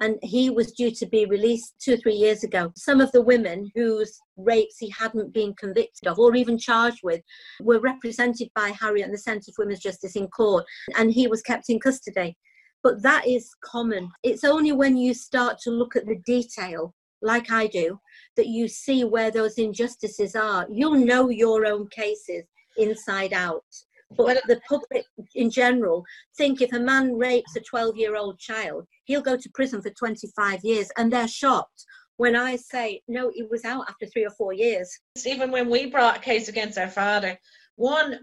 and 0.00 0.18
he 0.22 0.50
was 0.50 0.72
due 0.72 0.90
to 0.92 1.06
be 1.06 1.26
released 1.26 1.74
two 1.80 1.94
or 1.94 1.96
three 1.96 2.14
years 2.14 2.44
ago. 2.44 2.72
Some 2.76 3.00
of 3.00 3.10
the 3.12 3.22
women 3.22 3.70
whose 3.74 4.18
rapes 4.36 4.76
he 4.78 4.90
hadn't 4.90 5.34
been 5.34 5.54
convicted 5.54 6.06
of 6.06 6.18
or 6.18 6.34
even 6.36 6.58
charged 6.58 7.00
with 7.02 7.20
were 7.60 7.80
represented 7.80 8.48
by 8.54 8.70
Harriet 8.70 9.06
and 9.06 9.14
the 9.14 9.18
Centre 9.18 9.52
for 9.54 9.64
Women's 9.64 9.80
Justice 9.80 10.16
in 10.16 10.28
court, 10.28 10.64
and 10.96 11.12
he 11.12 11.26
was 11.26 11.42
kept 11.42 11.68
in 11.68 11.80
custody. 11.80 12.36
But 12.82 13.02
that 13.02 13.26
is 13.26 13.50
common. 13.64 14.08
It's 14.22 14.44
only 14.44 14.72
when 14.72 14.96
you 14.96 15.14
start 15.14 15.58
to 15.62 15.70
look 15.70 15.96
at 15.96 16.06
the 16.06 16.20
detail 16.24 16.94
like 17.20 17.50
I 17.50 17.66
do, 17.66 17.98
that 18.36 18.46
you 18.46 18.68
see 18.68 19.04
where 19.04 19.32
those 19.32 19.54
injustices 19.54 20.36
are. 20.36 20.66
You'll 20.70 20.94
know 20.94 21.30
your 21.30 21.66
own 21.66 21.88
cases 21.88 22.44
inside 22.76 23.32
out. 23.32 23.64
But 24.10 24.42
the 24.46 24.60
public 24.68 25.04
in 25.34 25.50
general 25.50 26.04
think 26.36 26.60
if 26.60 26.72
a 26.72 26.80
man 26.80 27.14
rapes 27.16 27.54
a 27.56 27.60
12 27.60 27.96
year 27.96 28.16
old 28.16 28.38
child, 28.38 28.86
he'll 29.04 29.20
go 29.22 29.36
to 29.36 29.50
prison 29.54 29.82
for 29.82 29.90
25 29.90 30.64
years 30.64 30.90
and 30.96 31.12
they're 31.12 31.28
shocked 31.28 31.84
when 32.18 32.34
I 32.34 32.56
say, 32.56 33.02
no, 33.06 33.30
he 33.32 33.44
was 33.44 33.64
out 33.64 33.88
after 33.88 34.06
three 34.06 34.26
or 34.26 34.30
four 34.30 34.52
years. 34.52 34.98
Even 35.24 35.52
when 35.52 35.70
we 35.70 35.86
brought 35.86 36.16
a 36.16 36.20
case 36.20 36.48
against 36.48 36.76
our 36.76 36.88
father, 36.88 37.38
one, 37.76 38.18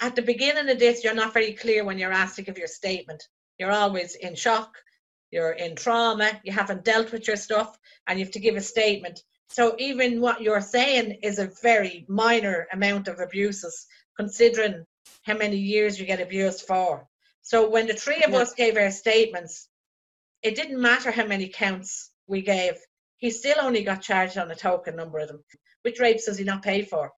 at 0.00 0.16
the 0.16 0.22
beginning 0.22 0.70
of 0.70 0.78
this, 0.78 1.04
you're 1.04 1.14
not 1.14 1.34
very 1.34 1.52
clear 1.52 1.84
when 1.84 1.98
you're 1.98 2.12
asked 2.12 2.36
to 2.36 2.42
give 2.42 2.56
your 2.56 2.66
statement. 2.66 3.22
You're 3.58 3.72
always 3.72 4.14
in 4.14 4.34
shock, 4.34 4.74
you're 5.30 5.52
in 5.52 5.76
trauma, 5.76 6.40
you 6.44 6.52
haven't 6.52 6.84
dealt 6.84 7.12
with 7.12 7.26
your 7.26 7.36
stuff, 7.36 7.78
and 8.06 8.18
you 8.18 8.24
have 8.24 8.32
to 8.32 8.40
give 8.40 8.56
a 8.56 8.60
statement. 8.60 9.22
So 9.48 9.76
even 9.78 10.20
what 10.20 10.40
you're 10.40 10.62
saying 10.62 11.18
is 11.22 11.38
a 11.38 11.52
very 11.62 12.06
minor 12.08 12.66
amount 12.72 13.06
of 13.06 13.20
abuses, 13.20 13.86
considering 14.16 14.86
how 15.26 15.36
many 15.36 15.56
years 15.56 15.98
you 15.98 16.06
get 16.06 16.20
abused 16.20 16.62
for. 16.62 17.06
So 17.42 17.68
when 17.68 17.86
the 17.86 17.94
three 17.94 18.22
of 18.22 18.30
yeah. 18.30 18.38
us 18.38 18.54
gave 18.54 18.76
our 18.76 18.92
statements, 18.92 19.68
it 20.42 20.54
didn't 20.54 20.80
matter 20.80 21.10
how 21.10 21.26
many 21.26 21.48
counts 21.48 22.10
we 22.28 22.42
gave. 22.42 22.74
He 23.16 23.30
still 23.30 23.60
only 23.60 23.82
got 23.82 24.02
charged 24.02 24.38
on 24.38 24.50
a 24.50 24.54
token 24.54 24.94
number 24.94 25.18
of 25.18 25.28
them. 25.28 25.42
Which 25.82 25.98
rapes 25.98 26.26
does 26.26 26.38
he 26.38 26.44
not 26.44 26.62
pay 26.62 26.82
for? 26.82 27.12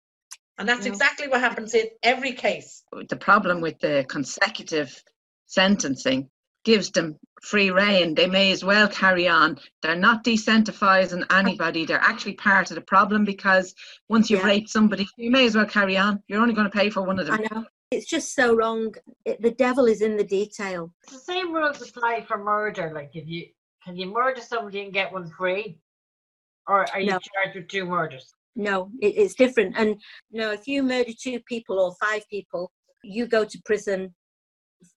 And 0.56 0.68
that's 0.68 0.86
no. 0.86 0.92
exactly 0.92 1.28
what 1.28 1.40
happens 1.40 1.74
in 1.74 1.86
every 2.02 2.32
case. 2.32 2.82
The 3.08 3.16
problem 3.16 3.60
with 3.60 3.78
the 3.78 4.06
consecutive 4.08 5.02
sentencing 5.46 6.30
gives 6.64 6.90
them 6.90 7.18
free 7.42 7.70
reign. 7.70 8.14
They 8.14 8.26
may 8.26 8.52
as 8.52 8.64
well 8.64 8.88
carry 8.88 9.28
on. 9.28 9.58
They're 9.82 9.96
not 9.96 10.24
decentivizing 10.24 11.24
anybody. 11.30 11.84
They're 11.84 12.00
actually 12.00 12.34
part 12.34 12.70
of 12.70 12.74
the 12.74 12.80
problem 12.80 13.24
because 13.24 13.74
once 14.08 14.30
you've 14.30 14.40
yeah. 14.40 14.46
raped 14.46 14.70
somebody, 14.70 15.08
you 15.16 15.30
may 15.30 15.46
as 15.46 15.54
well 15.54 15.66
carry 15.66 15.96
on. 15.96 16.22
You're 16.26 16.40
only 16.40 16.54
going 16.54 16.70
to 16.70 16.76
pay 16.76 16.90
for 16.90 17.02
one 17.02 17.18
of 17.18 17.26
them. 17.26 17.40
I 17.40 17.54
know. 17.54 17.64
It's 17.90 18.06
just 18.06 18.34
so 18.34 18.54
wrong. 18.54 18.94
It, 19.24 19.40
the 19.40 19.52
devil 19.52 19.86
is 19.86 20.02
in 20.02 20.16
the 20.16 20.24
detail. 20.24 20.92
It's 21.04 21.12
the 21.12 21.32
same 21.32 21.52
rules 21.52 21.80
apply 21.80 22.24
for 22.26 22.38
murder. 22.38 22.92
Like 22.94 23.10
if 23.14 23.26
you 23.26 23.46
can 23.84 23.96
you 23.96 24.06
murder 24.06 24.40
somebody 24.40 24.82
and 24.82 24.92
get 24.92 25.12
one 25.12 25.30
free, 25.30 25.78
or 26.66 26.86
are 26.92 27.00
you 27.00 27.10
no. 27.10 27.18
charged 27.18 27.56
with 27.56 27.68
two 27.68 27.86
murders? 27.86 28.32
No, 28.56 28.90
it, 29.00 29.14
it's 29.16 29.34
different. 29.34 29.74
And 29.78 29.96
you 30.30 30.40
know, 30.40 30.52
if 30.52 30.66
you 30.66 30.82
murder 30.82 31.12
two 31.18 31.40
people 31.48 31.78
or 31.78 31.94
five 32.00 32.22
people, 32.28 32.70
you 33.02 33.26
go 33.26 33.44
to 33.44 33.62
prison 33.64 34.14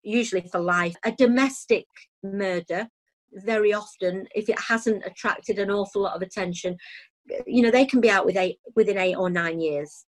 usually 0.04 0.48
for 0.52 0.60
life. 0.60 0.96
A 1.06 1.12
domestic 1.12 1.86
murder, 2.24 2.88
very 3.34 3.74
often, 3.74 4.28
if 4.36 4.50
it 4.50 4.60
hasn't 4.60 5.06
attracted 5.06 5.60
an 5.60 5.72
awful 5.72 6.02
lot 6.02 6.16
of 6.16 6.22
attention, 6.22 6.76
you 7.48 7.62
know, 7.62 7.72
they 7.72 7.86
can 7.86 8.02
be 8.02 8.10
out 8.10 8.26
with 8.26 8.36
eight, 8.36 8.58
within 8.76 8.98
eight 8.98 9.16
or 9.16 9.30
nine 9.30 9.62
years. 9.62 10.06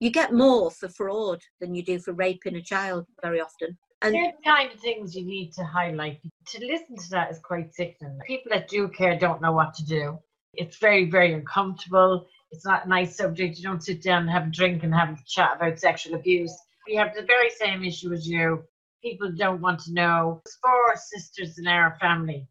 You 0.00 0.10
get 0.10 0.32
more 0.32 0.70
for 0.70 0.88
fraud 0.88 1.40
than 1.60 1.74
you 1.74 1.82
do 1.82 1.98
for 1.98 2.12
raping 2.12 2.56
a 2.56 2.62
child 2.62 3.06
very 3.22 3.40
often. 3.40 3.78
And 4.02 4.14
They're 4.14 4.32
the 4.36 4.50
kind 4.50 4.70
of 4.70 4.78
things 4.80 5.16
you 5.16 5.24
need 5.24 5.52
to 5.54 5.64
highlight. 5.64 6.20
To 6.48 6.64
listen 6.64 6.96
to 6.96 7.10
that 7.10 7.30
is 7.30 7.38
quite 7.38 7.74
sickening. 7.74 8.18
People 8.26 8.50
that 8.50 8.68
do 8.68 8.88
care 8.88 9.18
don't 9.18 9.40
know 9.40 9.52
what 9.52 9.72
to 9.74 9.84
do. 9.84 10.18
It's 10.52 10.76
very, 10.76 11.10
very 11.10 11.32
uncomfortable. 11.32 12.26
It's 12.50 12.64
not 12.64 12.84
a 12.84 12.88
nice 12.88 13.16
subject. 13.16 13.56
You 13.56 13.64
don't 13.64 13.82
sit 13.82 14.02
down 14.02 14.22
and 14.22 14.30
have 14.30 14.48
a 14.48 14.50
drink 14.50 14.84
and 14.84 14.94
have 14.94 15.08
a 15.08 15.18
chat 15.26 15.56
about 15.56 15.78
sexual 15.78 16.14
abuse. 16.14 16.54
We 16.86 16.94
have 16.96 17.14
the 17.14 17.22
very 17.22 17.50
same 17.50 17.82
issue 17.82 18.12
as 18.12 18.28
you 18.28 18.64
people 19.06 19.30
don't 19.30 19.60
want 19.60 19.80
to 19.80 19.92
know. 19.92 20.40
There's 20.44 20.56
four 20.56 20.96
sisters 20.96 21.58
in 21.58 21.68
our 21.68 21.96
family. 22.00 22.48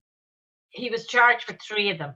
He 0.69 0.89
was 0.89 1.05
charged 1.05 1.43
for 1.43 1.57
three 1.65 1.89
of 1.89 1.97
them 1.97 2.13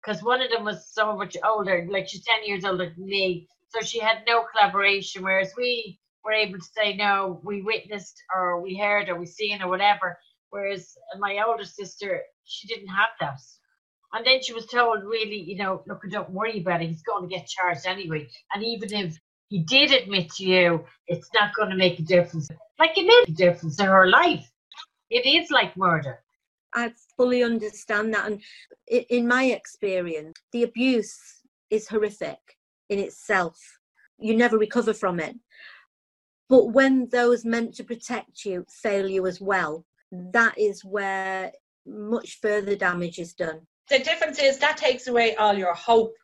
because 0.00 0.22
one 0.22 0.40
of 0.40 0.50
them 0.50 0.64
was 0.64 0.88
so 0.92 1.16
much 1.16 1.36
older, 1.44 1.86
like 1.90 2.08
she's 2.08 2.24
10 2.24 2.46
years 2.46 2.64
older 2.64 2.92
than 2.96 3.06
me. 3.06 3.48
So 3.72 3.80
she 3.80 3.98
had 3.98 4.18
no 4.26 4.44
collaboration, 4.52 5.22
whereas 5.22 5.52
we 5.56 5.98
were 6.24 6.32
able 6.32 6.58
to 6.58 6.64
say, 6.76 6.94
no, 6.94 7.40
we 7.42 7.62
witnessed 7.62 8.22
or 8.34 8.60
we 8.60 8.76
heard 8.76 9.08
or 9.08 9.18
we 9.18 9.26
seen 9.26 9.62
or 9.62 9.68
whatever. 9.68 10.18
Whereas 10.50 10.94
my 11.18 11.42
older 11.46 11.64
sister, 11.64 12.20
she 12.44 12.68
didn't 12.68 12.88
have 12.88 13.08
that. 13.20 13.40
And 14.12 14.26
then 14.26 14.42
she 14.42 14.52
was 14.52 14.66
told, 14.66 15.04
really, 15.04 15.40
you 15.40 15.56
know, 15.56 15.82
look, 15.86 16.02
don't 16.10 16.28
worry 16.30 16.60
about 16.60 16.82
it. 16.82 16.88
He's 16.88 17.02
going 17.02 17.26
to 17.26 17.34
get 17.34 17.46
charged 17.46 17.86
anyway. 17.86 18.28
And 18.52 18.62
even 18.62 18.92
if 18.92 19.18
he 19.48 19.60
did 19.60 19.90
admit 19.90 20.30
to 20.32 20.44
you, 20.44 20.84
it's 21.06 21.30
not 21.32 21.54
going 21.54 21.70
to 21.70 21.76
make 21.76 21.98
a 21.98 22.02
difference. 22.02 22.48
Like 22.78 22.98
it 22.98 23.06
made 23.06 23.34
a 23.34 23.36
difference 23.36 23.80
in 23.80 23.86
her 23.86 24.06
life. 24.06 24.50
It 25.08 25.24
is 25.24 25.50
like 25.50 25.76
murder. 25.78 26.22
I 26.74 26.92
fully 27.16 27.42
understand 27.42 28.12
that. 28.12 28.26
And 28.26 28.42
in 28.86 29.26
my 29.26 29.44
experience, 29.44 30.34
the 30.52 30.64
abuse 30.64 31.18
is 31.70 31.88
horrific 31.88 32.38
in 32.92 32.98
itself. 32.98 33.58
You 34.18 34.36
never 34.36 34.58
recover 34.58 34.94
from 34.94 35.18
it. 35.18 35.34
But 36.48 36.66
when 36.66 37.08
those 37.08 37.44
meant 37.44 37.74
to 37.76 37.84
protect 37.84 38.44
you 38.44 38.66
fail 38.68 39.08
you 39.08 39.26
as 39.26 39.40
well, 39.40 39.86
that 40.12 40.58
is 40.58 40.84
where 40.84 41.50
much 41.86 42.38
further 42.40 42.76
damage 42.76 43.18
is 43.18 43.32
done. 43.32 43.62
The 43.88 43.98
difference 43.98 44.38
is 44.38 44.58
that 44.58 44.76
takes 44.76 45.06
away 45.06 45.34
all 45.36 45.54
your 45.54 45.74
hope 45.74 46.14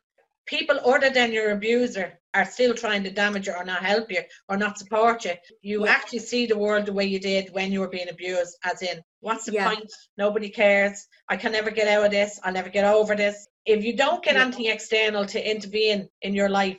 people 0.46 0.80
other 0.84 1.10
than 1.10 1.32
your 1.32 1.50
abuser 1.50 2.18
are 2.35 2.45
still 2.45 2.74
trying 2.74 3.03
to 3.05 3.11
damage 3.11 3.47
you 3.47 3.55
or 3.55 3.64
not 3.64 3.85
help 3.85 4.11
you 4.11 4.20
or 4.49 4.57
not 4.57 4.79
support 4.79 5.24
you. 5.24 5.33
You 5.62 5.85
yeah. 5.85 5.93
actually 5.93 6.20
see 6.20 6.47
the 6.47 6.59
world 6.59 6.87
the 6.87 6.93
way 6.93 7.07
you 7.07 7.18
did 7.18 7.53
when 7.53 7.72
you 7.72 7.81
were 7.81 7.89
being 7.89 8.09
abused, 8.09 8.57
as 8.64 8.83
in, 8.83 9.03
what's 9.20 9.45
the 9.45 9.53
yeah. 9.53 9.68
point? 9.68 9.91
Nobody 10.16 10.49
cares. 10.49 11.07
I 11.29 11.37
can 11.37 11.53
never 11.53 11.70
get 11.70 11.89
out 11.89 12.05
of 12.05 12.11
this. 12.11 12.39
I'll 12.45 12.53
never 12.53 12.68
get 12.68 12.85
over 12.85 13.14
this. 13.14 13.47
If 13.64 13.85
you 13.85 13.97
don't 13.97 14.22
get 14.22 14.35
yeah. 14.35 14.43
anything 14.43 14.66
external 14.66 15.26
to 15.26 15.51
intervene 15.51 16.09
in 16.22 16.35
your 16.35 16.49
life, 16.49 16.79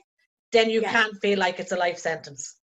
then 0.51 0.69
you 0.69 0.81
can't 0.81 1.15
feel 1.21 1.37
like 1.37 1.59
it's 1.59 1.71
a 1.71 1.77
life 1.77 1.99
sentence. 1.99 2.55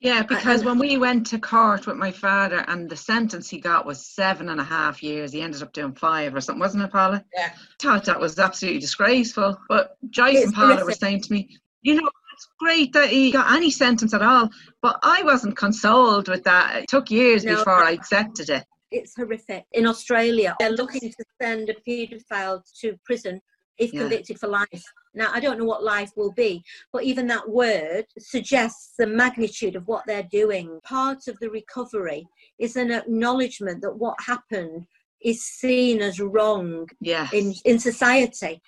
Yeah, 0.00 0.22
because 0.22 0.62
when 0.62 0.78
we 0.78 0.98
went 0.98 1.28
to 1.28 1.38
court 1.38 1.86
with 1.86 1.96
my 1.96 2.10
father 2.10 2.62
and 2.68 2.90
the 2.90 2.96
sentence 2.96 3.48
he 3.48 3.58
got 3.58 3.86
was 3.86 4.06
seven 4.06 4.50
and 4.50 4.60
a 4.60 4.64
half 4.64 5.02
years, 5.02 5.32
he 5.32 5.40
ended 5.40 5.62
up 5.62 5.72
doing 5.72 5.94
five 5.94 6.34
or 6.34 6.42
something, 6.42 6.60
wasn't 6.60 6.84
it, 6.84 6.92
Paula? 6.92 7.24
Yeah. 7.34 7.52
Thought 7.80 8.04
that 8.04 8.20
was 8.20 8.38
absolutely 8.38 8.80
disgraceful. 8.80 9.58
But 9.66 9.96
Joyce 10.10 10.36
it's 10.36 10.46
and 10.46 10.54
Paula 10.54 10.84
were 10.84 10.92
saying 10.92 11.22
to 11.22 11.32
me, 11.32 11.56
you 11.80 11.94
know, 11.94 12.10
it's 12.34 12.48
great 12.58 12.92
that 12.92 13.10
he 13.10 13.30
got 13.30 13.52
any 13.52 13.70
sentence 13.70 14.12
at 14.12 14.22
all, 14.22 14.50
but 14.82 14.98
I 15.02 15.22
wasn't 15.22 15.56
consoled 15.56 16.28
with 16.28 16.42
that. 16.44 16.82
It 16.82 16.88
took 16.88 17.10
years 17.10 17.44
no, 17.44 17.56
before 17.56 17.82
I 17.82 17.92
accepted 17.92 18.50
it. 18.50 18.64
It's 18.90 19.14
horrific. 19.16 19.64
In 19.72 19.86
Australia, 19.86 20.56
they're 20.58 20.70
looking 20.70 21.00
to 21.00 21.24
send 21.40 21.70
a 21.70 21.74
paedophile 21.88 22.62
to 22.80 22.96
prison 23.04 23.40
if 23.78 23.92
yeah. 23.92 24.00
convicted 24.00 24.38
for 24.38 24.48
life. 24.48 24.84
Now, 25.14 25.30
I 25.32 25.40
don't 25.40 25.58
know 25.58 25.64
what 25.64 25.84
life 25.84 26.10
will 26.16 26.32
be, 26.32 26.62
but 26.92 27.04
even 27.04 27.26
that 27.28 27.48
word 27.48 28.06
suggests 28.18 28.94
the 28.98 29.06
magnitude 29.06 29.76
of 29.76 29.86
what 29.86 30.04
they're 30.06 30.28
doing. 30.30 30.80
Part 30.84 31.28
of 31.28 31.38
the 31.40 31.50
recovery 31.50 32.26
is 32.58 32.76
an 32.76 32.90
acknowledgement 32.90 33.80
that 33.82 33.96
what 33.96 34.16
happened 34.20 34.86
is 35.22 35.44
seen 35.44 36.02
as 36.02 36.20
wrong 36.20 36.88
yes. 37.00 37.32
in, 37.32 37.54
in 37.64 37.78
society. 37.78 38.60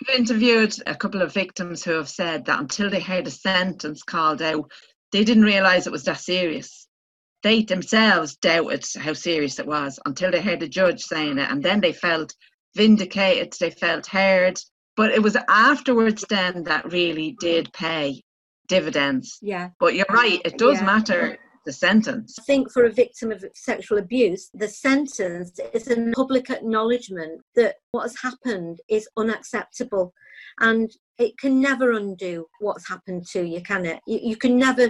We've 0.00 0.18
interviewed 0.18 0.74
a 0.86 0.94
couple 0.94 1.22
of 1.22 1.32
victims 1.32 1.82
who 1.84 1.92
have 1.92 2.08
said 2.08 2.44
that 2.46 2.60
until 2.60 2.90
they 2.90 3.00
heard 3.00 3.26
a 3.26 3.30
sentence 3.30 4.02
called 4.02 4.42
out, 4.42 4.70
they 5.12 5.24
didn't 5.24 5.44
realise 5.44 5.86
it 5.86 5.92
was 5.92 6.04
that 6.04 6.20
serious. 6.20 6.86
They 7.42 7.62
themselves 7.62 8.36
doubted 8.36 8.84
how 8.98 9.14
serious 9.14 9.58
it 9.58 9.66
was 9.66 9.98
until 10.04 10.30
they 10.30 10.40
heard 10.40 10.60
the 10.60 10.68
judge 10.68 11.02
saying 11.02 11.38
it, 11.38 11.50
and 11.50 11.62
then 11.62 11.80
they 11.80 11.92
felt 11.92 12.34
vindicated, 12.76 13.54
they 13.58 13.70
felt 13.70 14.06
heard. 14.06 14.60
But 14.96 15.12
it 15.12 15.22
was 15.22 15.36
afterwards 15.48 16.24
then 16.28 16.64
that 16.64 16.92
really 16.92 17.36
did 17.40 17.72
pay 17.72 18.22
dividends. 18.68 19.38
Yeah. 19.40 19.70
But 19.80 19.94
you're 19.94 20.06
right, 20.10 20.40
it 20.44 20.58
does 20.58 20.78
yeah. 20.78 20.84
matter 20.84 21.38
the 21.66 21.72
sentence. 21.72 22.36
I 22.38 22.42
think 22.42 22.72
for 22.72 22.84
a 22.84 22.92
victim 22.92 23.30
of 23.30 23.44
sexual 23.54 23.98
abuse, 23.98 24.50
the 24.54 24.68
sentence 24.68 25.58
is 25.74 25.88
a 25.88 26.12
public 26.14 26.50
acknowledgement 26.50 27.42
that 27.54 27.76
what 27.92 28.02
has 28.02 28.16
happened 28.20 28.80
is 28.88 29.08
unacceptable 29.16 30.12
and 30.60 30.90
it 31.18 31.38
can 31.38 31.60
never 31.60 31.92
undo 31.92 32.46
what's 32.60 32.88
happened 32.88 33.26
to 33.28 33.42
you, 33.42 33.60
can 33.62 33.84
it? 33.84 34.00
You, 34.06 34.20
you 34.22 34.36
can 34.36 34.56
never 34.56 34.88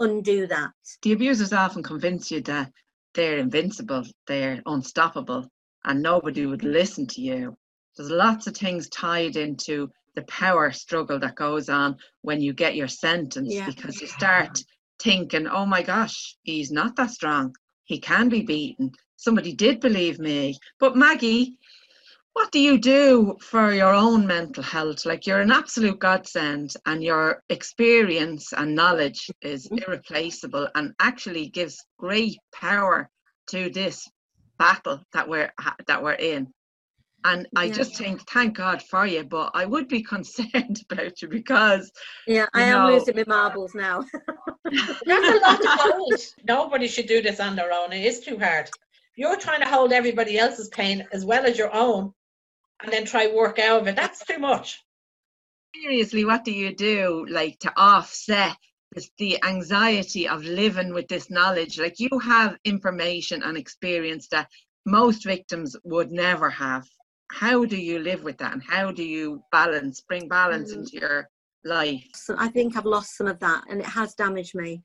undo 0.00 0.46
that. 0.46 0.72
The 1.02 1.12
abusers 1.12 1.52
often 1.52 1.82
convince 1.82 2.30
you 2.30 2.40
that 2.42 2.70
they're 3.14 3.38
invincible, 3.38 4.04
they're 4.26 4.60
unstoppable, 4.66 5.48
and 5.84 6.02
nobody 6.02 6.46
would 6.46 6.64
listen 6.64 7.06
to 7.08 7.20
you. 7.20 7.56
There's 7.96 8.10
lots 8.10 8.46
of 8.46 8.56
things 8.56 8.88
tied 8.88 9.36
into 9.36 9.90
the 10.14 10.22
power 10.22 10.70
struggle 10.72 11.18
that 11.20 11.34
goes 11.34 11.68
on 11.68 11.96
when 12.22 12.40
you 12.40 12.52
get 12.52 12.76
your 12.76 12.88
sentence 12.88 13.52
yeah. 13.52 13.66
because 13.66 14.00
you 14.00 14.06
start 14.06 14.62
thinking, 14.98 15.46
oh 15.46 15.66
my 15.66 15.82
gosh, 15.82 16.36
he's 16.42 16.70
not 16.70 16.96
that 16.96 17.10
strong. 17.10 17.54
He 17.84 17.98
can 17.98 18.28
be 18.28 18.42
beaten. 18.42 18.92
Somebody 19.16 19.52
did 19.54 19.80
believe 19.80 20.18
me. 20.18 20.58
But 20.78 20.96
Maggie, 20.96 21.56
what 22.34 22.50
do 22.50 22.58
you 22.58 22.78
do 22.78 23.36
for 23.40 23.72
your 23.72 23.94
own 23.94 24.26
mental 24.26 24.62
health? 24.62 25.06
Like 25.06 25.26
you're 25.26 25.40
an 25.40 25.52
absolute 25.52 26.00
godsend, 26.00 26.74
and 26.84 27.02
your 27.02 27.42
experience 27.48 28.52
and 28.52 28.74
knowledge 28.74 29.30
is 29.40 29.68
mm-hmm. 29.68 29.84
irreplaceable 29.84 30.68
and 30.74 30.94
actually 31.00 31.48
gives 31.48 31.84
great 31.96 32.36
power 32.52 33.08
to 33.50 33.70
this 33.70 34.08
battle 34.58 35.00
that 35.12 35.28
we're 35.28 35.52
that 35.86 36.02
we're 36.02 36.12
in. 36.12 36.52
And 37.24 37.48
I 37.56 37.64
Yeah. 37.64 37.72
just 37.72 37.96
think, 37.96 38.28
thank 38.28 38.54
God 38.56 38.82
for 38.82 39.06
you, 39.06 39.24
but 39.24 39.50
I 39.54 39.64
would 39.64 39.88
be 39.88 40.02
concerned 40.14 40.82
about 40.90 41.20
you 41.22 41.28
because 41.28 41.90
Yeah, 42.26 42.46
I 42.54 42.68
You 42.68 42.76
am 42.76 42.86
know- 42.86 42.92
losing 42.98 43.16
my 43.16 43.24
marbles 43.26 43.74
now. 43.74 44.04
That's 44.64 45.28
a 45.28 45.40
lot 45.40 45.62
to 45.62 45.68
hold. 45.70 46.14
Nobody 46.46 46.86
should 46.88 47.06
do 47.06 47.22
this 47.22 47.40
on 47.40 47.56
their 47.56 47.72
own. 47.72 47.92
It 47.92 48.04
is 48.04 48.20
too 48.20 48.38
hard. 48.38 48.70
You're 49.16 49.36
trying 49.36 49.60
to 49.60 49.68
hold 49.68 49.92
everybody 49.92 50.38
else's 50.38 50.68
pain 50.68 51.06
as 51.12 51.24
well 51.24 51.44
as 51.46 51.56
your 51.56 51.72
own 51.74 52.12
and 52.82 52.92
then 52.92 53.04
try 53.04 53.28
work 53.28 53.58
out 53.58 53.80
of 53.82 53.86
it. 53.88 53.96
That's 53.96 54.24
too 54.24 54.38
much. 54.38 54.80
seriously, 55.82 56.24
what 56.24 56.44
do 56.44 56.52
you 56.52 56.74
do 56.74 57.26
like 57.28 57.58
to 57.60 57.72
offset 57.76 58.56
this, 58.92 59.10
the 59.18 59.42
anxiety 59.44 60.28
of 60.28 60.44
living 60.44 60.92
with 60.92 61.08
this 61.08 61.30
knowledge? 61.30 61.78
Like 61.78 61.98
you 62.00 62.18
have 62.18 62.56
information 62.64 63.42
and 63.42 63.56
experience 63.56 64.28
that 64.28 64.48
most 64.86 65.24
victims 65.24 65.76
would 65.84 66.10
never 66.12 66.50
have. 66.50 66.86
How 67.30 67.64
do 67.64 67.76
you 67.76 67.98
live 67.98 68.22
with 68.22 68.38
that 68.38 68.52
and 68.52 68.62
how 68.62 68.92
do 68.92 69.02
you 69.02 69.42
balance, 69.50 70.00
bring 70.02 70.28
balance 70.28 70.72
Mm. 70.72 70.76
into 70.78 70.98
your 71.00 71.28
life? 71.64 72.04
So 72.14 72.36
I 72.38 72.48
think 72.48 72.76
I've 72.76 72.84
lost 72.84 73.16
some 73.16 73.26
of 73.26 73.38
that 73.40 73.64
and 73.68 73.80
it 73.80 73.86
has 73.86 74.14
damaged 74.14 74.54
me. 74.54 74.82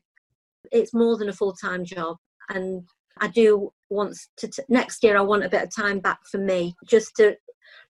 It's 0.72 0.94
more 0.94 1.16
than 1.16 1.28
a 1.28 1.32
full 1.32 1.52
time 1.54 1.84
job. 1.84 2.16
And 2.48 2.82
I 3.18 3.28
do 3.28 3.70
want 3.90 4.16
to, 4.38 4.48
t- 4.48 4.62
next 4.68 5.02
year, 5.02 5.16
I 5.16 5.20
want 5.20 5.44
a 5.44 5.48
bit 5.48 5.62
of 5.62 5.74
time 5.74 6.00
back 6.00 6.18
for 6.30 6.38
me 6.38 6.74
just 6.86 7.14
to 7.16 7.36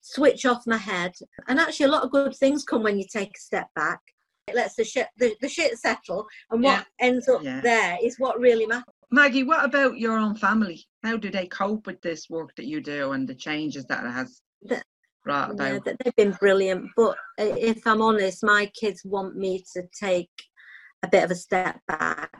switch 0.02 0.44
off 0.44 0.66
my 0.66 0.76
head. 0.76 1.12
And 1.48 1.58
actually, 1.58 1.86
a 1.86 1.90
lot 1.90 2.04
of 2.04 2.10
good 2.10 2.34
things 2.36 2.64
come 2.64 2.82
when 2.82 2.98
you 2.98 3.04
take 3.10 3.36
a 3.36 3.40
step 3.40 3.68
back. 3.74 4.00
It 4.48 4.54
lets 4.56 4.74
the 4.74 4.84
shit, 4.84 5.06
the, 5.16 5.34
the 5.40 5.48
shit 5.48 5.78
settle. 5.78 6.26
And 6.50 6.62
what 6.62 6.86
ends 6.98 7.28
up 7.28 7.42
Yeah. 7.42 7.60
there 7.60 7.98
is 8.02 8.18
what 8.18 8.40
really 8.40 8.66
matters. 8.66 8.84
Maggie, 9.10 9.44
what 9.44 9.64
about 9.64 9.98
your 9.98 10.16
own 10.18 10.34
family? 10.36 10.84
How 11.02 11.16
do 11.16 11.30
they 11.30 11.46
cope 11.46 11.86
with 11.86 12.00
this 12.02 12.28
work 12.28 12.54
that 12.56 12.66
you 12.66 12.80
do 12.80 13.12
and 13.12 13.26
the 13.28 13.34
changes 13.34 13.84
that 13.86 14.04
it 14.04 14.10
has 14.10 14.42
The- 14.62 14.82
brought 15.24 15.52
about? 15.52 15.84
that 15.84 15.96
they've 16.04 16.16
been 16.16 16.32
brilliant. 16.32 16.90
But 16.96 17.16
if 17.38 17.86
I'm 17.86 18.02
honest, 18.02 18.44
my 18.44 18.66
kids 18.78 19.02
want 19.04 19.36
me 19.36 19.64
to 19.74 19.82
take 19.98 20.30
a 21.02 21.08
bit 21.08 21.24
of 21.24 21.30
a 21.30 21.34
step 21.34 21.80
back. 21.88 22.30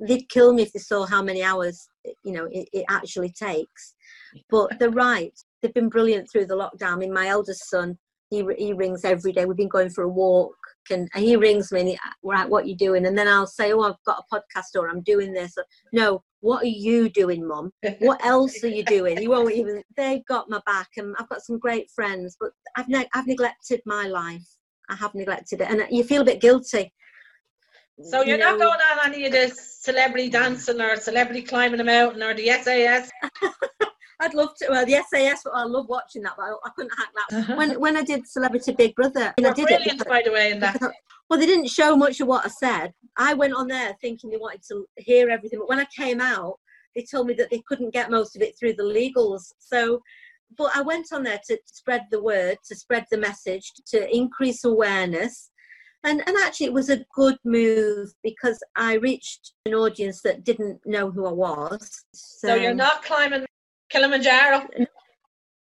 They'd 0.00 0.28
kill 0.28 0.54
me 0.54 0.62
if 0.62 0.72
they 0.72 0.80
saw 0.80 1.04
how 1.04 1.22
many 1.22 1.42
hours, 1.42 1.86
you 2.24 2.32
know, 2.32 2.46
it, 2.50 2.68
it 2.72 2.84
actually 2.88 3.30
takes. 3.30 3.94
But 4.50 4.78
they're 4.78 4.90
right. 4.90 5.38
They've 5.60 5.74
been 5.74 5.90
brilliant 5.90 6.30
through 6.30 6.46
the 6.46 6.56
lockdown. 6.56 6.94
I 6.94 6.96
mean, 6.96 7.12
my 7.12 7.28
eldest 7.28 7.68
son, 7.68 7.98
he 8.30 8.44
he 8.56 8.72
rings 8.72 9.04
every 9.04 9.32
day. 9.32 9.44
We've 9.44 9.56
been 9.56 9.68
going 9.68 9.90
for 9.90 10.02
a 10.04 10.08
walk, 10.08 10.56
and 10.90 11.08
he 11.14 11.36
rings 11.36 11.70
me. 11.70 11.80
And 11.80 11.88
he, 11.90 11.98
right, 12.22 12.48
what 12.48 12.66
you 12.66 12.74
doing? 12.74 13.06
And 13.06 13.16
then 13.16 13.28
I'll 13.28 13.46
say, 13.46 13.72
oh, 13.72 13.82
I've 13.82 14.02
got 14.06 14.24
a 14.24 14.34
podcast, 14.34 14.74
or 14.74 14.88
I'm 14.88 15.02
doing 15.02 15.32
this. 15.34 15.54
No, 15.92 16.24
what 16.44 16.62
are 16.62 16.66
you 16.66 17.08
doing, 17.08 17.48
mum? 17.48 17.72
what 18.00 18.22
else 18.22 18.62
are 18.62 18.68
you 18.68 18.84
doing? 18.96 19.20
You 19.20 19.30
won't 19.30 19.52
even. 19.52 19.82
They've 19.96 20.24
got 20.26 20.50
my 20.50 20.60
back, 20.66 20.90
and 20.98 21.16
I've 21.18 21.28
got 21.30 21.40
some 21.40 21.58
great 21.58 21.90
friends, 21.94 22.36
but 22.38 22.50
I've 22.76 22.88
ne- 22.88 23.08
I've 23.14 23.26
neglected 23.26 23.80
my 23.86 24.08
life. 24.08 24.46
I 24.90 24.94
have 24.96 25.14
neglected 25.14 25.62
it, 25.62 25.70
and 25.70 25.82
you 25.90 26.04
feel 26.04 26.20
a 26.20 26.24
bit 26.24 26.42
guilty. 26.42 26.92
So 28.02 28.22
you're 28.22 28.36
you 28.38 28.42
not 28.42 28.58
going 28.58 28.70
on 28.72 29.12
any 29.12 29.26
of 29.26 29.32
this 29.32 29.78
celebrity 29.80 30.28
dancing 30.28 30.80
or 30.80 30.96
celebrity 30.96 31.42
climbing 31.42 31.80
a 31.80 31.84
mountain 31.84 32.22
or 32.22 32.34
the 32.34 32.48
SAS. 32.48 33.10
I'd 34.20 34.34
love 34.34 34.50
to. 34.58 34.66
Well, 34.70 34.86
the 34.86 35.02
SAS, 35.10 35.42
I 35.52 35.64
love 35.64 35.88
watching 35.88 36.22
that, 36.22 36.34
but 36.36 36.44
I, 36.44 36.52
I 36.64 36.70
couldn't 36.74 36.96
hack 36.96 37.08
that. 37.14 37.38
Uh-huh. 37.38 37.56
When 37.56 37.80
when 37.80 37.96
I 37.96 38.02
did 38.02 38.26
Celebrity 38.26 38.72
Big 38.72 38.94
Brother, 38.94 39.32
and 39.36 39.46
I 39.46 39.50
You're 39.50 39.54
did 39.54 39.62
it. 39.62 39.66
brilliant, 39.68 39.98
because- 39.98 40.10
by 40.10 40.22
the 40.24 40.32
way, 40.32 40.50
in 40.52 40.60
that. 40.60 40.80
well, 41.28 41.38
they 41.38 41.46
didn't 41.46 41.68
show 41.68 41.96
much 41.96 42.20
of 42.20 42.28
what 42.28 42.44
I 42.44 42.48
said. 42.48 42.92
I 43.16 43.34
went 43.34 43.54
on 43.54 43.68
there 43.68 43.96
thinking 44.00 44.30
they 44.30 44.36
wanted 44.36 44.62
to 44.68 44.86
hear 44.96 45.30
everything, 45.30 45.58
but 45.60 45.68
when 45.68 45.80
I 45.80 45.86
came 45.96 46.20
out, 46.20 46.58
they 46.96 47.02
told 47.02 47.26
me 47.26 47.34
that 47.34 47.50
they 47.50 47.62
couldn't 47.66 47.92
get 47.92 48.10
most 48.10 48.34
of 48.36 48.42
it 48.42 48.56
through 48.58 48.74
the 48.74 48.82
legals. 48.84 49.52
So, 49.58 50.00
but 50.56 50.70
I 50.74 50.80
went 50.82 51.12
on 51.12 51.22
there 51.22 51.40
to 51.48 51.58
spread 51.66 52.02
the 52.10 52.22
word, 52.22 52.56
to 52.68 52.76
spread 52.76 53.06
the 53.10 53.18
message, 53.18 53.72
to 53.88 54.08
increase 54.14 54.64
awareness. 54.64 55.50
And, 56.04 56.22
and 56.26 56.36
actually, 56.44 56.66
it 56.66 56.72
was 56.74 56.90
a 56.90 57.04
good 57.14 57.36
move 57.44 58.12
because 58.22 58.62
I 58.76 58.94
reached 58.94 59.52
an 59.64 59.74
audience 59.74 60.20
that 60.22 60.44
didn't 60.44 60.80
know 60.84 61.10
who 61.10 61.26
I 61.26 61.32
was. 61.32 62.04
So, 62.12 62.48
So 62.48 62.54
you're 62.54 62.74
not 62.74 63.02
climbing 63.02 63.46
Kilimanjaro. 63.88 64.68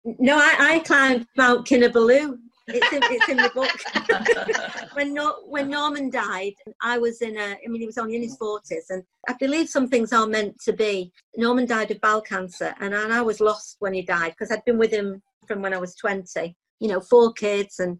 No, 0.04 0.36
I, 0.36 0.56
I 0.58 0.78
climbed 0.80 1.26
Mount 1.36 1.66
Kinabalu. 1.66 2.38
It's 2.68 2.92
in, 2.92 3.02
it's 3.04 3.28
in 3.28 3.36
the 3.36 3.50
book. 3.54 4.90
when 4.94 5.14
Nor- 5.14 5.48
when 5.48 5.68
Norman 5.68 6.10
died, 6.10 6.54
I 6.80 6.98
was 6.98 7.20
in 7.20 7.36
a. 7.36 7.56
I 7.64 7.68
mean, 7.68 7.80
he 7.80 7.86
was 7.86 7.98
only 7.98 8.16
in 8.16 8.22
his 8.22 8.36
forties, 8.36 8.86
and 8.90 9.02
I 9.28 9.34
believe 9.38 9.68
some 9.68 9.88
things 9.88 10.12
are 10.12 10.26
meant 10.26 10.60
to 10.64 10.72
be. 10.72 11.12
Norman 11.36 11.66
died 11.66 11.90
of 11.90 12.00
bowel 12.00 12.20
cancer, 12.20 12.74
and, 12.80 12.94
and 12.94 13.12
I 13.12 13.20
was 13.20 13.40
lost 13.40 13.76
when 13.80 13.94
he 13.94 14.02
died 14.02 14.30
because 14.30 14.52
I'd 14.52 14.64
been 14.64 14.78
with 14.78 14.92
him 14.92 15.22
from 15.46 15.60
when 15.60 15.74
I 15.74 15.78
was 15.78 15.94
twenty. 15.96 16.56
You 16.78 16.88
know, 16.88 17.00
four 17.00 17.32
kids, 17.32 17.80
and 17.80 17.98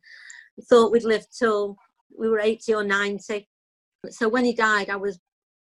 thought 0.68 0.92
we'd 0.92 1.04
live 1.04 1.26
till 1.36 1.76
we 2.18 2.28
were 2.28 2.40
eighty 2.40 2.74
or 2.74 2.84
ninety. 2.84 3.48
So 4.10 4.28
when 4.28 4.44
he 4.44 4.54
died, 4.54 4.90
I 4.90 4.96
was 4.96 5.18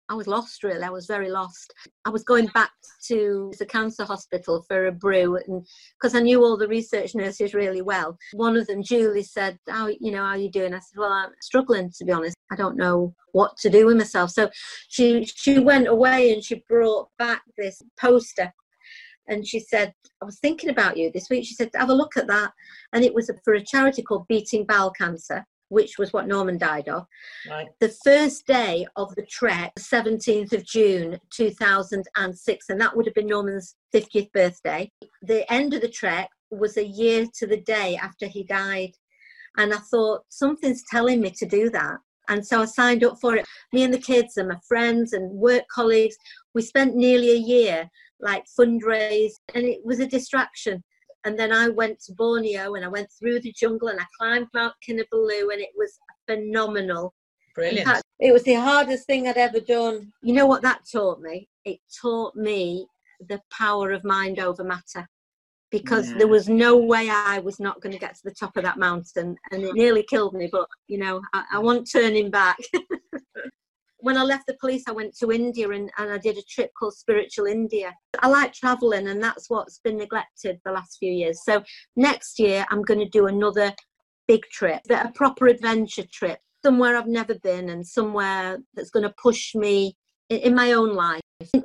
I 0.09 0.15
was 0.15 0.29
lost 0.29 0.63
really. 0.63 0.85
I 0.85 0.91
was 0.91 1.07
very 1.07 1.31
lost. 1.31 1.75
I 2.05 2.11
was 2.11 2.23
going 2.23 2.47
back 2.49 2.71
to 3.09 3.53
the 3.59 3.67
cancer 3.67 4.05
hospital 4.05 4.63
for 4.69 4.87
a 4.87 4.93
brew, 4.93 5.37
and 5.37 5.67
because 5.99 6.15
I 6.15 6.21
knew 6.21 6.45
all 6.45 6.57
the 6.57 6.69
research 6.69 7.15
nurses 7.15 7.55
really 7.55 7.83
well. 7.83 8.17
One 8.33 8.57
of 8.57 8.67
them, 8.69 8.85
Julie, 8.85 9.25
said, 9.25 9.59
"How 9.69 9.89
you 9.89 10.13
know 10.13 10.23
how 10.23 10.31
are 10.31 10.37
you 10.37 10.51
doing?" 10.51 10.75
I 10.75 10.79
said, 10.79 10.99
"Well, 10.99 11.13
I'm 11.13 11.31
struggling 11.41 11.91
to 11.99 12.05
be 12.05 12.13
honest. 12.13 12.37
I 12.53 12.57
don't 12.57 12.77
know 12.77 13.15
what 13.33 13.57
to 13.59 13.71
do 13.71 13.87
with 13.87 13.97
myself." 13.97 14.31
So 14.31 14.49
she 14.89 15.25
she 15.25 15.59
went 15.59 15.89
away 15.89 16.33
and 16.33 16.43
she 16.45 16.63
brought 16.69 17.09
back 17.19 17.43
this 17.59 17.83
poster, 17.99 18.53
and 19.27 19.47
she 19.47 19.59
said, 19.59 19.93
"I 20.23 20.25
was 20.25 20.39
thinking 20.39 20.71
about 20.71 20.97
you 20.97 21.11
this 21.11 21.29
week." 21.31 21.45
She 21.45 21.55
said, 21.55 21.71
"Have 21.75 21.91
a 21.91 21.95
look 21.95 22.17
at 22.17 22.29
that," 22.29 22.53
and 22.93 23.05
it 23.05 23.15
was 23.15 23.29
for 23.45 23.55
a 23.55 23.65
charity 23.65 24.03
called 24.03 24.29
Beating 24.29 24.67
Bowel 24.67 24.93
Cancer. 24.93 25.45
Which 25.69 25.99
was 25.99 26.13
what 26.13 26.29
Norman 26.29 26.59
died 26.59 26.89
of 26.89 27.07
Right. 27.49 27.69
the 27.81 27.95
first 28.05 28.47
day 28.47 28.87
of 28.97 29.15
the 29.17 29.27
trek, 29.27 29.73
17th 29.79 30.53
of 30.53 30.65
June 30.65 31.19
2006, 31.31 32.69
and 32.69 32.81
that 32.81 32.97
would 32.97 33.07
have 33.07 33.15
been 33.15 33.27
Norman's 33.27 33.75
50th 33.93 34.31
birthday. 34.33 34.91
The 35.23 35.51
end 35.53 35.75
of 35.75 35.81
the 35.81 35.89
trek 35.89 36.31
was 36.51 36.77
a 36.77 36.87
year 36.87 37.27
to 37.39 37.47
the 37.47 37.61
day 37.63 37.97
after 37.97 38.27
he 38.27 38.45
died. 38.45 38.93
And 39.57 39.73
I 39.73 39.79
thought, 39.79 40.23
something's 40.29 40.85
telling 40.91 41.21
me 41.21 41.31
to 41.31 41.47
do 41.47 41.71
that. 41.71 41.97
And 42.29 42.47
so 42.47 42.63
I 42.63 42.67
signed 42.67 43.05
up 43.05 43.19
for 43.21 43.37
it. 43.37 43.47
Me 43.73 43.83
and 43.85 43.95
the 43.95 43.99
kids 43.99 44.37
and 44.37 44.49
my 44.49 44.59
friends 44.69 45.13
and 45.13 45.31
work 45.31 45.65
colleagues, 45.73 46.17
we 46.55 46.63
spent 46.63 46.95
nearly 46.95 47.31
a 47.31 47.37
year 47.37 47.89
like 48.21 48.45
fundraise, 48.59 49.33
and 49.55 49.65
it 49.65 49.81
was 49.85 50.01
a 50.01 50.07
distraction. 50.07 50.83
And 51.27 51.37
then 51.37 51.53
I 51.53 51.69
went 51.69 51.99
to 52.05 52.13
Borneo 52.13 52.77
and 52.77 52.85
I 52.85 52.89
went 52.89 53.11
through 53.11 53.41
the 53.41 53.53
jungle 53.53 53.89
and 53.89 53.99
I 54.01 54.05
climbed 54.17 54.47
Mount 54.55 54.75
Kinabalu, 54.89 55.53
and 55.53 55.61
it 55.61 55.71
was 55.77 55.99
phenomenal. 56.29 57.13
Brilliant. 57.53 57.85
fact, 57.85 58.05
it 58.21 58.33
was 58.33 58.45
the 58.45 58.55
hardest 58.55 59.07
thing 59.07 59.27
I'd 59.27 59.37
ever 59.37 59.59
done. 59.59 60.13
You 60.23 60.35
know 60.35 60.47
what 60.47 60.63
that 60.63 60.83
taught 60.91 61.21
me? 61.21 61.49
It 61.65 61.81
taught 62.01 62.37
me 62.37 62.87
the 63.29 63.41
power 63.51 63.91
of 63.91 64.05
mind 64.05 64.39
over 64.39 64.63
matter 64.63 65.09
because 65.71 66.11
Yeah. 66.11 66.19
there 66.19 66.29
was 66.29 66.49
no 66.49 66.77
way 66.77 67.11
I 67.11 67.41
was 67.41 67.59
not 67.59 67.81
going 67.81 67.93
to 67.93 67.99
get 67.99 68.15
to 68.15 68.23
the 68.23 68.35
top 68.35 68.57
of 68.57 68.63
that 68.63 68.79
mountain 68.79 69.37
and 69.51 69.65
it 69.65 69.75
nearly 69.75 70.05
killed 70.05 70.35
me. 70.35 70.49
But, 70.53 70.69
you 70.87 70.99
know, 70.99 71.21
I, 71.33 71.45
I 71.55 71.59
wasn't 71.59 71.91
turning 71.91 72.31
back. 72.31 72.59
when 74.07 74.17
I 74.17 74.23
left 74.23 74.47
the 74.47 74.57
police, 74.61 74.85
I 74.87 74.93
went 74.93 75.17
to 75.19 75.33
India 75.33 75.69
and, 75.69 75.91
and 75.99 76.13
I 76.13 76.19
did 76.19 76.39
a 76.39 76.43
trip 76.49 76.71
called 76.79 76.95
Spiritual 76.95 77.47
India. 77.47 77.93
I 78.21 78.29
like 78.29 78.53
traveling 78.53 79.09
and 79.09 79.21
that's 79.21 79.51
what's 79.51 79.81
been 79.81 79.97
neglected 79.97 80.61
the 80.65 80.71
last 80.71 80.99
few 81.01 81.13
years. 81.13 81.41
So 81.45 81.65
next 81.97 82.39
year, 82.39 82.65
I'm 82.71 82.83
going 82.83 83.01
to 83.01 83.09
do 83.09 83.27
another 83.27 83.73
big 84.29 84.43
trip, 84.53 84.81
a 84.91 85.11
proper 85.13 85.49
adventure 85.49 86.05
trip, 86.13 86.39
somewhere 86.65 86.97
I've 86.97 87.09
never 87.09 87.35
been 87.41 87.71
and 87.71 87.85
somewhere 87.85 88.59
that's 88.75 88.91
going 88.91 89.03
to 89.03 89.15
push 89.21 89.57
me 89.57 89.97
in, 90.31 90.39
in 90.39 90.55
my 90.55 90.71
own 90.71 90.95
life. 90.95 91.21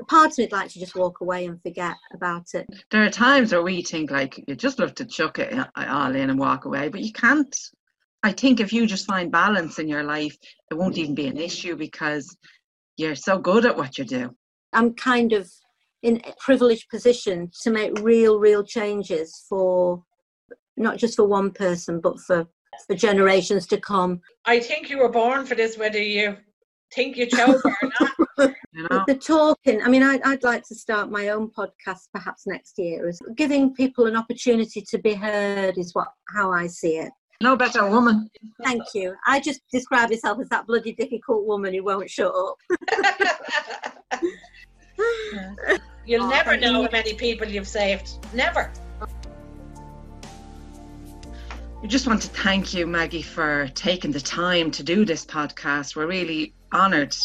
Part 0.08 0.32
of 0.32 0.40
me'd 0.40 0.52
like 0.52 0.72
to 0.72 0.80
just 0.80 0.96
walk 0.96 1.22
away 1.22 1.46
and 1.46 1.62
forget 1.62 1.96
about 2.12 2.48
it. 2.56 2.66
There 2.90 3.06
are 3.06 3.12
times 3.12 3.52
where 3.52 3.62
we 3.62 3.84
think 3.84 4.10
like 4.10 4.44
you 4.48 4.56
just 4.56 4.80
love 4.80 4.96
to 4.96 5.06
chuck 5.06 5.38
it 5.38 5.54
uh, 5.54 5.68
all 5.76 6.16
in 6.16 6.32
and 6.32 6.40
walk 6.40 6.66
away, 6.66 6.90
but 6.90 7.02
you 7.02 7.14
can't. 7.14 7.56
I 8.24 8.32
think 8.32 8.60
if 8.60 8.72
you 8.72 8.86
just 8.86 9.08
find 9.08 9.32
balance 9.32 9.80
in 9.80 9.88
your 9.88 10.04
life, 10.04 10.38
it 10.70 10.76
won't 10.76 10.98
even 10.98 11.16
be 11.16 11.28
an 11.28 11.38
issue 11.38 11.76
because 11.76 12.36
you're 12.98 13.16
so 13.16 13.40
good 13.40 13.66
at 13.66 13.76
what 13.76 13.98
you 13.98 14.06
do. 14.06 14.36
I'm 14.74 14.94
kind 14.94 15.34
of 15.34 15.50
in 16.04 16.22
a 16.26 16.34
privileged 16.40 16.90
position 16.90 17.52
to 17.64 17.72
make 17.72 18.00
real, 18.00 18.40
real 18.40 18.64
changes 18.64 19.46
for 19.50 20.04
not 20.78 20.98
just 20.98 21.16
for 21.16 21.26
one 21.26 21.52
person, 21.52 22.00
but 22.00 22.20
for 22.20 22.48
for 22.88 22.96
generations 22.96 23.68
to 23.68 23.78
come. 23.78 24.22
I 24.46 24.60
think 24.60 24.90
you 24.90 25.00
were 25.00 25.10
born 25.10 25.46
for 25.46 25.56
this, 25.56 25.78
whether 25.78 26.02
you 26.02 26.38
think 26.94 27.18
you 27.18 27.26
chose 27.26 27.62
it 27.64 27.74
or 27.82 27.92
not. 28.00 28.12
You 28.74 28.88
know, 28.90 29.04
The 29.06 29.16
talking, 29.16 29.84
I 29.84 29.90
mean, 29.90 30.02
I'd, 30.02 30.22
I'd 30.22 30.44
like 30.44 30.64
to 30.70 30.76
start 30.76 31.12
my 31.12 31.28
own 31.28 31.52
podcast 31.52 32.08
perhaps 32.14 32.48
next 32.48 32.76
year. 32.78 33.10
Is 33.10 33.20
giving 33.36 33.74
people 33.74 34.06
an 34.06 34.16
opportunity 34.16 34.82
to 34.90 34.98
be 34.98 35.14
heard 35.14 35.78
is 35.78 35.94
what 35.94 36.08
how 36.34 36.54
I 36.54 36.68
see 36.68 36.96
it. 36.96 37.12
No 37.42 37.56
better 37.56 37.88
woman. 37.90 38.30
Thank 38.64 38.84
you. 38.94 39.16
I 39.26 39.40
just 39.40 39.62
describe 39.72 40.10
myself 40.10 40.40
as 40.40 40.50
that 40.50 40.68
bloody 40.68 40.94
difficult 40.94 41.46
woman 41.46 41.74
who 41.74 41.84
won't 41.84 42.10
shut 42.10 42.34
up. 42.34 42.58
You'll 46.06 46.24
Oh, 46.24 46.30
never 46.30 46.58
know 46.58 46.78
you. 46.80 46.84
how 46.84 46.90
many 46.92 47.14
people 47.14 47.48
you've 47.48 47.68
saved. 47.68 48.10
Never. 48.34 48.72
We 51.82 51.88
just 51.88 52.06
want 52.08 52.22
to 52.22 52.28
thank 52.30 52.74
you, 52.74 52.86
Maggie, 52.86 53.22
for 53.24 53.68
taking 53.74 54.12
the 54.12 54.20
time 54.20 54.70
to 54.72 54.84
do 54.84 55.04
this 55.06 55.26
podcast. 55.26 55.96
We're 55.96 56.06
really 56.08 56.54
honoured 56.74 57.16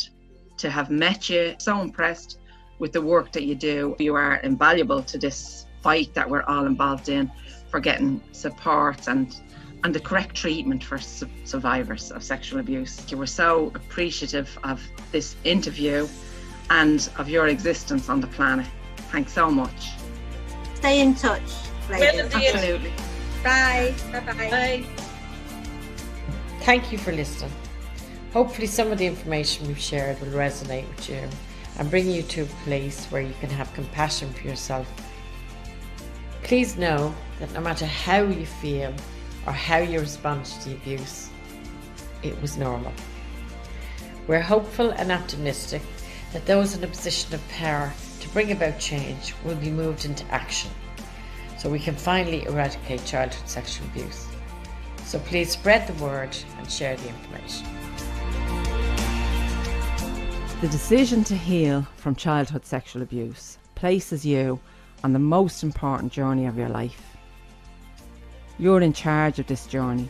to 0.58 0.70
have 0.70 0.90
met 0.90 1.28
you. 1.28 1.54
So 1.58 1.80
impressed 1.80 2.38
with 2.78 2.92
the 2.92 3.02
work 3.02 3.32
that 3.32 3.44
you 3.44 3.54
do. 3.54 3.94
You 3.98 4.14
are 4.14 4.36
invaluable 4.36 5.02
to 5.02 5.18
this 5.18 5.66
fight 5.82 6.14
that 6.14 6.28
we're 6.28 6.42
all 6.44 6.64
involved 6.66 7.08
in 7.10 7.30
for 7.70 7.80
getting 7.80 8.22
support 8.32 9.08
and 9.08 9.36
and 9.86 9.94
the 9.94 10.00
correct 10.00 10.34
treatment 10.34 10.82
for 10.82 10.98
su- 10.98 11.28
survivors 11.44 12.10
of 12.10 12.20
sexual 12.20 12.58
abuse. 12.58 13.08
You 13.08 13.18
were 13.18 13.24
so 13.44 13.70
appreciative 13.76 14.58
of 14.64 14.82
this 15.12 15.36
interview 15.44 16.08
and 16.70 17.08
of 17.18 17.28
your 17.28 17.46
existence 17.46 18.08
on 18.08 18.20
the 18.20 18.26
planet. 18.26 18.66
Thanks 19.12 19.32
so 19.32 19.48
much. 19.48 19.90
Stay 20.74 21.00
in 21.00 21.14
touch. 21.14 21.40
ladies. 21.88 22.34
Well, 22.34 22.42
Absolutely. 22.42 22.92
Bye. 23.44 23.94
Bye-bye. 24.10 24.50
Bye. 24.50 24.84
Thank 26.62 26.90
you 26.90 26.98
for 26.98 27.12
listening. 27.12 27.52
Hopefully, 28.32 28.66
some 28.66 28.90
of 28.90 28.98
the 28.98 29.06
information 29.06 29.68
we've 29.68 29.78
shared 29.78 30.20
will 30.20 30.36
resonate 30.36 30.88
with 30.88 31.08
you 31.08 31.22
and 31.78 31.88
bring 31.88 32.10
you 32.10 32.22
to 32.24 32.42
a 32.42 32.46
place 32.64 33.06
where 33.06 33.22
you 33.22 33.34
can 33.38 33.50
have 33.50 33.72
compassion 33.72 34.32
for 34.32 34.48
yourself. 34.48 34.88
Please 36.42 36.76
know 36.76 37.14
that 37.38 37.52
no 37.52 37.60
matter 37.60 37.86
how 37.86 38.24
you 38.24 38.46
feel 38.46 38.92
or 39.46 39.52
how 39.52 39.78
you 39.78 40.00
respond 40.00 40.44
to 40.44 40.68
the 40.68 40.74
abuse, 40.74 41.30
it 42.22 42.40
was 42.42 42.56
normal. 42.56 42.92
We're 44.26 44.40
hopeful 44.40 44.90
and 44.90 45.12
optimistic 45.12 45.82
that 46.32 46.46
those 46.46 46.74
in 46.74 46.82
a 46.82 46.88
position 46.88 47.34
of 47.34 47.48
power 47.48 47.92
to 48.20 48.28
bring 48.30 48.50
about 48.50 48.78
change 48.78 49.34
will 49.44 49.56
be 49.56 49.70
moved 49.70 50.04
into 50.04 50.24
action 50.32 50.70
so 51.58 51.70
we 51.70 51.78
can 51.78 51.94
finally 51.94 52.44
eradicate 52.44 53.04
childhood 53.04 53.48
sexual 53.48 53.86
abuse. 53.86 54.26
So 55.04 55.18
please 55.20 55.50
spread 55.50 55.86
the 55.86 56.04
word 56.04 56.36
and 56.58 56.70
share 56.70 56.96
the 56.96 57.08
information. 57.08 57.66
The 60.60 60.68
decision 60.68 61.22
to 61.24 61.36
heal 61.36 61.86
from 61.96 62.16
childhood 62.16 62.66
sexual 62.66 63.02
abuse 63.02 63.58
places 63.74 64.26
you 64.26 64.58
on 65.04 65.12
the 65.12 65.18
most 65.18 65.62
important 65.62 66.12
journey 66.12 66.46
of 66.46 66.58
your 66.58 66.68
life. 66.68 67.15
You're 68.58 68.80
in 68.80 68.92
charge 68.92 69.38
of 69.38 69.46
this 69.46 69.66
journey. 69.66 70.08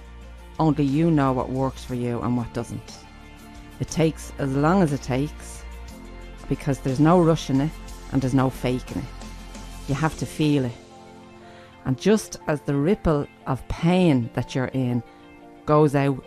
Only 0.59 0.85
you 0.85 1.11
know 1.11 1.33
what 1.33 1.51
works 1.51 1.85
for 1.85 1.95
you 1.95 2.21
and 2.21 2.37
what 2.37 2.53
doesn't. 2.55 2.99
It 3.81 3.89
takes 3.89 4.33
as 4.39 4.55
long 4.55 4.83
as 4.83 4.93
it 4.93 5.03
takes 5.03 5.65
because 6.49 6.79
there's 6.79 7.01
no 7.01 7.21
rush 7.21 7.51
in 7.51 7.61
it 7.61 7.71
and 8.13 8.23
there's 8.23 8.35
no 8.35 8.49
faking 8.49 8.99
it. 8.99 9.89
You 9.89 9.95
have 9.95 10.17
to 10.19 10.27
feel 10.27 10.65
it. 10.65 10.73
And 11.85 11.99
just 11.99 12.39
as 12.47 12.61
the 12.63 12.75
ripple 12.75 13.27
of 13.47 13.67
pain 13.69 14.31
that 14.35 14.55
you're 14.55 14.67
in 14.67 15.03
goes 15.67 15.95
out 15.95 16.25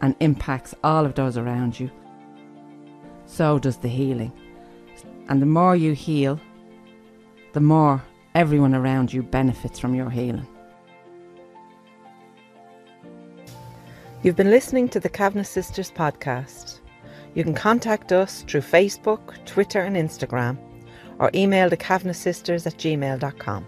and 0.00 0.16
impacts 0.20 0.74
all 0.82 1.04
of 1.04 1.14
those 1.14 1.36
around 1.36 1.78
you, 1.78 1.90
so 3.26 3.58
does 3.58 3.76
the 3.76 3.88
healing. 3.88 4.32
And 5.28 5.40
the 5.40 5.46
more 5.46 5.76
you 5.76 5.92
heal, 5.92 6.40
the 7.52 7.60
more 7.60 8.02
everyone 8.34 8.74
around 8.74 9.12
you 9.12 9.22
benefits 9.22 9.78
from 9.78 9.94
your 9.94 10.10
healing. 10.10 10.46
You've 14.22 14.36
been 14.36 14.50
listening 14.50 14.90
to 14.90 15.00
the 15.00 15.08
Kavanagh 15.08 15.44
Sisters 15.44 15.90
podcast. 15.90 16.80
You 17.34 17.42
can 17.42 17.54
contact 17.54 18.12
us 18.12 18.42
through 18.42 18.60
Facebook, 18.60 19.42
Twitter, 19.46 19.80
and 19.80 19.96
Instagram, 19.96 20.58
or 21.18 21.30
email 21.34 21.70
the 21.70 21.78
Kavanagh 21.78 22.12
Sisters 22.12 22.66
at 22.66 22.74
gmail.com. 22.74 23.64